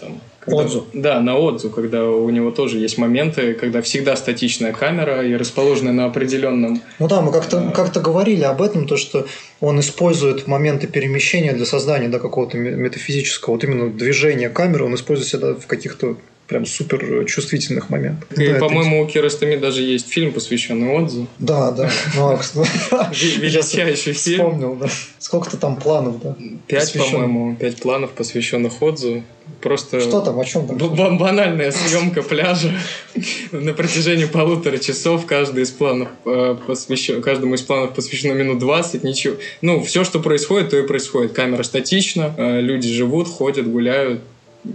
там. 0.00 0.20
когда- 0.40 0.62
Отзу. 0.64 0.86
Да, 0.94 1.20
на 1.20 1.36
Отзу, 1.36 1.68
когда 1.68 2.08
у 2.08 2.30
него 2.30 2.50
тоже 2.50 2.78
есть 2.78 2.96
моменты, 2.96 3.52
когда 3.52 3.82
всегда 3.82 4.16
статичная 4.16 4.72
камера 4.72 5.22
и 5.22 5.34
расположенная 5.36 5.92
на 5.92 6.06
определенном 6.06 6.80
Ну 6.98 7.06
да, 7.08 7.20
мы 7.20 7.30
как-то 7.30 7.70
как 7.74 7.92
говорили 8.02 8.44
об 8.44 8.62
этом, 8.62 8.86
то, 8.88 8.96
что 8.96 9.26
он 9.60 9.78
использует 9.80 10.46
моменты 10.46 10.86
перемещения 10.86 11.52
для 11.52 11.66
создания 11.66 12.08
да, 12.08 12.18
какого-то 12.18 12.56
ме- 12.56 12.70
метафизического, 12.70 13.52
вот 13.54 13.64
именно 13.64 13.90
движения 13.90 14.48
камеры, 14.48 14.84
он 14.86 14.94
использует 14.94 15.28
всегда 15.28 15.52
в 15.54 15.66
каких-то 15.66 16.16
прям 16.52 16.66
супер 16.66 17.24
чувствительных 17.24 17.88
моментов. 17.88 18.30
И, 18.32 18.36
Да, 18.36 18.42
это 18.42 18.58
по-моему, 18.60 19.02
у 19.02 19.06
Киростами 19.06 19.56
даже 19.56 19.80
есть 19.82 20.08
фильм, 20.08 20.32
посвященный 20.32 20.90
Отзу. 20.90 21.26
Да, 21.38 21.70
да. 21.70 21.90
Ну, 22.14 22.28
а, 22.28 22.36
Величайший 23.12 24.12
фильм. 24.12 24.38
Вспомнил, 24.38 24.76
да. 24.76 24.88
Сколько-то 25.18 25.56
там 25.56 25.76
планов, 25.76 26.20
да. 26.20 26.36
Пять, 26.66 26.92
по-моему, 26.92 27.56
пять 27.56 27.76
планов, 27.76 28.10
посвященных 28.10 28.82
Отзу. 28.82 29.22
Просто 29.60 30.00
Что 30.00 30.20
там, 30.20 30.38
о 30.38 30.44
чем 30.44 30.66
там? 30.66 30.76
банальная 31.16 31.70
съемка 31.70 32.22
пляжа 32.22 32.72
на 33.52 33.72
протяжении 33.72 34.26
полутора 34.26 34.76
часов. 34.76 35.24
Каждый 35.24 35.62
из 35.62 35.70
планов 35.70 36.08
э, 36.26 36.56
посвящен, 36.66 37.22
каждому 37.22 37.54
из 37.54 37.62
планов 37.62 37.94
посвящено 37.94 38.32
минут 38.32 38.58
20. 38.58 39.04
Ничего. 39.04 39.36
Ну, 39.62 39.82
все, 39.82 40.04
что 40.04 40.20
происходит, 40.20 40.70
то 40.70 40.78
и 40.78 40.86
происходит. 40.86 41.32
Камера 41.32 41.62
статична, 41.62 42.34
э, 42.36 42.60
люди 42.60 42.92
живут, 42.92 43.28
ходят, 43.28 43.66
гуляют, 43.66 44.20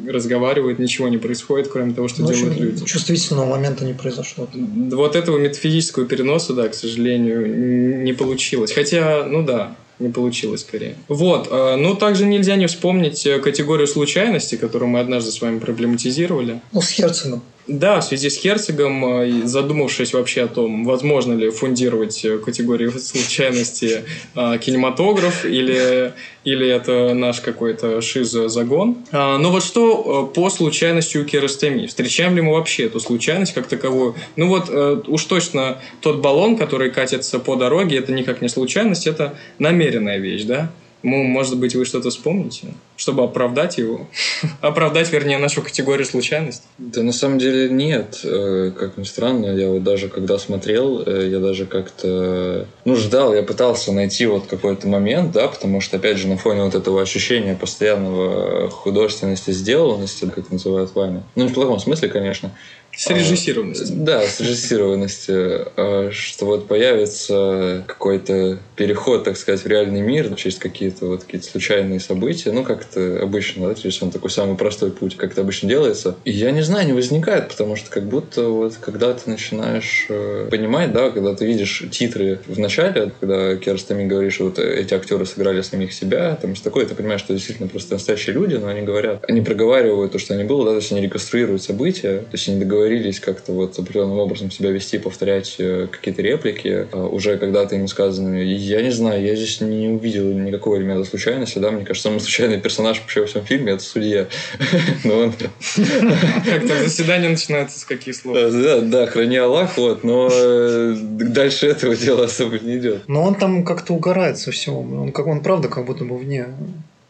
разговаривают, 0.08 0.80
ничего 0.80 1.08
не 1.08 1.18
происходит, 1.18 1.68
кроме 1.70 1.94
того, 1.94 2.08
что 2.08 2.22
Ну, 2.22 2.32
делают 2.32 2.52
общем, 2.54 2.64
люди. 2.66 2.86
чувствительного 2.86 3.46
момента 3.46 3.86
не 3.86 3.94
произошло. 3.94 4.48
Вот 4.54 5.16
этого 5.16 5.38
метафизического 5.38 6.06
переноса, 6.06 6.54
да, 6.54 6.68
к 6.68 6.74
сожалению, 6.74 8.04
не 8.04 8.14
получилось. 8.14 8.72
Хотя, 8.72 9.26
ну 9.26 9.44
да, 9.44 9.76
не 10.00 10.10
получилось 10.10 10.62
скорее. 10.62 10.96
Вот, 11.08 11.50
ну 11.52 11.96
также 11.96 12.26
нельзя 12.26 12.56
не 12.56 12.68
вспомнить 12.68 13.26
э, 13.26 13.40
категорию 13.40 13.88
случайности, 13.88 14.56
которую 14.56 14.90
мы 14.90 15.00
однажды 15.00 15.32
с 15.32 15.42
вами 15.42 15.60
проблематизировали. 15.60 16.62
Ну, 16.72 16.82
с 16.82 16.90
Херцогом. 16.90 17.42
Да, 17.68 18.00
в 18.00 18.04
связи 18.04 18.30
с 18.30 18.38
Херцогом, 18.38 19.06
э, 19.24 19.42
задумавшись 19.46 20.14
вообще 20.14 20.44
о 20.44 20.48
том, 20.48 20.86
возможно 20.86 21.34
ли 21.34 21.50
фундировать 21.50 22.24
э, 22.24 22.38
категорию 22.38 22.92
случайности 23.00 24.06
э, 24.36 24.58
кинематограф 24.60 25.44
или, 25.44 26.14
или 26.46 26.68
это 26.68 27.14
наш 27.14 27.42
какой-то 27.42 28.02
шизо-загон. 28.02 28.98
А, 29.12 29.38
Но 29.38 29.52
вот 29.52 29.64
что 29.64 30.32
по 30.34 30.50
случайности 30.50 31.18
у 31.18 31.26
Керастеми? 31.26 31.88
Встречаем 31.88 32.36
ли 32.36 32.42
мы 32.42 32.54
вообще 32.54 32.86
эту 32.86 33.02
случайность 33.02 33.54
как 33.54 33.68
таковую? 33.68 34.16
Ну 34.38 34.48
вот 34.48 34.70
уж 35.08 35.24
точно 35.26 35.82
тот 36.00 36.20
баллон, 36.20 36.56
который 36.56 36.90
катится 36.90 37.38
по 37.40 37.56
дороге, 37.56 37.98
это 37.98 38.14
никак 38.14 38.42
не 38.42 38.48
случайность, 38.48 39.08
это 39.08 39.38
намеренная 39.60 40.20
вещь, 40.20 40.44
да? 40.44 40.72
Ну, 41.04 41.24
может 41.24 41.58
быть, 41.58 41.76
вы 41.76 41.86
что-то 41.86 42.10
вспомните, 42.10 42.68
чтобы 42.96 43.24
оправдать 43.24 43.78
его? 43.78 44.08
Оправдать, 44.62 45.12
вернее, 45.12 45.38
нашу 45.38 45.62
категорию 45.62 46.06
случайности? 46.06 46.64
Да 46.78 47.04
на 47.04 47.12
самом 47.12 47.38
деле 47.38 47.70
нет. 47.70 48.22
Э, 48.24 48.72
Как 48.78 48.98
ни 48.98 49.04
странно, 49.04 49.46
я 49.46 49.70
вот 49.70 49.84
даже 49.84 50.10
когда 50.10 50.40
смотрел, 50.40 51.04
э, 51.06 51.30
я 51.30 51.40
даже 51.40 51.66
как-то 51.66 52.68
ну, 52.86 52.96
ждал, 52.96 53.34
я 53.34 53.44
пытался 53.44 53.92
найти 53.92 54.26
вот 54.26 54.48
какой-то 54.48 54.88
момент, 54.88 55.32
да, 55.32 55.48
потому 55.48 55.82
что, 55.82 55.98
опять 55.98 56.18
же, 56.18 56.28
на 56.28 56.38
фоне 56.38 56.64
вот 56.64 56.74
этого 56.74 57.02
ощущения 57.02 57.56
постоянного 57.56 58.70
художественности, 58.70 59.52
сделанности, 59.52 60.30
как 60.34 60.52
называют 60.52 60.96
вами, 60.96 61.24
ну, 61.36 61.48
в 61.48 61.54
плохом 61.54 61.80
смысле, 61.80 62.10
конечно, 62.10 62.52
Срежиссированности. 62.98 63.94
да, 63.94 64.24
срежиссированности, 64.24 65.32
э, 65.76 66.10
что 66.12 66.46
вот 66.46 66.68
появится 66.68 67.84
какой-то 67.86 68.58
переход, 68.76 69.24
так 69.24 69.38
сказать, 69.38 69.64
в 69.64 69.68
реальный 69.68 70.02
мир 70.02 70.34
через 70.36 70.58
какие-то 70.58 71.06
вот 71.06 71.24
какие-то 71.24 71.48
случайные 71.48 72.00
события, 72.00 72.52
ну, 72.52 72.64
как-то 72.64 73.20
обычно, 73.22 73.68
да, 73.68 73.76
через 73.76 74.02
он 74.02 74.10
такой 74.10 74.32
самый 74.32 74.58
простой 74.58 74.92
путь, 74.92 75.16
как 75.16 75.34
это 75.34 75.42
обычно 75.42 75.70
делается. 75.70 76.16
И 76.26 76.32
я 76.32 76.50
не 76.50 76.64
знаю, 76.64 76.88
не 76.88 76.94
возникает, 76.94 77.50
потому 77.50 77.76
что 77.76 77.92
как 77.92 78.04
будто 78.04 78.50
вот 78.50 78.76
когда 78.82 79.14
ты 79.14 79.30
начинаешь 79.30 80.08
э, 80.10 80.48
понимать, 80.50 80.92
да, 80.92 81.12
когда 81.12 81.36
ты 81.36 81.46
видишь 81.46 81.84
титры 81.92 82.40
в 82.48 82.58
начале, 82.58 83.12
когда 83.20 83.56
Керстами 83.58 84.08
говорит, 84.08 84.34
что 84.34 84.46
вот 84.46 84.58
эти 84.58 84.96
актеры 84.96 85.28
сыграли 85.28 85.62
самих 85.62 85.94
себя, 85.94 86.36
там, 86.42 86.56
что 86.56 86.64
такое, 86.64 86.88
ты 86.88 86.96
понимаешь, 86.96 87.22
что 87.22 87.34
действительно 87.34 87.70
просто 87.70 87.94
настоящие 87.94 88.34
люди, 88.34 88.56
но 88.56 88.68
они 88.68 88.82
говорят, 88.82 89.24
они 89.28 89.42
проговаривают 89.42 90.14
то, 90.14 90.20
что 90.20 90.34
они 90.34 90.46
было, 90.46 90.66
да, 90.66 90.72
то 90.72 90.78
есть 90.78 90.92
они 90.92 91.02
реконструируют 91.02 91.62
события, 91.62 92.20
то 92.20 92.34
есть 92.34 92.50
они 92.50 92.60
договорились 92.88 93.20
как-то 93.20 93.52
вот 93.52 93.78
определенным 93.78 94.20
образом 94.20 94.52
себя 94.52 94.72
вести, 94.72 94.98
повторять 94.98 95.56
э, 95.60 95.88
какие-то 95.92 96.22
реплики, 96.22 96.88
э, 96.92 96.98
уже 96.98 97.38
когда-то 97.38 97.76
им 97.76 97.88
сказанные. 97.88 98.56
Я 98.56 98.82
не 98.82 98.92
знаю, 98.92 99.24
я 99.24 99.36
здесь 99.36 99.62
не 99.62 99.90
увидел 99.90 100.26
никакого 100.32 100.78
элемента 100.78 101.08
случайности, 101.08 101.60
да, 101.60 101.72
мне 101.72 101.86
кажется, 101.86 102.10
самый 102.10 102.20
случайный 102.20 102.60
персонаж 102.60 103.02
вообще 103.02 103.22
во 103.22 103.28
всем 103.28 103.46
фильме— 103.46 103.72
это 103.74 103.84
судья. 103.84 104.28
Но 105.04 105.20
он... 105.20 105.34
Как-то 105.34 106.84
заседание 106.84 107.30
начинается 107.30 107.80
с 107.80 107.86
каких 107.86 108.16
слов? 108.16 108.36
Да, 108.36 108.50
да, 108.50 108.82
да, 108.82 109.06
храни 109.08 109.38
Аллах, 109.38 109.78
вот, 109.78 110.04
но 110.04 110.30
э, 110.32 110.96
дальше 110.98 111.68
этого 111.68 111.96
дела 111.96 112.26
особо 112.26 112.60
не 112.60 112.78
идет. 112.78 113.04
Но 113.08 113.24
он 113.24 113.36
там 113.36 113.64
как-то 113.64 113.94
угорает 113.94 114.38
со 114.38 114.52
всего. 114.52 114.80
Он, 114.80 115.12
как, 115.12 115.28
он 115.28 115.42
правда 115.42 115.68
как 115.68 115.86
будто 115.86 116.06
бы 116.06 116.18
вне, 116.18 116.48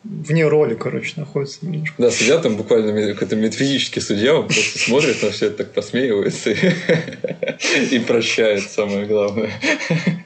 вне 0.10 0.48
роли, 0.48 0.76
короче, 0.76 1.14
находится 1.18 1.60
немножко. 1.66 1.96
Да, 1.98 2.12
судья 2.12 2.38
там 2.38 2.56
буквально 2.56 3.14
какой-то 3.14 3.36
метафизический 3.36 4.02
судья, 4.02 4.36
он 4.36 4.48
просто 4.48 4.80
смотрит 4.80 5.22
на 5.22 5.32
все 5.32 5.48
это, 5.48 5.58
так 5.58 5.74
посмеивается 5.74 6.52
и, 6.52 6.56
и 7.96 8.00
прощает, 8.00 8.64
самое 8.64 9.06
главное. 9.06 9.52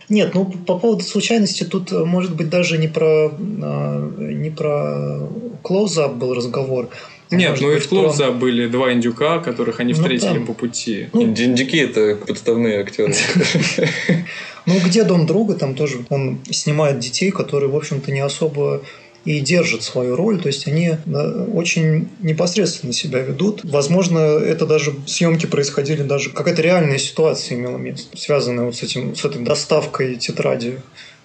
Нет, 0.10 0.34
ну 0.34 0.46
по 0.46 0.78
поводу 0.78 1.04
случайности 1.04 1.64
тут 1.64 1.92
э, 1.92 2.04
может 2.04 2.36
быть 2.36 2.50
даже 2.50 2.78
не 2.78 2.88
про 2.88 3.32
а, 3.32 4.12
не 4.18 4.50
про 4.50 5.30
клоузап 5.64 6.16
был 6.16 6.34
разговор. 6.34 6.90
а 7.30 7.36
Нет, 7.36 7.52
может 7.52 7.64
ну 7.64 7.72
и 7.72 7.76
быть, 7.76 7.86
в 7.86 7.90
Клоуза 7.90 8.32
были 8.32 8.68
два 8.68 8.92
индюка, 8.92 9.40
которых 9.40 9.80
они 9.80 9.94
Ну 9.94 10.00
встретили 10.00 10.40
да. 10.40 10.46
по 10.46 10.54
пути. 10.54 11.08
Индюки– 11.14 11.78
это 11.78 12.16
подставные 12.16 12.80
актеры. 12.80 13.14
Ну, 14.68 14.76
где 14.86 15.04
дом 15.04 15.26
друга, 15.26 15.56
там 15.56 15.74
тоже 15.74 16.06
он 16.10 16.38
снимает 16.52 17.00
детей, 17.00 17.32
которые, 17.32 17.72
в 17.72 17.76
общем-то, 17.76 18.12
не 18.12 18.20
особо 18.20 18.84
и 19.26 19.40
держат 19.40 19.84
свою 19.84 20.16
роль, 20.16 20.42
то 20.42 20.48
есть 20.48 20.68
они 20.68 20.94
да, 21.06 21.46
очень 21.54 22.10
непосредственно 22.22 22.94
себя 22.94 23.20
ведут. 23.20 23.62
Возможно, 23.64 24.18
это 24.18 24.66
даже 24.66 24.96
съемки 25.06 25.46
происходили 25.46 26.02
даже 26.02 26.32
какая-то 26.32 26.62
реальная 26.62 26.98
ситуация 26.98 27.58
имела 27.58 27.78
место, 27.78 28.18
связанная 28.18 28.66
вот 28.66 28.76
с 28.76 28.84
этим, 28.84 29.16
с 29.16 29.24
этой 29.24 29.44
доставкой 29.44 30.16
тетради 30.16 30.80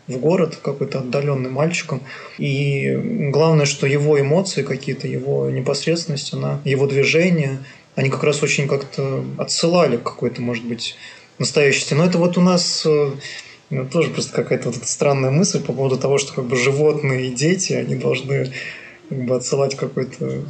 в 0.07 0.19
город 0.19 0.59
какой-то 0.63 1.01
отдаленным 1.01 1.53
мальчиком. 1.53 2.03
И 2.39 3.31
главное, 3.33 3.67
что 3.67 3.87
его 3.87 4.21
эмоции 4.21 4.63
какие-то, 4.63 5.09
его 5.09 5.51
непосредственность, 5.51 6.33
она, 6.33 6.61
его 6.65 6.87
движения, 6.87 7.65
они 7.95 8.11
как 8.11 8.23
раз 8.23 8.43
очень 8.43 8.69
как-то 8.69 9.25
отсылали 9.39 9.97
к 9.97 10.03
какой-то, 10.03 10.43
может 10.43 10.65
быть, 10.65 10.97
настоящести. 11.39 11.95
Но 11.95 12.05
это 12.05 12.19
вот 12.19 12.39
у 12.39 12.41
нас 12.41 12.87
ну, 13.71 13.87
тоже 13.87 14.11
просто 14.11 14.33
какая-то 14.33 14.69
вот 14.69 14.79
эта 14.79 14.87
странная 14.87 15.31
мысль 15.31 15.61
по 15.61 15.73
поводу 15.73 15.99
того, 15.99 16.19
что 16.19 16.35
как 16.35 16.45
бы 16.45 16.57
животные 16.57 17.29
и 17.29 17.35
дети, 17.35 17.73
они 17.73 17.97
должны 17.97 18.53
как 19.09 19.25
бы 19.25 19.35
отсылать 19.35 19.77
какой-то 19.77 20.45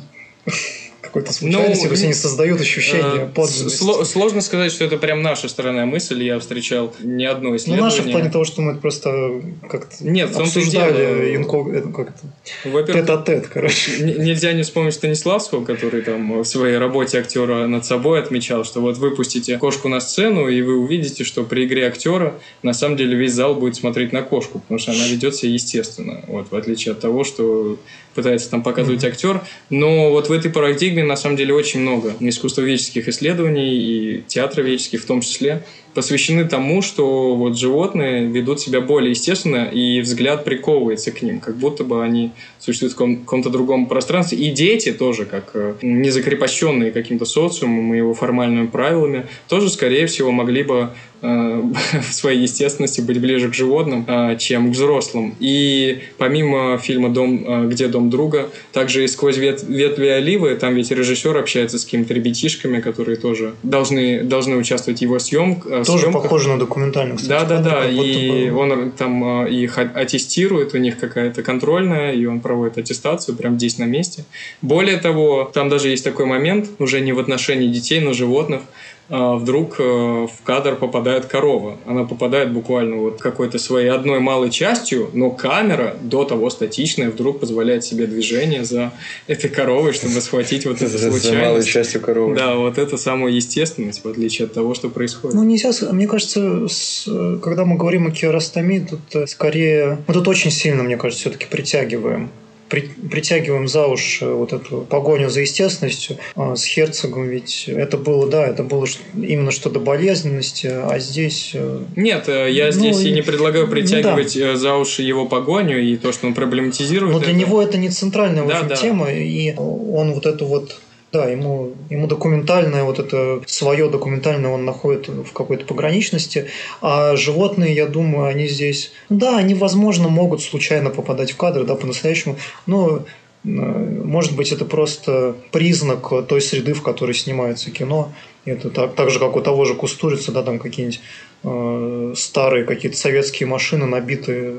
какой-то 1.16 1.32
случайности, 1.32 1.82
Ну, 1.82 1.88
то 1.88 1.92
есть 1.94 2.04
они 2.04 2.12
создают 2.14 2.60
ощущение 2.60 3.22
Э, 3.24 3.26
подлинности. 3.34 3.82
сло- 3.82 4.04
Сложно 4.04 4.40
сказать, 4.40 4.72
что 4.72 4.84
это 4.84 4.98
прям 4.98 5.22
наша 5.22 5.48
странная 5.48 5.86
мысль. 5.86 6.22
Я 6.22 6.38
встречал 6.38 6.94
ни 7.02 7.24
одно 7.24 7.50
Ну, 7.50 7.56
исследование. 7.56 7.84
наша 7.84 8.02
в 8.02 8.10
плане 8.10 8.30
того, 8.30 8.44
что 8.44 8.62
мы 8.62 8.76
просто 8.76 9.42
как-то 9.68 9.96
Нет, 10.00 10.30
в 10.34 10.40
обсуждали 10.40 10.96
дело. 10.96 11.42
инког- 11.42 11.72
это 11.72 11.88
как-то 11.88 12.92
тет-а-тет, 12.92 13.46
короче. 13.48 13.92
Н- 14.02 14.22
Нельзя 14.24 14.52
не 14.52 14.62
вспомнить 14.62 14.94
Станиславского, 14.94 15.64
который 15.64 16.02
там 16.02 16.40
в 16.42 16.44
своей 16.44 16.78
работе 16.78 17.18
актера 17.18 17.66
над 17.66 17.84
собой 17.84 18.18
отмечал, 18.20 18.64
что 18.64 18.80
вот 18.80 18.96
выпустите 18.98 19.58
кошку 19.58 19.88
на 19.88 20.00
сцену, 20.00 20.48
и 20.48 20.60
вы 20.62 20.76
увидите, 20.76 21.24
что 21.24 21.44
при 21.44 21.64
игре 21.66 21.86
актера 21.86 22.34
на 22.62 22.72
самом 22.74 22.96
деле 22.96 23.16
весь 23.16 23.32
зал 23.32 23.54
будет 23.54 23.76
смотреть 23.76 24.12
на 24.12 24.22
кошку, 24.22 24.58
потому 24.60 24.78
что 24.78 24.92
она 24.92 25.06
ведет 25.06 25.34
себя 25.34 25.52
естественно, 25.52 26.20
вот, 26.26 26.50
в 26.50 26.56
отличие 26.56 26.92
от 26.92 27.00
того, 27.00 27.24
что 27.24 27.78
пытается 28.16 28.50
там 28.50 28.62
показывать 28.62 29.04
актер. 29.04 29.42
Но 29.70 30.10
вот 30.10 30.28
в 30.28 30.32
этой 30.32 30.50
парадигме 30.50 31.04
на 31.04 31.16
самом 31.16 31.36
деле 31.36 31.54
очень 31.54 31.80
много 31.80 32.14
искусствоведческих 32.18 33.06
исследований 33.06 33.76
и 33.76 34.22
театроведческих 34.26 35.02
в 35.02 35.06
том 35.06 35.20
числе 35.20 35.62
посвящены 35.96 36.44
тому, 36.44 36.82
что 36.82 37.34
вот 37.34 37.56
животные 37.56 38.26
ведут 38.26 38.60
себя 38.60 38.82
более 38.82 39.10
естественно, 39.12 39.64
и 39.64 40.00
взгляд 40.02 40.44
приковывается 40.44 41.10
к 41.10 41.22
ним, 41.22 41.40
как 41.40 41.56
будто 41.56 41.84
бы 41.84 42.04
они 42.04 42.32
существуют 42.58 42.92
в 42.92 42.96
каком- 42.96 43.16
каком-то 43.16 43.48
другом 43.48 43.86
пространстве. 43.86 44.38
И 44.38 44.50
дети 44.50 44.92
тоже, 44.92 45.24
как 45.24 45.52
э, 45.54 45.74
не 45.80 46.10
закрепощенные 46.10 46.90
каким-то 46.92 47.24
социумом 47.24 47.94
и 47.94 47.96
его 47.96 48.12
формальными 48.12 48.66
правилами, 48.66 49.26
тоже, 49.48 49.70
скорее 49.70 50.06
всего, 50.06 50.32
могли 50.32 50.62
бы 50.64 50.90
э, 51.22 51.62
в 52.10 52.12
своей 52.12 52.42
естественности 52.42 53.00
быть 53.00 53.18
ближе 53.18 53.48
к 53.48 53.54
животным, 53.54 54.04
э, 54.06 54.36
чем 54.38 54.68
к 54.68 54.74
взрослым. 54.74 55.34
И 55.40 56.00
помимо 56.18 56.76
фильма 56.76 57.08
«Дом, 57.08 57.70
«Где 57.70 57.88
дом 57.88 58.10
друга», 58.10 58.50
также 58.72 59.04
и 59.04 59.08
«Сквозь 59.08 59.38
вет- 59.38 59.64
ветви 59.66 60.08
оливы», 60.08 60.56
там 60.56 60.74
ведь 60.74 60.90
режиссер 60.90 61.36
общается 61.38 61.78
с 61.78 61.84
какими-то 61.84 62.12
ребятишками, 62.12 62.80
которые 62.80 63.16
тоже 63.16 63.54
должны, 63.62 64.22
должны 64.22 64.56
участвовать 64.56 64.98
в 64.98 65.02
его 65.02 65.18
съемках. 65.18 65.85
Тоже 65.86 66.10
похоже 66.10 66.48
на 66.48 66.58
документальный, 66.58 67.16
кстати. 67.16 67.28
Да, 67.28 67.44
да, 67.44 67.60
да. 67.62 67.88
И 67.88 68.50
бы- 68.50 68.58
он 68.58 68.90
там 68.92 69.44
э, 69.44 69.50
их 69.50 69.78
а- 69.78 69.90
аттестирует, 69.94 70.74
у 70.74 70.78
них 70.78 70.98
какая-то 70.98 71.42
контрольная, 71.42 72.12
и 72.12 72.26
он 72.26 72.40
проводит 72.40 72.78
аттестацию 72.78 73.36
прям 73.36 73.56
здесь 73.56 73.78
на 73.78 73.84
месте. 73.84 74.24
Более 74.62 74.98
того, 74.98 75.50
там 75.52 75.68
даже 75.68 75.88
есть 75.88 76.04
такой 76.04 76.26
момент, 76.26 76.68
уже 76.78 77.00
не 77.00 77.12
в 77.12 77.18
отношении 77.18 77.68
детей, 77.68 78.00
но 78.00 78.12
животных, 78.12 78.60
а, 78.60 78.64
вдруг 79.08 79.76
э, 79.78 79.82
в 79.82 80.42
кадр 80.44 80.76
попадает 80.76 81.26
корова. 81.26 81.76
Она 81.86 82.04
попадает 82.04 82.52
буквально 82.52 82.96
вот 82.96 83.20
какой-то 83.20 83.58
своей 83.58 83.88
одной 83.88 84.18
малой 84.20 84.50
частью, 84.50 85.10
но 85.12 85.30
камера 85.30 85.96
до 86.00 86.24
того 86.24 86.50
статичная 86.50 87.10
вдруг 87.10 87.40
позволяет 87.40 87.84
себе 87.84 88.06
движение 88.06 88.64
за 88.64 88.92
этой 89.26 89.48
коровой, 89.48 89.92
чтобы 89.92 90.20
схватить 90.20 90.66
вот 90.66 90.76
эту 90.82 90.98
случайность. 90.98 91.24
За 91.24 91.34
малой 91.34 91.64
частью 91.64 92.00
коровы. 92.00 92.34
Да, 92.34 92.56
вот 92.56 92.78
это 92.78 92.96
самая 92.96 93.32
естественность, 93.32 94.04
в 94.04 94.08
отличие 94.08 94.46
от 94.46 94.54
того, 94.54 94.74
что 94.74 94.88
происходит. 94.88 95.36
Ну, 95.36 95.44
нельзя, 95.44 95.70
мне 95.92 96.08
кажется, 96.08 96.66
с, 96.68 97.08
когда 97.42 97.64
мы 97.64 97.76
говорим 97.76 98.08
о 98.08 98.10
керастомии, 98.10 98.86
тут 98.88 99.00
э, 99.14 99.26
скорее... 99.26 99.98
Мы 100.06 100.14
тут 100.14 100.26
очень 100.28 100.50
сильно, 100.50 100.82
мне 100.82 100.96
кажется, 100.96 101.22
все-таки 101.22 101.46
притягиваем 101.48 101.96
при, 102.26 102.45
притягиваем 102.68 103.68
за 103.68 103.86
уши 103.86 104.26
вот 104.26 104.52
эту 104.52 104.80
погоню 104.88 105.30
за 105.30 105.40
естественностью. 105.40 106.16
А 106.34 106.56
с 106.56 106.64
Херцогом 106.64 107.28
ведь 107.28 107.64
это 107.68 107.96
было, 107.96 108.28
да, 108.28 108.46
это 108.46 108.62
было 108.62 108.86
именно 109.14 109.50
что-то 109.50 109.80
болезненности, 109.80 110.66
а 110.66 110.98
здесь... 110.98 111.50
э, 111.54 111.80
Нет, 111.96 112.28
э, 112.28 112.50
я 112.50 112.66
Ну, 112.66 112.72
здесь 112.72 113.00
и 113.00 113.08
и- 113.10 113.12
не 113.12 113.22
предлагаю 113.22 113.66
ну, 113.66 113.72
притягивать 113.72 114.36
э, 114.36 114.56
за 114.56 114.74
уши 114.76 115.02
его 115.02 115.26
погоню 115.26 115.80
и 115.82 115.96
то, 115.96 116.12
что 116.12 116.26
он 116.26 116.34
проблематизирует. 116.34 117.12
Но 117.12 117.18
для 117.20 117.30
это. 117.30 117.38
него 117.38 117.62
это 117.62 117.78
не 117.78 117.90
центральная 117.90 118.44
Да, 118.46 118.54
общем, 118.54 118.68
да. 118.68 118.76
тема, 118.76 119.12
и 119.12 119.54
он 119.56 120.12
вот 120.12 120.26
эту 120.26 120.46
вот 120.46 120.80
да, 121.12 121.28
ему, 121.28 121.72
ему 121.88 122.06
документальное, 122.06 122.82
вот 122.82 122.98
это 122.98 123.40
свое 123.46 123.88
документальное 123.88 124.50
он 124.50 124.64
находит 124.64 125.08
в 125.08 125.32
какой-то 125.32 125.64
пограничности, 125.64 126.48
а 126.80 127.16
животные, 127.16 127.74
я 127.74 127.86
думаю, 127.86 128.26
они 128.26 128.48
здесь, 128.48 128.92
да, 129.08 129.38
они, 129.38 129.54
возможно, 129.54 130.08
могут 130.08 130.42
случайно 130.42 130.90
попадать 130.90 131.32
в 131.32 131.36
кадр, 131.36 131.64
да, 131.64 131.74
по-настоящему, 131.74 132.36
но 132.66 133.04
э, 133.44 133.48
может 133.48 134.36
быть, 134.36 134.52
это 134.52 134.64
просто 134.64 135.36
признак 135.52 136.26
той 136.26 136.40
среды, 136.40 136.74
в 136.74 136.82
которой 136.82 137.14
снимается 137.14 137.70
кино. 137.70 138.12
Это 138.44 138.70
так, 138.70 138.94
так 138.94 139.10
же, 139.10 139.18
как 139.18 139.36
у 139.36 139.40
того 139.40 139.64
же 139.64 139.74
Кустурицы, 139.74 140.32
да, 140.32 140.42
там 140.42 140.58
какие-нибудь 140.58 141.00
э, 141.44 142.14
старые 142.16 142.64
какие-то 142.64 142.96
советские 142.96 143.48
машины, 143.48 143.86
набитые 143.86 144.54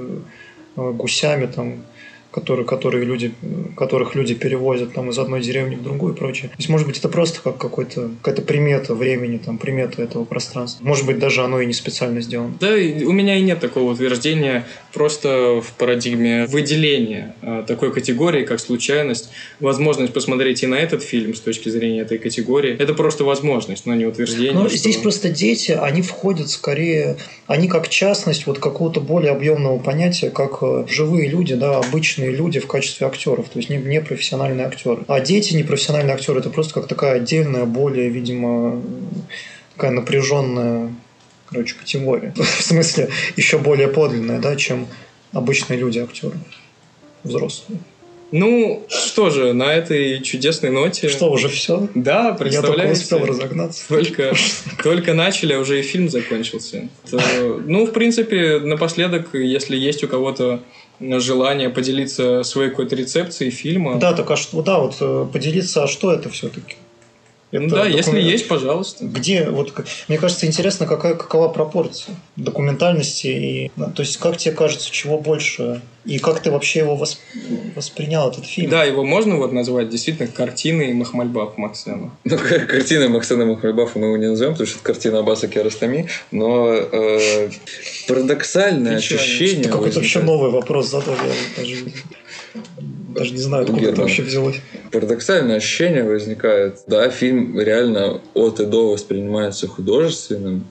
э, 0.76 0.92
гусями, 0.92 1.46
там, 1.48 1.84
которые, 2.38 2.68
которые 2.68 3.04
люди, 3.04 3.34
которых 3.76 4.14
люди 4.14 4.36
перевозят 4.36 4.94
там, 4.94 5.10
из 5.10 5.18
одной 5.18 5.42
деревни 5.42 5.74
в 5.74 5.82
другую 5.82 6.14
и 6.14 6.16
прочее. 6.16 6.50
То 6.50 6.56
есть, 6.60 6.70
может 6.70 6.86
быть, 6.86 7.00
это 7.00 7.10
просто 7.10 7.42
как 7.42 7.58
какой-то, 7.58 8.12
какая-то 8.22 8.44
примета 8.44 8.94
времени, 8.94 9.40
там, 9.44 9.58
примета 9.58 10.04
этого 10.04 10.24
пространства. 10.24 10.86
Может 10.86 11.08
быть, 11.08 11.18
даже 11.18 11.42
оно 11.42 11.60
и 11.62 11.66
не 11.66 11.74
специально 11.74 12.22
сделано. 12.22 12.54
Да, 12.60 12.68
у 12.74 13.12
меня 13.12 13.38
и 13.38 13.42
нет 13.42 13.60
такого 13.60 13.92
утверждения, 13.92 14.66
просто 14.94 15.62
в 15.62 15.72
парадигме 15.80 16.46
выделения 16.46 17.34
а, 17.42 17.64
такой 17.64 17.92
категории, 17.92 18.46
как 18.46 18.60
случайность, 18.60 19.30
возможность 19.60 20.14
посмотреть 20.14 20.62
и 20.62 20.68
на 20.68 20.76
этот 20.76 21.02
фильм 21.02 21.34
с 21.34 21.40
точки 21.40 21.70
зрения 21.70 22.02
этой 22.02 22.20
категории. 22.20 22.76
Это 22.78 22.94
просто 22.94 23.24
возможность, 23.24 23.88
но 23.88 23.96
не 23.96 24.06
утверждение. 24.06 24.52
Но 24.54 24.70
что- 24.70 24.78
здесь 24.78 24.98
просто 24.98 25.30
дети, 25.30 25.72
они 25.72 26.04
входят 26.04 26.50
скорее, 26.50 27.18
они 27.48 27.68
как 27.68 27.90
частность 27.90 28.46
вот 28.46 28.60
какого-то 28.60 29.02
более 29.02 29.32
объемного 29.32 29.80
понятия, 29.80 30.30
как 30.30 30.60
э, 30.62 30.86
живые 30.88 31.30
люди, 31.30 31.56
да, 31.56 31.80
обычные 31.80 32.27
люди 32.32 32.60
в 32.60 32.68
качестве 32.68 33.08
актеров, 33.08 33.50
то 33.50 33.60
есть 33.60 33.70
не, 33.70 33.78
не 33.78 34.02
профессиональные 34.02 34.68
актеры. 34.68 35.04
А 35.08 35.20
дети, 35.20 35.54
непрофессиональные 35.56 36.16
актеры, 36.16 36.40
это 36.40 36.50
просто 36.50 36.74
как 36.74 36.88
такая 36.88 37.16
отдельная, 37.16 37.66
более, 37.66 38.10
видимо, 38.10 38.82
такая 39.76 39.92
напряженная, 39.92 40.94
короче, 41.48 41.76
категория. 41.76 42.34
В 42.36 42.62
смысле, 42.64 43.10
еще 43.36 43.58
более 43.58 43.88
подлинная, 43.88 44.40
да, 44.40 44.56
чем 44.56 44.88
обычные 45.34 45.80
люди 45.80 46.00
актеры 46.00 46.38
взрослые. 47.24 47.80
Ну, 48.32 48.86
что 48.90 49.30
же, 49.30 49.54
на 49.54 49.74
этой 49.74 50.22
чудесной 50.22 50.70
ноте... 50.70 51.08
Что, 51.08 51.32
уже 51.32 51.48
все? 51.48 51.88
Да, 51.96 52.24
Я 52.24 52.34
только 52.34 52.44
представляете? 52.44 53.02
успел 53.02 53.26
разогнаться. 53.26 53.88
Только, 53.88 54.34
только 54.84 55.14
начали, 55.14 55.54
а 55.54 55.60
уже 55.60 55.80
и 55.80 55.82
фильм 55.82 56.10
закончился. 56.10 56.90
То, 57.10 57.22
ну, 57.66 57.86
в 57.86 57.92
принципе, 57.94 58.60
напоследок, 58.60 59.30
если 59.34 59.78
есть 59.78 60.04
у 60.04 60.10
кого-то 60.10 60.62
желание 61.00 61.70
поделиться 61.70 62.44
своей 62.44 62.70
какой-то 62.70 62.96
рецепцией 62.96 63.52
фильма, 63.52 64.00
Да, 64.00 64.14
так 64.14 64.30
а 64.32 64.36
что, 64.36 64.62
да, 64.62 64.80
вот 64.80 64.96
э, 65.00 65.28
поделиться, 65.32 65.84
а 65.84 65.88
что 65.88 66.12
это 66.12 66.30
все-таки? 66.30 66.76
Ну 67.52 67.70
да, 67.70 67.86
если 67.86 68.20
есть, 68.20 68.48
пожалуйста. 68.48 69.06
Где, 69.06 69.50
вот, 69.50 69.74
мне 70.08 70.18
кажется, 70.18 70.46
интересно, 70.46 70.86
какая, 70.86 71.16
какова 71.16 71.48
пропорция 71.48 72.16
документальности, 72.36 73.28
и, 73.28 73.72
да, 73.78 73.86
то 73.90 74.02
есть, 74.02 74.18
как 74.18 74.38
тебе 74.38 74.54
кажется, 74.54 74.92
чего 74.92 75.18
больше, 75.18 75.82
и 76.04 76.20
как 76.20 76.42
ты 76.42 76.52
вообще 76.52 76.80
его 76.80 76.98
восп- 76.98 77.20
воспринял, 77.76 78.30
этот 78.30 78.46
фильм? 78.46 78.70
Да, 78.70 78.84
его 78.84 79.04
можно 79.06 79.38
вот 79.38 79.54
назвать 79.54 79.90
действительно 79.90 80.28
картиной 80.28 80.94
Махмальбаф 80.94 81.58
Максена. 81.58 82.12
Ну, 82.26 82.38
картиной 82.38 83.08
Максена 83.08 83.46
Махмальбафа 83.46 83.98
мы 83.98 84.08
его 84.08 84.18
не 84.18 84.28
назовем, 84.28 84.54
потому 84.54 84.68
что 84.68 84.78
это 84.78 84.86
картина 84.86 85.20
Аббаса 85.20 85.48
Киаростами, 85.48 86.10
но 86.32 86.74
э, 86.74 87.50
парадоксальное 88.08 88.98
Печально. 88.98 89.24
ощущение... 89.24 89.64
Какой-то 89.64 90.00
вообще 90.00 90.20
возникает. 90.20 90.26
новый 90.26 90.52
вопрос 90.52 90.90
задал, 90.90 91.16
я 91.16 91.62
даже, 91.62 91.76
даже 93.16 93.34
не 93.34 93.40
знаю, 93.40 93.64
откуда 93.64 93.80
это 93.80 93.90
Герман. 93.90 94.02
вообще 94.04 94.24
взялось. 94.24 94.58
Парадоксальное 94.92 95.58
ощущение 95.58 96.04
возникает. 96.04 96.80
Да, 96.88 97.10
фильм 97.10 97.60
реально 97.60 98.22
от 98.34 98.60
и 98.60 98.66
до 98.66 98.92
воспринимается 98.92 99.68
художественным, 99.68 100.66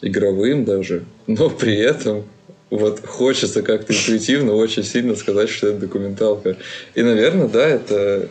игровым 0.00 0.64
даже, 0.64 1.04
но 1.26 1.48
при 1.50 1.76
этом 1.76 2.24
вот 2.70 3.06
хочется 3.06 3.62
как-то 3.62 3.92
интуитивно 3.92 4.54
очень 4.54 4.82
сильно 4.82 5.14
сказать, 5.14 5.48
что 5.48 5.68
это 5.68 5.78
документалка. 5.80 6.56
И, 6.94 7.02
наверное, 7.02 7.48
да, 7.48 7.66
это, 7.66 8.28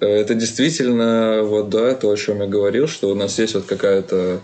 э, 0.00 0.06
это 0.06 0.34
действительно 0.34 1.42
вот 1.44 1.70
да, 1.70 1.94
то, 1.94 2.10
о 2.10 2.16
чем 2.16 2.40
я 2.40 2.46
говорил, 2.46 2.88
что 2.88 3.10
у 3.10 3.14
нас 3.14 3.38
есть 3.38 3.54
вот 3.54 3.64
какая-то 3.66 4.40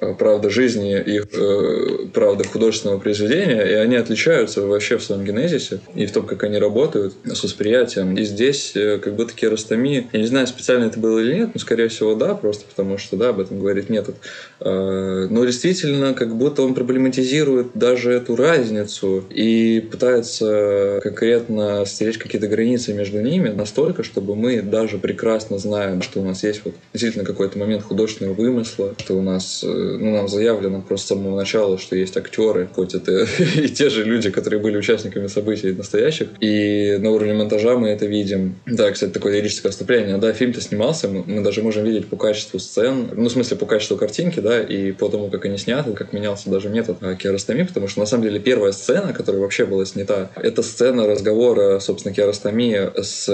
э, 0.00 0.14
правда 0.14 0.50
жизни 0.50 0.98
и 0.98 1.20
э, 1.20 2.07
правда 2.12 2.44
художественного 2.44 2.98
произведения, 2.98 3.62
и 3.62 3.74
они 3.74 3.96
отличаются 3.96 4.62
вообще 4.62 4.98
в 4.98 5.02
своем 5.02 5.24
генезисе 5.24 5.80
и 5.94 6.06
в 6.06 6.12
том, 6.12 6.26
как 6.26 6.42
они 6.44 6.58
работают 6.58 7.14
с 7.24 7.42
восприятием. 7.42 8.16
И 8.16 8.24
здесь 8.24 8.72
э, 8.74 8.98
как 8.98 9.14
будто 9.16 9.34
керастомия, 9.34 10.06
я 10.12 10.20
не 10.20 10.26
знаю, 10.26 10.46
специально 10.46 10.84
это 10.84 10.98
было 10.98 11.18
или 11.18 11.34
нет, 11.34 11.50
но 11.54 11.60
скорее 11.60 11.88
всего 11.88 12.14
да, 12.14 12.34
просто 12.34 12.64
потому 12.68 12.98
что 12.98 13.16
да, 13.16 13.30
об 13.30 13.40
этом 13.40 13.58
говорит 13.58 13.88
метод. 13.88 14.16
Э, 14.60 15.26
Но 15.30 15.44
действительно, 15.44 16.14
как 16.14 16.34
будто 16.36 16.62
он 16.62 16.74
проблематизирует 16.74 17.68
даже 17.74 18.12
эту 18.12 18.36
разницу 18.36 19.24
и 19.30 19.86
пытается 19.90 21.00
конкретно 21.02 21.84
стереть 21.86 22.18
какие-то 22.18 22.48
границы 22.48 22.92
между 22.92 23.20
ними 23.20 23.48
настолько, 23.48 24.02
чтобы 24.02 24.34
мы 24.34 24.62
даже 24.62 24.98
прекрасно 24.98 25.58
знаем, 25.58 26.02
что 26.02 26.20
у 26.20 26.24
нас 26.24 26.42
есть 26.42 26.62
вот 26.64 26.74
действительно 26.92 27.24
какой-то 27.24 27.58
момент 27.58 27.82
художественного 27.82 28.34
вымысла, 28.34 28.94
что 28.98 29.14
у 29.14 29.22
нас, 29.22 29.62
э, 29.64 29.66
ну, 29.66 30.12
нам 30.12 30.28
заявлено 30.28 30.80
просто 30.80 31.06
с 31.06 31.08
самого 31.08 31.36
начала, 31.36 31.78
что 31.78 31.96
есть 32.00 32.16
актеры, 32.16 32.68
хоть 32.74 32.94
это 32.94 33.26
и 33.56 33.68
те 33.68 33.90
же 33.90 34.04
люди, 34.04 34.30
которые 34.30 34.60
были 34.60 34.76
участниками 34.76 35.26
событий 35.26 35.72
настоящих, 35.72 36.28
и 36.40 36.96
на 37.00 37.10
уровне 37.10 37.34
монтажа 37.34 37.76
мы 37.76 37.88
это 37.88 38.06
видим. 38.06 38.56
Да, 38.66 38.90
кстати, 38.90 39.10
такое 39.10 39.34
лирическое 39.36 39.70
отступление. 39.70 40.18
Да, 40.18 40.32
фильм-то 40.32 40.60
снимался, 40.60 41.08
мы, 41.08 41.24
мы 41.26 41.42
даже 41.42 41.62
можем 41.62 41.84
видеть 41.84 42.06
по 42.08 42.16
качеству 42.16 42.58
сцен, 42.58 43.10
ну, 43.14 43.28
в 43.28 43.32
смысле, 43.32 43.56
по 43.56 43.66
качеству 43.66 43.96
картинки, 43.96 44.40
да, 44.40 44.60
и 44.60 44.92
по 44.92 45.08
тому, 45.08 45.30
как 45.30 45.44
они 45.44 45.58
сняты, 45.58 45.92
как 45.92 46.12
менялся 46.12 46.50
даже 46.50 46.68
метод 46.68 46.98
э, 47.00 47.16
Киаростами, 47.16 47.62
потому 47.62 47.88
что, 47.88 48.00
на 48.00 48.06
самом 48.06 48.24
деле, 48.24 48.40
первая 48.40 48.72
сцена, 48.72 49.12
которая 49.12 49.42
вообще 49.42 49.66
была 49.66 49.84
снята, 49.84 50.30
это 50.36 50.62
сцена 50.62 51.06
разговора, 51.06 51.78
собственно, 51.80 52.14
Киаростами 52.14 52.90
с 53.00 53.28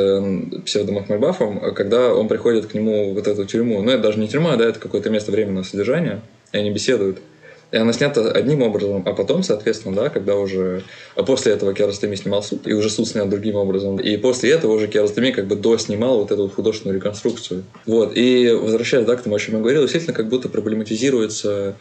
псевдомахмальбафом, 0.65 1.75
когда 1.75 2.15
он 2.15 2.29
приходит 2.29 2.67
к 2.67 2.75
нему 2.75 3.15
вот 3.15 3.27
эту 3.27 3.45
тюрьму. 3.45 3.83
Ну, 3.83 3.91
это 3.91 4.03
даже 4.03 4.19
не 4.19 4.29
тюрьма, 4.29 4.57
да, 4.57 4.67
это 4.67 4.79
какое-то 4.79 5.11
место 5.11 5.33
временного 5.33 5.65
содержания, 5.65 6.21
и 6.53 6.59
они 6.59 6.71
беседуют. 6.71 7.19
И 7.75 7.77
она 7.77 7.93
снята 7.93 8.31
одним 8.31 8.63
образом, 8.63 9.03
а 9.05 9.13
потом, 9.15 9.43
соответственно, 9.43 9.97
да, 9.97 10.09
когда 10.09 10.37
уже... 10.37 10.85
А 11.17 11.25
после 11.25 11.55
этого 11.55 11.75
Киаростами 11.75 12.15
снимал 12.15 12.41
суд, 12.41 12.69
и 12.69 12.73
уже 12.73 12.89
суд 12.89 13.09
снят 13.09 13.29
другим 13.29 13.57
образом. 13.57 13.97
И 13.97 14.17
после 14.17 14.53
этого 14.53 14.75
уже 14.75 14.87
Киаростами 14.87 15.33
как 15.33 15.49
бы 15.49 15.57
доснимал 15.57 16.21
вот 16.21 16.31
эту 16.31 16.49
художественную 16.49 17.01
реконструкцию. 17.01 17.65
Вот. 17.85 18.13
И 18.15 18.49
возвращаясь, 18.49 19.05
да, 19.07 19.17
к 19.17 19.23
тому, 19.23 19.35
о 19.35 19.41
чем 19.41 19.57
я 19.57 19.61
говорил, 19.61 19.81
действительно 19.81 20.15
как 20.15 20.29
будто 20.29 20.49
проблематизируется 20.49 21.75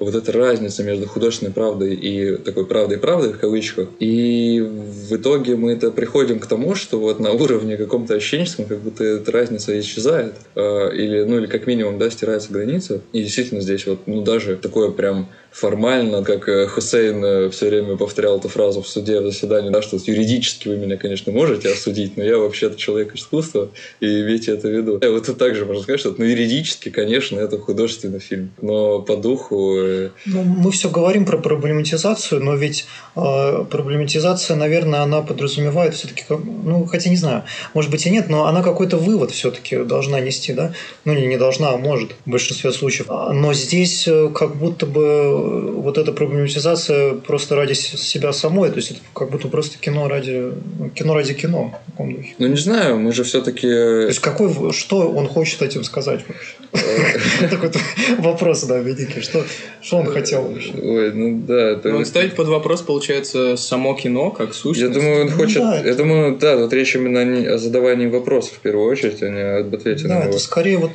вот 0.00 0.14
эта 0.14 0.32
разница 0.32 0.82
между 0.84 1.06
художественной 1.06 1.52
правдой 1.52 1.94
и 1.94 2.36
такой 2.36 2.66
правдой 2.66 2.98
правдой 2.98 3.32
в 3.32 3.38
кавычках. 3.38 3.88
И 3.98 4.60
в 4.60 5.16
итоге 5.16 5.56
мы 5.56 5.72
это 5.72 5.90
приходим 5.90 6.38
к 6.38 6.46
тому, 6.46 6.74
что 6.74 6.98
вот 6.98 7.20
на 7.20 7.32
уровне 7.32 7.76
каком-то 7.76 8.14
ощущенческом 8.14 8.66
как 8.66 8.78
будто 8.78 9.04
эта 9.04 9.30
разница 9.32 9.78
исчезает. 9.78 10.34
Э, 10.54 10.90
Или, 10.94 11.22
ну, 11.24 11.38
или 11.38 11.46
как 11.46 11.66
минимум, 11.66 11.98
да, 11.98 12.10
стирается 12.10 12.52
граница. 12.52 13.00
И 13.12 13.22
действительно 13.22 13.60
здесь 13.60 13.86
вот, 13.86 14.00
ну, 14.06 14.22
даже 14.22 14.56
такое 14.56 14.90
прям 14.90 15.28
формально, 15.60 16.22
как 16.22 16.48
э, 16.48 16.66
Хусейн 16.66 17.50
все 17.50 17.68
время 17.68 17.96
повторял 17.96 18.38
эту 18.38 18.48
фразу 18.48 18.82
в 18.82 18.88
суде, 18.88 19.20
в 19.20 19.24
заседании, 19.24 19.70
да, 19.70 19.82
что 19.82 19.96
юридически 19.96 20.68
вы 20.68 20.76
меня, 20.76 20.96
конечно, 20.96 21.32
можете 21.32 21.72
осудить, 21.72 22.16
но 22.16 22.24
я 22.24 22.38
вообще-то 22.38 22.76
человек 22.76 23.14
искусства, 23.14 23.70
и 24.00 24.06
имейте 24.06 24.52
это 24.52 24.68
в 24.68 24.72
виду. 24.72 24.98
И 24.98 25.06
вот 25.06 25.26
тут 25.26 25.38
также 25.38 25.64
можно 25.64 25.82
сказать, 25.82 26.00
что 26.00 26.14
ну, 26.16 26.24
юридически, 26.24 26.90
конечно, 26.90 27.38
это 27.40 27.58
художественный 27.58 28.20
фильм, 28.20 28.50
но 28.60 29.00
по 29.00 29.16
духу 29.16 29.78
бы... 29.88 30.12
Ну, 30.26 30.42
мы 30.42 30.70
все 30.70 30.88
говорим 30.90 31.24
про 31.24 31.38
проблематизацию, 31.38 32.42
но 32.42 32.54
ведь 32.54 32.86
э, 33.16 33.64
проблематизация, 33.70 34.56
наверное, 34.56 35.00
она 35.00 35.22
подразумевает 35.22 35.94
все-таки, 35.94 36.24
ну, 36.28 36.86
хотя 36.86 37.10
не 37.10 37.16
знаю, 37.16 37.44
может 37.74 37.90
быть 37.90 38.06
и 38.06 38.10
нет, 38.10 38.28
но 38.28 38.46
она 38.46 38.62
какой-то 38.62 38.96
вывод 38.96 39.30
все-таки 39.30 39.76
должна 39.84 40.20
нести, 40.20 40.52
да? 40.52 40.74
Ну, 41.04 41.14
не, 41.14 41.26
не 41.26 41.36
должна, 41.36 41.70
а 41.70 41.76
может 41.76 42.12
в 42.26 42.30
большинстве 42.30 42.72
случаев. 42.72 43.06
А, 43.08 43.32
но 43.32 43.52
здесь 43.52 44.06
э, 44.08 44.30
как 44.34 44.56
будто 44.56 44.86
бы 44.86 45.02
э, 45.02 45.47
вот 45.48 45.98
эта 45.98 46.12
проблематизация 46.12 47.14
просто 47.14 47.56
ради 47.56 47.72
себя 47.74 48.32
самой, 48.32 48.70
то 48.70 48.76
есть 48.76 48.90
это 48.92 49.00
как 49.14 49.30
будто 49.30 49.48
просто 49.48 49.78
кино 49.78 50.08
ради 50.08 50.52
кино 50.94 51.14
ради 51.14 51.34
кино 51.34 51.74
в 51.86 51.90
таком 51.90 52.14
духе. 52.14 52.34
Ну, 52.38 52.46
не 52.48 52.56
знаю, 52.56 52.98
мы 52.98 53.12
же 53.12 53.24
все-таки... 53.24 53.66
То 53.68 54.06
есть 54.08 54.20
какой, 54.20 54.72
что 54.72 55.08
он 55.10 55.26
хочет 55.28 55.62
этим 55.62 55.84
сказать 55.84 56.20
вообще? 56.28 57.48
Такой 57.50 57.70
вопрос, 58.18 58.64
да, 58.64 58.78
великий. 58.78 59.20
Что, 59.20 59.44
что 59.80 59.98
он 59.98 60.06
хотел 60.06 60.42
вообще? 60.42 60.72
Ой, 60.82 61.12
ну 61.12 61.42
да. 61.46 61.80
Ну, 61.84 62.04
ставить 62.04 62.34
под 62.34 62.48
вопрос, 62.48 62.82
получается, 62.82 63.56
само 63.56 63.94
кино 63.94 64.30
как 64.30 64.54
сущность. 64.54 64.94
Я 64.94 65.00
думаю, 65.00 65.22
он 65.22 65.30
Ну 65.30 65.36
хочет... 65.36 65.58
да, 65.62 65.78
Я 65.84 65.94
думаю, 65.94 66.36
да, 66.38 66.56
тут 66.58 66.72
речь 66.72 66.94
именно 66.94 67.54
о 67.54 67.58
задавании 67.58 68.06
вопросов 68.06 68.54
в 68.54 68.60
первую 68.60 68.88
очередь, 68.90 69.22
а 69.22 69.28
не 69.28 69.40
об 69.60 69.74
ответе 69.74 70.04
на 70.04 70.08
Да, 70.08 70.20
него. 70.20 70.30
это 70.30 70.38
скорее 70.38 70.78
вот 70.78 70.92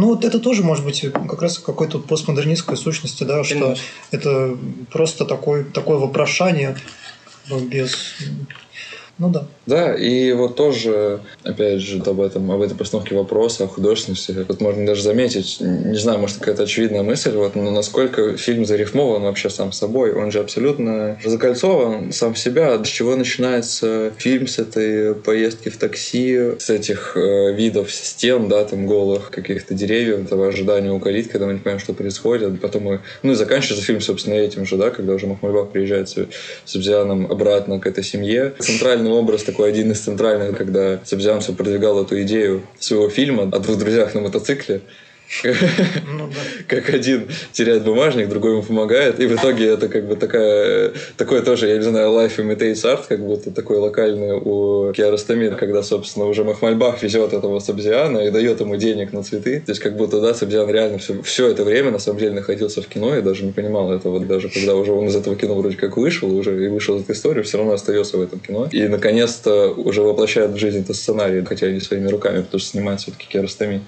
ну, 0.00 0.06
вот 0.08 0.24
это 0.24 0.40
тоже 0.40 0.62
может 0.62 0.84
быть 0.84 1.04
как 1.12 1.42
раз 1.42 1.58
какой-то 1.58 1.98
постмодернистской 1.98 2.76
сущности, 2.76 3.24
да, 3.24 3.44
что 3.44 3.60
Конечно. 3.60 3.84
это 4.10 4.58
просто 4.90 5.26
такой, 5.26 5.64
такое 5.64 5.98
вопрошание 5.98 6.76
без... 7.50 8.16
Ну 9.20 9.28
да. 9.28 9.46
Да, 9.66 9.94
и 9.94 10.32
вот 10.32 10.56
тоже, 10.56 11.20
опять 11.44 11.80
же, 11.80 12.02
об 12.04 12.20
этом, 12.20 12.50
об 12.50 12.60
этой 12.62 12.76
постановке 12.76 13.14
вопроса, 13.14 13.64
о 13.64 13.68
художественности, 13.68 14.34
вот 14.48 14.60
можно 14.60 14.84
даже 14.86 15.02
заметить, 15.02 15.58
не 15.60 15.98
знаю, 15.98 16.18
может, 16.18 16.38
какая-то 16.38 16.62
очевидная 16.62 17.02
мысль, 17.02 17.32
вот, 17.32 17.54
но 17.54 17.70
насколько 17.70 18.36
фильм 18.38 18.64
зарифмован 18.64 19.22
вообще 19.22 19.50
сам 19.50 19.72
собой, 19.72 20.12
он 20.12 20.32
же 20.32 20.40
абсолютно 20.40 21.18
закольцован 21.22 22.12
сам 22.12 22.34
в 22.34 22.38
себя, 22.38 22.82
с 22.82 22.88
чего 22.88 23.14
начинается 23.14 24.10
фильм 24.16 24.48
с 24.48 24.58
этой 24.58 25.14
поездки 25.14 25.68
в 25.68 25.76
такси, 25.76 26.58
с 26.58 26.70
этих 26.70 27.16
э, 27.16 27.52
видов 27.52 27.92
стен, 27.92 28.48
да, 28.48 28.64
там 28.64 28.86
голых 28.86 29.30
каких-то 29.30 29.74
деревьев, 29.74 30.24
этого 30.24 30.48
ожидания 30.48 30.90
у 30.90 30.98
калитки, 30.98 31.32
когда 31.32 31.46
мы 31.46 31.52
не 31.52 31.58
понимаем, 31.58 31.80
что 31.80 31.92
происходит, 31.92 32.60
потом 32.60 32.84
мы, 32.84 33.00
ну 33.22 33.32
и 33.32 33.34
заканчивается 33.34 33.84
фильм, 33.84 34.00
собственно, 34.00 34.34
этим 34.34 34.64
же, 34.64 34.76
да, 34.76 34.90
когда 34.90 35.12
уже 35.12 35.26
Махмальбах 35.26 35.70
приезжает 35.70 36.08
с 36.08 36.26
Сабзианом 36.64 37.30
обратно 37.30 37.78
к 37.78 37.86
этой 37.86 38.02
семье. 38.02 38.54
Центральный 39.10 39.24
образ 39.24 39.42
такой 39.42 39.70
один 39.70 39.90
из 39.90 40.00
центральных, 40.00 40.56
когда 40.56 41.00
Сабзиан 41.04 41.40
все 41.40 41.52
продвигал 41.52 42.00
эту 42.00 42.22
идею 42.22 42.62
своего 42.78 43.08
фильма 43.08 43.42
о 43.42 43.58
двух 43.58 43.76
друзьях 43.76 44.14
на 44.14 44.20
мотоцикле. 44.20 44.82
Ну 45.44 46.28
да. 46.28 46.40
Как 46.66 46.90
один 46.90 47.28
теряет 47.52 47.84
бумажник, 47.84 48.28
другой 48.28 48.52
ему 48.52 48.62
помогает. 48.62 49.20
И 49.20 49.26
в 49.26 49.34
итоге 49.34 49.66
это 49.66 49.88
как 49.88 50.06
бы 50.06 50.16
такая, 50.16 50.92
такое 51.16 51.42
тоже, 51.42 51.68
я 51.68 51.76
не 51.76 51.84
знаю, 51.84 52.10
life 52.10 52.36
imitates 52.38 52.84
art, 52.84 53.04
как 53.08 53.20
будто 53.20 53.50
такой 53.50 53.78
локальный 53.78 54.32
у 54.32 54.92
Киаростамира, 54.92 55.54
когда, 55.54 55.82
собственно, 55.82 56.26
уже 56.26 56.44
Махмальбах 56.44 57.02
везет 57.02 57.32
этого 57.32 57.58
Сабзиана 57.60 58.18
и 58.18 58.30
дает 58.30 58.60
ему 58.60 58.76
денег 58.76 59.12
на 59.12 59.22
цветы. 59.22 59.62
То 59.64 59.72
есть 59.72 59.80
как 59.80 59.96
будто, 59.96 60.20
да, 60.20 60.34
Сабзиан 60.34 60.68
реально 60.70 60.98
все, 60.98 61.22
все 61.22 61.48
это 61.48 61.64
время 61.64 61.90
на 61.90 61.98
самом 61.98 62.18
деле 62.18 62.32
находился 62.32 62.82
в 62.82 62.86
кино 62.86 63.16
и 63.16 63.22
даже 63.22 63.44
не 63.44 63.52
понимал 63.52 63.92
этого. 63.92 64.20
Даже 64.20 64.48
когда 64.48 64.74
уже 64.74 64.92
он 64.92 65.06
из 65.06 65.16
этого 65.16 65.36
кино 65.36 65.54
вроде 65.54 65.76
как 65.76 65.96
вышел, 65.96 66.34
уже 66.34 66.64
и 66.64 66.68
вышел 66.68 66.96
из 66.96 67.04
этой 67.04 67.14
истории, 67.14 67.42
все 67.42 67.58
равно 67.58 67.72
остается 67.72 68.18
в 68.18 68.22
этом 68.22 68.40
кино. 68.40 68.68
И 68.72 68.88
наконец-то 68.88 69.70
уже 69.70 70.02
воплощает 70.02 70.50
в 70.50 70.56
жизнь 70.56 70.80
этот 70.80 70.96
сценарий, 70.96 71.44
хотя 71.44 71.68
и 71.68 71.74
не 71.74 71.80
своими 71.80 72.08
руками, 72.08 72.42
потому 72.42 72.60
что 72.60 72.70
снимает 72.70 73.00
все-таки 73.00 73.26
Киаростами. 73.28 73.82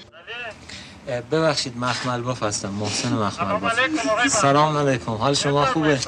ببخشید 1.31 1.77
مخمل 1.77 2.21
باف 2.21 2.43
هستم 2.43 2.69
محسن 2.69 3.13
مخمل 3.13 3.59
باف 3.59 4.27
سلام 4.27 4.77
علیکم 4.77 5.11
حال 5.11 5.33
شما 5.35 5.65
خوبه 5.65 5.99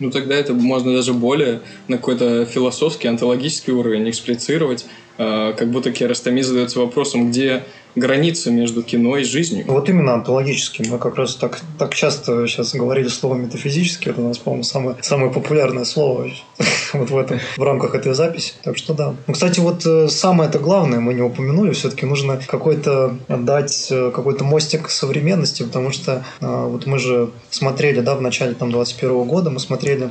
Ну, 0.00 0.10
тогда 0.10 0.36
это 0.36 0.54
можно 0.54 0.94
даже 0.94 1.12
более 1.12 1.60
на 1.88 1.96
какой-то 1.96 2.44
философский, 2.44 3.08
онтологический 3.08 3.72
уровень 3.72 4.08
эксплицировать, 4.08 4.86
э, 5.18 5.54
как 5.58 5.70
будто 5.70 5.90
Киаростами 5.90 6.40
задается 6.40 6.78
вопросом, 6.78 7.30
где 7.30 7.64
граница 7.95 8.51
между 8.51 8.83
кино 8.83 9.17
и 9.17 9.23
жизнью. 9.23 9.65
Вот 9.67 9.89
именно 9.89 10.13
онтологически. 10.13 10.87
Мы 10.89 10.97
как 10.97 11.15
раз 11.15 11.35
так, 11.35 11.59
так 11.77 11.93
часто 11.93 12.47
сейчас 12.47 12.73
говорили 12.73 13.07
слово 13.07 13.35
метафизически. 13.35 14.09
Это 14.09 14.21
у 14.21 14.27
нас, 14.27 14.37
по-моему, 14.37 14.63
самое, 14.63 14.97
самое 15.01 15.31
популярное 15.31 15.85
слово 15.85 16.29
вот 16.93 17.09
в 17.09 17.17
этом, 17.17 17.39
в 17.57 17.61
рамках 17.63 17.95
этой 17.95 18.13
записи. 18.13 18.53
Так 18.63 18.77
что 18.77 18.93
да. 18.93 19.15
Ну, 19.27 19.33
кстати, 19.33 19.59
вот 19.59 19.85
э, 19.85 20.07
самое 20.09 20.49
это 20.49 20.59
главное 20.59 20.99
мы 20.99 21.13
не 21.13 21.21
упомянули. 21.21 21.71
Все-таки 21.71 22.05
нужно 22.05 22.39
какой-то 22.45 23.17
дать 23.27 23.87
э, 23.91 24.11
какой-то 24.13 24.43
мостик 24.43 24.89
современности, 24.89 25.63
потому 25.63 25.91
что 25.91 26.23
э, 26.41 26.45
вот 26.45 26.85
мы 26.85 26.99
же 26.99 27.29
смотрели, 27.49 28.01
да, 28.01 28.15
в 28.15 28.21
начале 28.21 28.53
там 28.53 28.71
21 28.71 29.23
года 29.25 29.49
мы 29.49 29.59
смотрели 29.59 30.09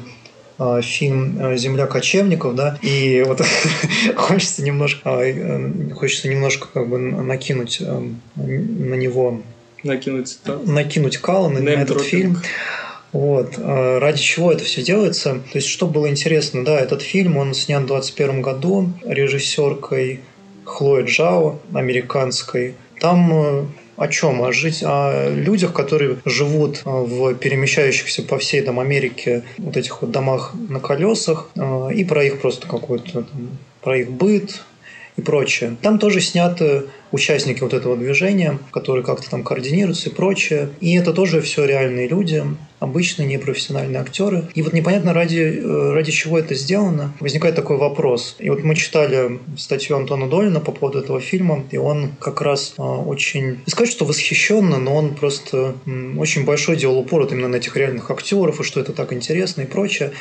фильм 0.83 1.39
э, 1.41 1.57
«Земля 1.57 1.87
кочевников», 1.87 2.55
да, 2.55 2.79
и 2.83 3.23
вот 3.27 3.41
хочется 4.17 4.63
немножко, 4.63 5.11
э, 5.11 5.91
хочется 5.95 6.29
немножко 6.29 6.69
как 6.73 6.89
бы 6.89 6.99
накинуть 6.99 7.79
э, 7.81 8.09
на 8.37 8.95
него, 8.95 9.43
Накинуть 9.83 10.29
цитату. 10.29 10.71
накинуть 10.71 11.17
кала 11.19 11.49
на, 11.49 11.61
на 11.61 11.71
этот 11.71 12.01
фильм. 12.03 12.39
Вот. 13.13 13.55
э, 13.59 13.99
Ради 13.99 14.19
чего 14.23 14.53
это 14.53 14.65
все 14.65 14.83
делается? 14.83 15.35
То 15.53 15.59
есть, 15.59 15.69
что 15.69 15.87
было 15.87 16.09
интересно, 16.09 16.65
да, 16.65 16.79
этот 16.81 17.03
фильм, 17.03 17.37
он 17.37 17.53
снят 17.55 17.83
в 17.83 17.87
21 17.87 18.41
году 18.43 18.91
режиссеркой 19.05 20.21
Хлои 20.65 21.05
Джао, 21.05 21.59
американской. 21.75 22.75
Там 23.01 23.33
э, 23.33 23.65
о 23.97 24.09
чем? 24.09 24.43
О, 24.43 24.53
жить, 24.53 24.83
о 24.85 25.29
людях, 25.31 25.73
которые 25.73 26.19
живут 26.25 26.83
э, 26.85 26.91
в 26.91 27.35
перемещающихся 27.35 28.23
по 28.23 28.39
всей 28.39 28.63
там, 28.63 28.81
Америке 28.81 29.43
вот 29.59 29.77
этих 29.77 30.03
вот 30.03 30.11
домах 30.11 30.53
на 30.69 30.81
колесах, 30.81 31.51
э, 31.55 31.89
и 31.95 32.05
про 32.05 32.25
их 32.25 32.41
просто 32.41 32.67
какой-то, 32.67 33.25
про 33.83 33.99
их 33.99 34.11
быт, 34.11 34.63
и 35.17 35.21
прочее. 35.21 35.77
Там 35.83 35.99
тоже 35.99 36.21
сняты 36.21 36.85
участники 37.11 37.61
вот 37.61 37.75
этого 37.75 37.97
движения, 37.97 38.59
которые 38.71 39.05
как-то 39.05 39.29
там 39.29 39.45
координируются 39.45 40.09
и 40.09 40.13
прочее. 40.13 40.71
И 40.81 40.97
это 40.97 41.13
тоже 41.13 41.43
все 41.43 41.67
реальные 41.67 42.09
люди, 42.09 42.43
обычные 42.81 43.29
непрофессиональные 43.29 44.01
актеры. 44.01 44.49
И 44.55 44.63
вот 44.63 44.73
непонятно, 44.73 45.13
ради, 45.13 45.61
э, 45.63 45.93
ради 45.93 46.11
чего 46.11 46.39
это 46.39 46.55
сделано. 46.55 47.13
Возникает 47.21 47.55
такой 47.55 47.77
вопрос. 47.77 48.37
И 48.39 48.49
вот 48.49 48.65
мы 48.65 48.75
читали 48.75 49.39
статью 49.59 49.97
Антона 49.97 50.29
Долина 50.29 50.61
по 50.61 50.73
поводу 50.73 51.01
этого 51.01 51.21
фильма, 51.21 51.65
и 51.71 51.77
он 51.77 52.13
как 52.19 52.41
раз 52.41 52.75
э, 52.79 52.83
очень... 52.83 53.61
Не 53.67 53.71
сказать, 53.71 53.93
что 53.93 54.07
восхищенно, 54.07 54.79
но 54.79 54.95
он 54.95 55.15
просто 55.15 55.75
очень 56.17 56.45
большой 56.45 56.77
делал 56.77 56.99
упор 56.99 57.23
вот 57.23 57.33
именно 57.33 57.49
на 57.49 57.57
этих 57.57 57.77
реальных 57.77 58.11
актеров, 58.11 58.61
и 58.61 58.65
что 58.65 58.81
это 58.81 58.93
так 58.93 59.13
интересно 59.13 59.63
и 59.63 59.67
прочее. 59.67 60.13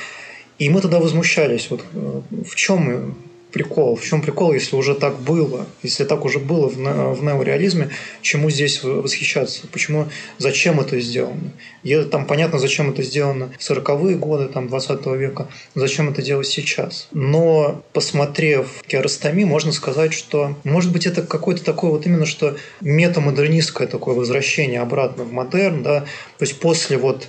И 0.60 0.70
мы 0.70 0.82
тогда 0.82 1.00
возмущались. 1.00 1.70
Вот 1.70 1.82
э, 1.94 2.22
в 2.46 2.56
чем 2.56 3.16
прикол? 3.52 3.96
В 3.96 4.04
чем 4.04 4.22
прикол, 4.22 4.54
если 4.54 4.76
уже 4.76 4.96
так 4.96 5.20
было? 5.20 5.66
Если 5.84 6.04
так 6.04 6.26
уже 6.26 6.40
было 6.40 6.68
в, 6.68 6.78
не- 6.78 7.14
в 7.14 7.24
неореализме, 7.24 7.90
чему 8.22 8.50
здесь 8.50 8.84
восхищаться? 8.84 9.68
Почему, 9.72 10.08
зачем 10.38 10.80
это 10.80 11.00
сделано? 11.00 11.52
И 11.84 11.96
там 12.04 12.26
понятно, 12.26 12.60
зачем 12.60 12.92
это 12.92 13.04
сделано 13.04 13.52
в 13.60 13.70
40-е 13.70 14.16
годы, 14.16 14.48
там, 14.48 14.68
20 14.68 15.06
века, 15.08 15.48
зачем 15.76 16.10
это 16.10 16.22
делать 16.22 16.48
сейчас. 16.48 17.08
Но, 17.12 17.84
посмотрев 17.94 18.68
Киаростами, 18.88 19.44
можно 19.44 19.72
сказать, 19.72 20.14
что, 20.14 20.56
может 20.64 20.92
быть, 20.92 21.06
это 21.06 21.22
какое-то 21.22 21.64
такое 21.64 21.92
вот 21.92 22.06
именно, 22.06 22.26
что 22.26 22.56
метамодернистское 22.82 23.88
такое 23.88 24.16
возвращение 24.16 24.82
обратно 24.82 25.24
в 25.24 25.32
модерн, 25.34 25.84
да, 25.84 26.02
то 26.02 26.46
есть 26.46 26.60
после 26.60 26.98
вот 26.98 27.28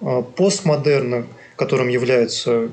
э, 0.00 0.22
постмодерна, 0.36 1.26
которым 1.56 1.88
является 1.88 2.70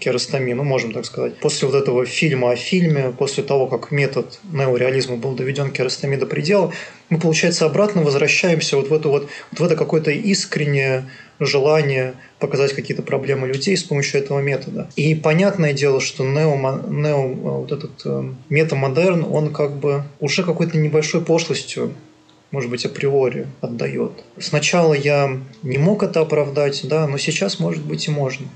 Киаростами, 0.00 0.52
ну, 0.52 0.64
можем 0.64 0.92
так 0.92 1.04
сказать. 1.04 1.36
После 1.38 1.68
вот 1.68 1.76
этого 1.76 2.04
фильма 2.06 2.50
о 2.50 2.56
фильме, 2.56 3.12
после 3.16 3.42
того, 3.44 3.66
как 3.66 3.90
метод 3.90 4.40
неореализма 4.52 5.16
был 5.16 5.32
доведен 5.32 5.70
Киаростами 5.70 6.16
до 6.16 6.26
предела, 6.26 6.72
мы, 7.08 7.20
получается, 7.20 7.66
обратно 7.66 8.02
возвращаемся 8.02 8.76
вот 8.76 8.88
в, 8.88 8.92
эту 8.94 9.10
вот, 9.10 9.28
вот 9.52 9.60
в 9.60 9.62
это 9.62 9.76
какое-то 9.76 10.10
искреннее 10.10 11.08
желание 11.38 12.14
показать 12.38 12.72
какие-то 12.72 13.02
проблемы 13.02 13.46
людей 13.46 13.76
с 13.76 13.84
помощью 13.84 14.20
этого 14.20 14.40
метода. 14.40 14.90
И 14.96 15.14
понятное 15.14 15.72
дело, 15.72 16.00
что 16.00 16.24
нео, 16.24 16.56
нео 16.88 17.28
вот 17.60 17.72
этот 17.72 17.92
э, 18.04 18.24
метамодерн, 18.48 19.24
он 19.30 19.52
как 19.52 19.76
бы 19.76 20.04
уже 20.18 20.42
какой-то 20.42 20.78
небольшой 20.78 21.20
пошлостью 21.20 21.94
может 22.52 22.70
быть, 22.70 22.86
априори 22.86 23.48
отдает. 23.60 24.12
Сначала 24.38 24.94
я 24.94 25.40
не 25.62 25.78
мог 25.78 26.02
это 26.02 26.20
оправдать, 26.20 26.86
да, 26.88 27.06
но 27.06 27.18
сейчас, 27.18 27.58
может 27.58 27.84
быть, 27.84 28.06
и 28.06 28.10
можно. 28.10 28.46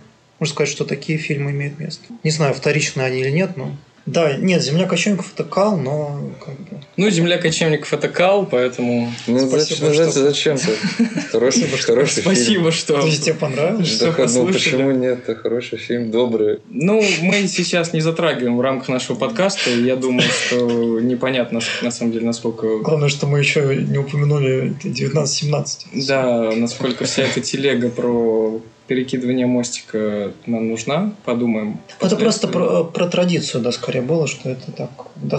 Можно 0.40 0.54
сказать, 0.54 0.72
что 0.72 0.84
такие 0.84 1.18
фильмы 1.18 1.50
имеют 1.50 1.78
место. 1.78 2.02
Не 2.24 2.30
знаю, 2.30 2.54
вторичные 2.54 3.06
они 3.06 3.20
или 3.20 3.30
нет, 3.30 3.56
но 3.56 3.76
Да, 4.06 4.34
нет, 4.38 4.62
земля 4.62 4.86
кочевников 4.86 5.32
это 5.34 5.44
кал, 5.44 5.76
но 5.76 6.32
как 6.42 6.54
бы... 6.54 6.80
Ну, 6.96 7.10
земля 7.10 7.36
кочевников 7.36 7.92
это 7.92 8.08
кал, 8.08 8.46
поэтому... 8.46 9.12
Ну, 9.26 9.46
Спасибо, 9.46 9.90
зачем, 9.90 10.10
что- 10.10 10.22
зачем 10.22 10.56
ты? 10.56 11.04
Хороший, 11.32 11.68
хороший 11.68 12.22
фильм. 12.22 12.34
Спасибо, 12.34 12.72
что... 12.72 13.00
То 13.00 13.06
есть 13.06 13.24
тебе 13.24 13.34
понравилось? 13.34 13.88
что 13.88 14.06
ну 14.28 14.46
почему 14.46 14.90
нет? 14.92 15.28
Это 15.28 15.38
хороший 15.38 15.76
фильм, 15.76 16.10
добрый. 16.10 16.60
Ну, 16.70 17.02
мы 17.20 17.46
сейчас 17.46 17.92
не 17.92 18.00
затрагиваем 18.00 18.56
в 18.56 18.62
рамках 18.62 18.88
нашего 18.88 19.16
подкаста. 19.16 19.70
и 19.70 19.84
Я 19.84 19.96
думаю, 19.96 20.22
что 20.22 21.00
непонятно, 21.00 21.60
на 21.82 21.90
самом 21.90 22.12
деле, 22.12 22.24
насколько... 22.24 22.78
Главное, 22.78 23.10
что 23.10 23.26
мы 23.26 23.38
еще 23.38 23.76
не 23.76 23.98
упомянули 23.98 24.74
19-17. 24.82 26.06
Да, 26.08 26.50
насколько 26.56 27.04
вся 27.04 27.24
эта 27.24 27.42
телега 27.42 27.90
про 27.90 28.62
перекидывание 28.90 29.46
мостика 29.46 30.32
нам 30.46 30.68
нужна. 30.68 31.12
Подумаем. 31.24 31.78
Это 32.00 32.16
просто 32.16 32.48
про, 32.48 32.82
про 32.82 33.06
традицию, 33.06 33.62
да, 33.62 33.70
скорее 33.70 34.02
было, 34.02 34.26
что 34.26 34.48
это 34.50 34.72
так 34.72 34.90
до, 35.14 35.38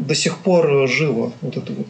до 0.00 0.14
сих 0.14 0.36
пор 0.36 0.86
живо. 0.86 1.32
Вот 1.40 1.56
это 1.56 1.72
вот. 1.72 1.86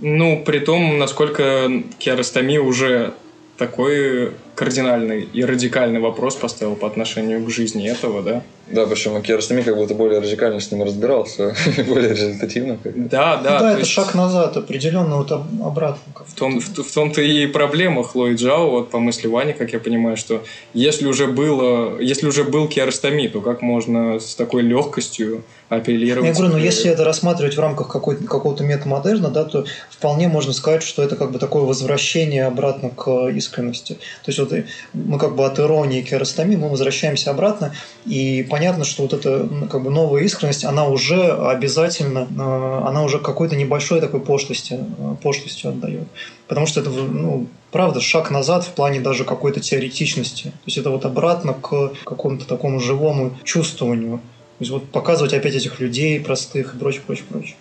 Ну, 0.00 0.42
при 0.42 0.60
том, 0.60 0.96
насколько 0.96 1.70
Киаростами 1.98 2.56
уже 2.56 3.12
такой 3.58 4.32
кардинальный 4.56 5.28
и 5.32 5.44
радикальный 5.44 6.00
вопрос 6.00 6.34
поставил 6.34 6.74
по 6.76 6.86
отношению 6.86 7.44
к 7.44 7.50
жизни 7.50 7.88
этого, 7.88 8.22
да? 8.22 8.42
Да, 8.68 8.84
причем 8.86 9.22
Киаростами 9.22 9.62
как 9.62 9.76
будто 9.76 9.94
более 9.94 10.18
радикально 10.18 10.58
с 10.58 10.72
ним 10.72 10.82
разбирался, 10.82 11.54
более 11.86 12.10
результативно. 12.10 12.78
как. 12.82 13.08
Да, 13.08 13.36
да. 13.36 13.50
да, 13.50 13.58
то 13.60 13.66
это 13.68 13.78
есть 13.80 13.90
шаг 13.90 14.14
назад, 14.14 14.56
определенно 14.56 15.18
вот 15.18 15.30
об- 15.30 15.62
обратно. 15.62 16.00
В, 16.26 16.34
том, 16.34 16.58
в, 16.58 16.66
в 16.66 16.92
том-то 16.92 17.20
и 17.20 17.46
проблема 17.46 18.02
Хлои 18.02 18.34
Джао, 18.34 18.70
вот 18.70 18.90
по 18.90 18.98
мысли 18.98 19.28
Вани, 19.28 19.52
как 19.52 19.72
я 19.72 19.78
понимаю, 19.78 20.16
что 20.16 20.42
если 20.74 21.06
уже 21.06 21.26
было, 21.26 22.00
если 22.00 22.26
уже 22.26 22.42
был 22.42 22.66
Киаростами, 22.66 23.28
то 23.28 23.40
как 23.40 23.62
можно 23.62 24.18
с 24.18 24.34
такой 24.34 24.62
легкостью 24.62 25.44
апеллировать? 25.68 26.28
Я 26.28 26.34
говорю, 26.34 26.54
ну 26.54 26.58
если 26.58 26.90
это 26.90 27.04
рассматривать 27.04 27.56
в 27.56 27.60
рамках 27.60 27.88
какого-то 27.88 28.64
метамодерна, 28.64 29.28
да, 29.30 29.44
то 29.44 29.64
вполне 29.90 30.28
можно 30.28 30.52
сказать, 30.52 30.82
что 30.82 31.02
это 31.02 31.16
как 31.16 31.30
бы 31.30 31.38
такое 31.38 31.62
возвращение 31.62 32.46
обратно 32.46 32.90
к 32.90 33.28
искренности. 33.28 33.94
То 33.94 34.28
есть 34.30 34.38
и 34.52 34.64
мы 34.92 35.18
как 35.18 35.36
бы 35.36 35.44
от 35.44 35.58
иронии 35.58 36.02
к 36.02 36.12
эростомии 36.12 36.56
мы 36.56 36.68
возвращаемся 36.68 37.30
обратно, 37.30 37.74
и 38.04 38.46
понятно, 38.48 38.84
что 38.84 39.02
вот 39.02 39.12
эта 39.12 39.30
м, 39.30 39.68
как 39.68 39.82
бы 39.82 39.90
новая 39.90 40.22
искренность, 40.22 40.64
она 40.64 40.86
уже 40.86 41.32
обязательно, 41.32 42.28
э, 42.30 42.88
она 42.88 43.02
уже 43.02 43.18
какой-то 43.18 43.56
небольшой 43.56 44.00
такой 44.00 44.20
пошлости, 44.20 44.74
э, 44.74 45.16
пошлостью 45.22 45.70
отдает. 45.70 46.08
Потому 46.48 46.66
что 46.66 46.80
это, 46.80 46.90
ну, 46.90 47.46
правда, 47.72 48.00
шаг 48.00 48.30
назад 48.30 48.64
в 48.64 48.70
плане 48.70 49.00
даже 49.00 49.24
какой-то 49.24 49.60
теоретичности. 49.60 50.44
То 50.44 50.66
есть 50.66 50.78
это 50.78 50.90
вот 50.90 51.04
обратно 51.04 51.54
к 51.54 51.92
какому-то 52.04 52.46
такому 52.46 52.80
живому 52.80 53.32
чувствованию. 53.44 54.18
То 54.58 54.62
есть 54.62 54.72
вот 54.72 54.84
показывать 54.90 55.34
опять 55.34 55.54
этих 55.54 55.80
людей 55.80 56.18
простых 56.20 56.74
и 56.74 56.78
прочее, 56.78 57.02
прочее, 57.06 57.26
прочее. 57.28 57.56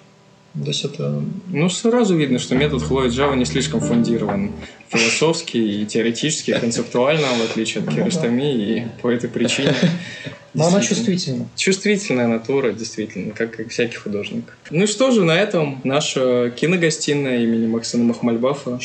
То 0.62 0.68
есть 0.68 0.86
это... 0.86 1.22
Ну, 1.49 1.70
сразу 1.70 2.16
видно, 2.16 2.39
что 2.39 2.56
метод 2.56 2.82
Хлои 2.82 3.10
Джао 3.10 3.36
не 3.36 3.45
слишком 3.45 3.82
фундирован 3.82 4.51
философски 4.88 5.58
и 5.58 5.86
теоретически, 5.86 6.51
и 6.51 6.53
концептуально, 6.53 7.28
в 7.28 7.51
отличие 7.51 7.82
от 7.82 7.88
Ну 7.88 7.91
да. 7.91 7.97
Киаростами, 7.97 8.53
и 8.53 8.88
по 9.01 9.10
этой 9.10 9.30
причине... 9.30 9.76
Но 10.56 10.68
она 10.68 10.82
чувствительна. 10.82 11.47
Чувствительная 11.56 12.28
натура, 12.28 12.72
действительно, 12.72 13.34
как 13.34 13.60
и 13.60 13.66
всякий 13.68 13.97
художник. 13.97 14.45
Ну 14.72 14.84
и 14.84 14.88
что 14.88 15.12
же, 15.12 15.24
на 15.24 15.38
этом 15.38 15.82
наша 15.84 16.49
киногостиная 16.49 17.43
имени 17.43 17.68
Максима 17.68 18.06
Махмальбафа 18.06 18.80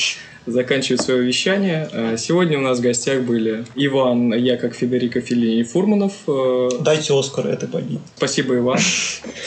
заканчивает 0.47 1.01
свое 1.03 1.23
вещание. 1.23 1.89
Э, 1.93 2.17
Сегодня 2.19 2.59
у 2.59 2.63
нас 2.63 2.79
в 2.79 2.83
гостях 2.83 3.23
были 3.23 3.65
Иван, 3.75 4.35
я 4.35 4.57
как 4.57 4.75
Федерико 4.75 5.21
Филини 5.21 5.63
Фурманов. 5.63 6.13
Э, 6.27 6.69
Дайте 6.81 7.19
Оскар 7.19 7.47
этой 7.47 7.69
богине. 7.69 8.01
Спасибо, 8.17 8.57
Иван. 8.57 8.79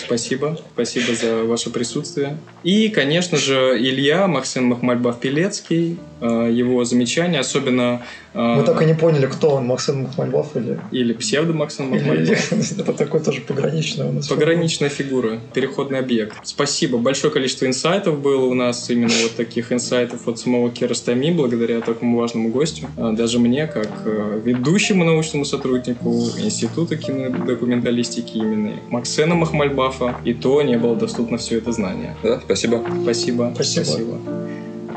Спасибо. 0.06 0.58
Спасибо 0.74 1.16
за 1.16 1.44
ваше 1.44 1.70
присутствие. 1.72 2.38
И, 2.64 2.90
конечно 2.90 3.38
же, 3.38 3.78
Илья, 3.78 4.28
Максим 4.28 4.72
Махмальбаф-Пелецкий, 4.72 5.98
э, 6.22 6.50
его 6.52 6.84
замечания, 6.86 7.40
особенно... 7.40 8.04
Мы 8.34 8.64
так 8.64 8.82
и 8.82 8.86
не 8.86 8.96
поняли, 8.96 9.28
кто 9.28 9.52
он, 9.52 9.66
Максим 9.68 10.04
Махмальбаф 10.04 10.56
или... 10.56 10.80
Или 10.92 11.14
псевдо 11.14 11.54
Максим 11.54 11.94
или- 11.94 12.04
Махмальбаф. 12.04 12.54
Это 12.80 12.94
такой 12.94 13.20
тоже 13.20 13.42
пограничный 13.42 14.08
у 14.08 14.12
нас. 14.12 14.28
Пограничная 14.28 14.90
фигура, 14.90 15.40
переходный 15.54 16.00
объект. 16.00 16.36
Спасибо. 16.44 16.98
Большое 16.98 17.32
количество 17.32 17.66
инсайтов 17.66 18.20
было 18.20 18.46
у 18.46 18.54
нас, 18.54 18.90
именно 18.90 19.14
вот 19.22 19.36
таких 19.36 19.72
инсайтов 19.72 20.28
от 20.28 20.40
самого 20.40 20.72
Киростами, 20.72 21.32
благодаря 21.32 21.82
такому 21.82 22.18
важному 22.18 22.50
гостю. 22.50 22.88
А 22.98 23.12
Даже 23.12 23.40
мне, 23.40 23.68
как 23.68 23.90
э, 24.06 24.42
ведущему 24.44 25.04
научному 25.04 25.46
сотруднику 25.46 26.10
Института 26.38 26.98
кинодокументалистики 26.98 28.38
имени 28.38 28.76
Максена 28.90 29.36
Махмальбафа, 29.36 30.16
и 30.26 30.34
то 30.34 30.62
не 30.62 30.78
было 30.78 30.96
доступно 30.96 31.38
все 31.38 31.58
это 31.58 31.72
знание. 31.72 32.16
Да, 32.24 32.40
спасибо. 32.44 32.84
Спасибо. 33.04 33.52
Спасибо. 33.54 34.18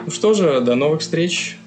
Ну 0.06 0.10
что 0.10 0.34
же, 0.34 0.60
до 0.60 0.74
новых 0.74 1.00
встреч. 1.00 1.58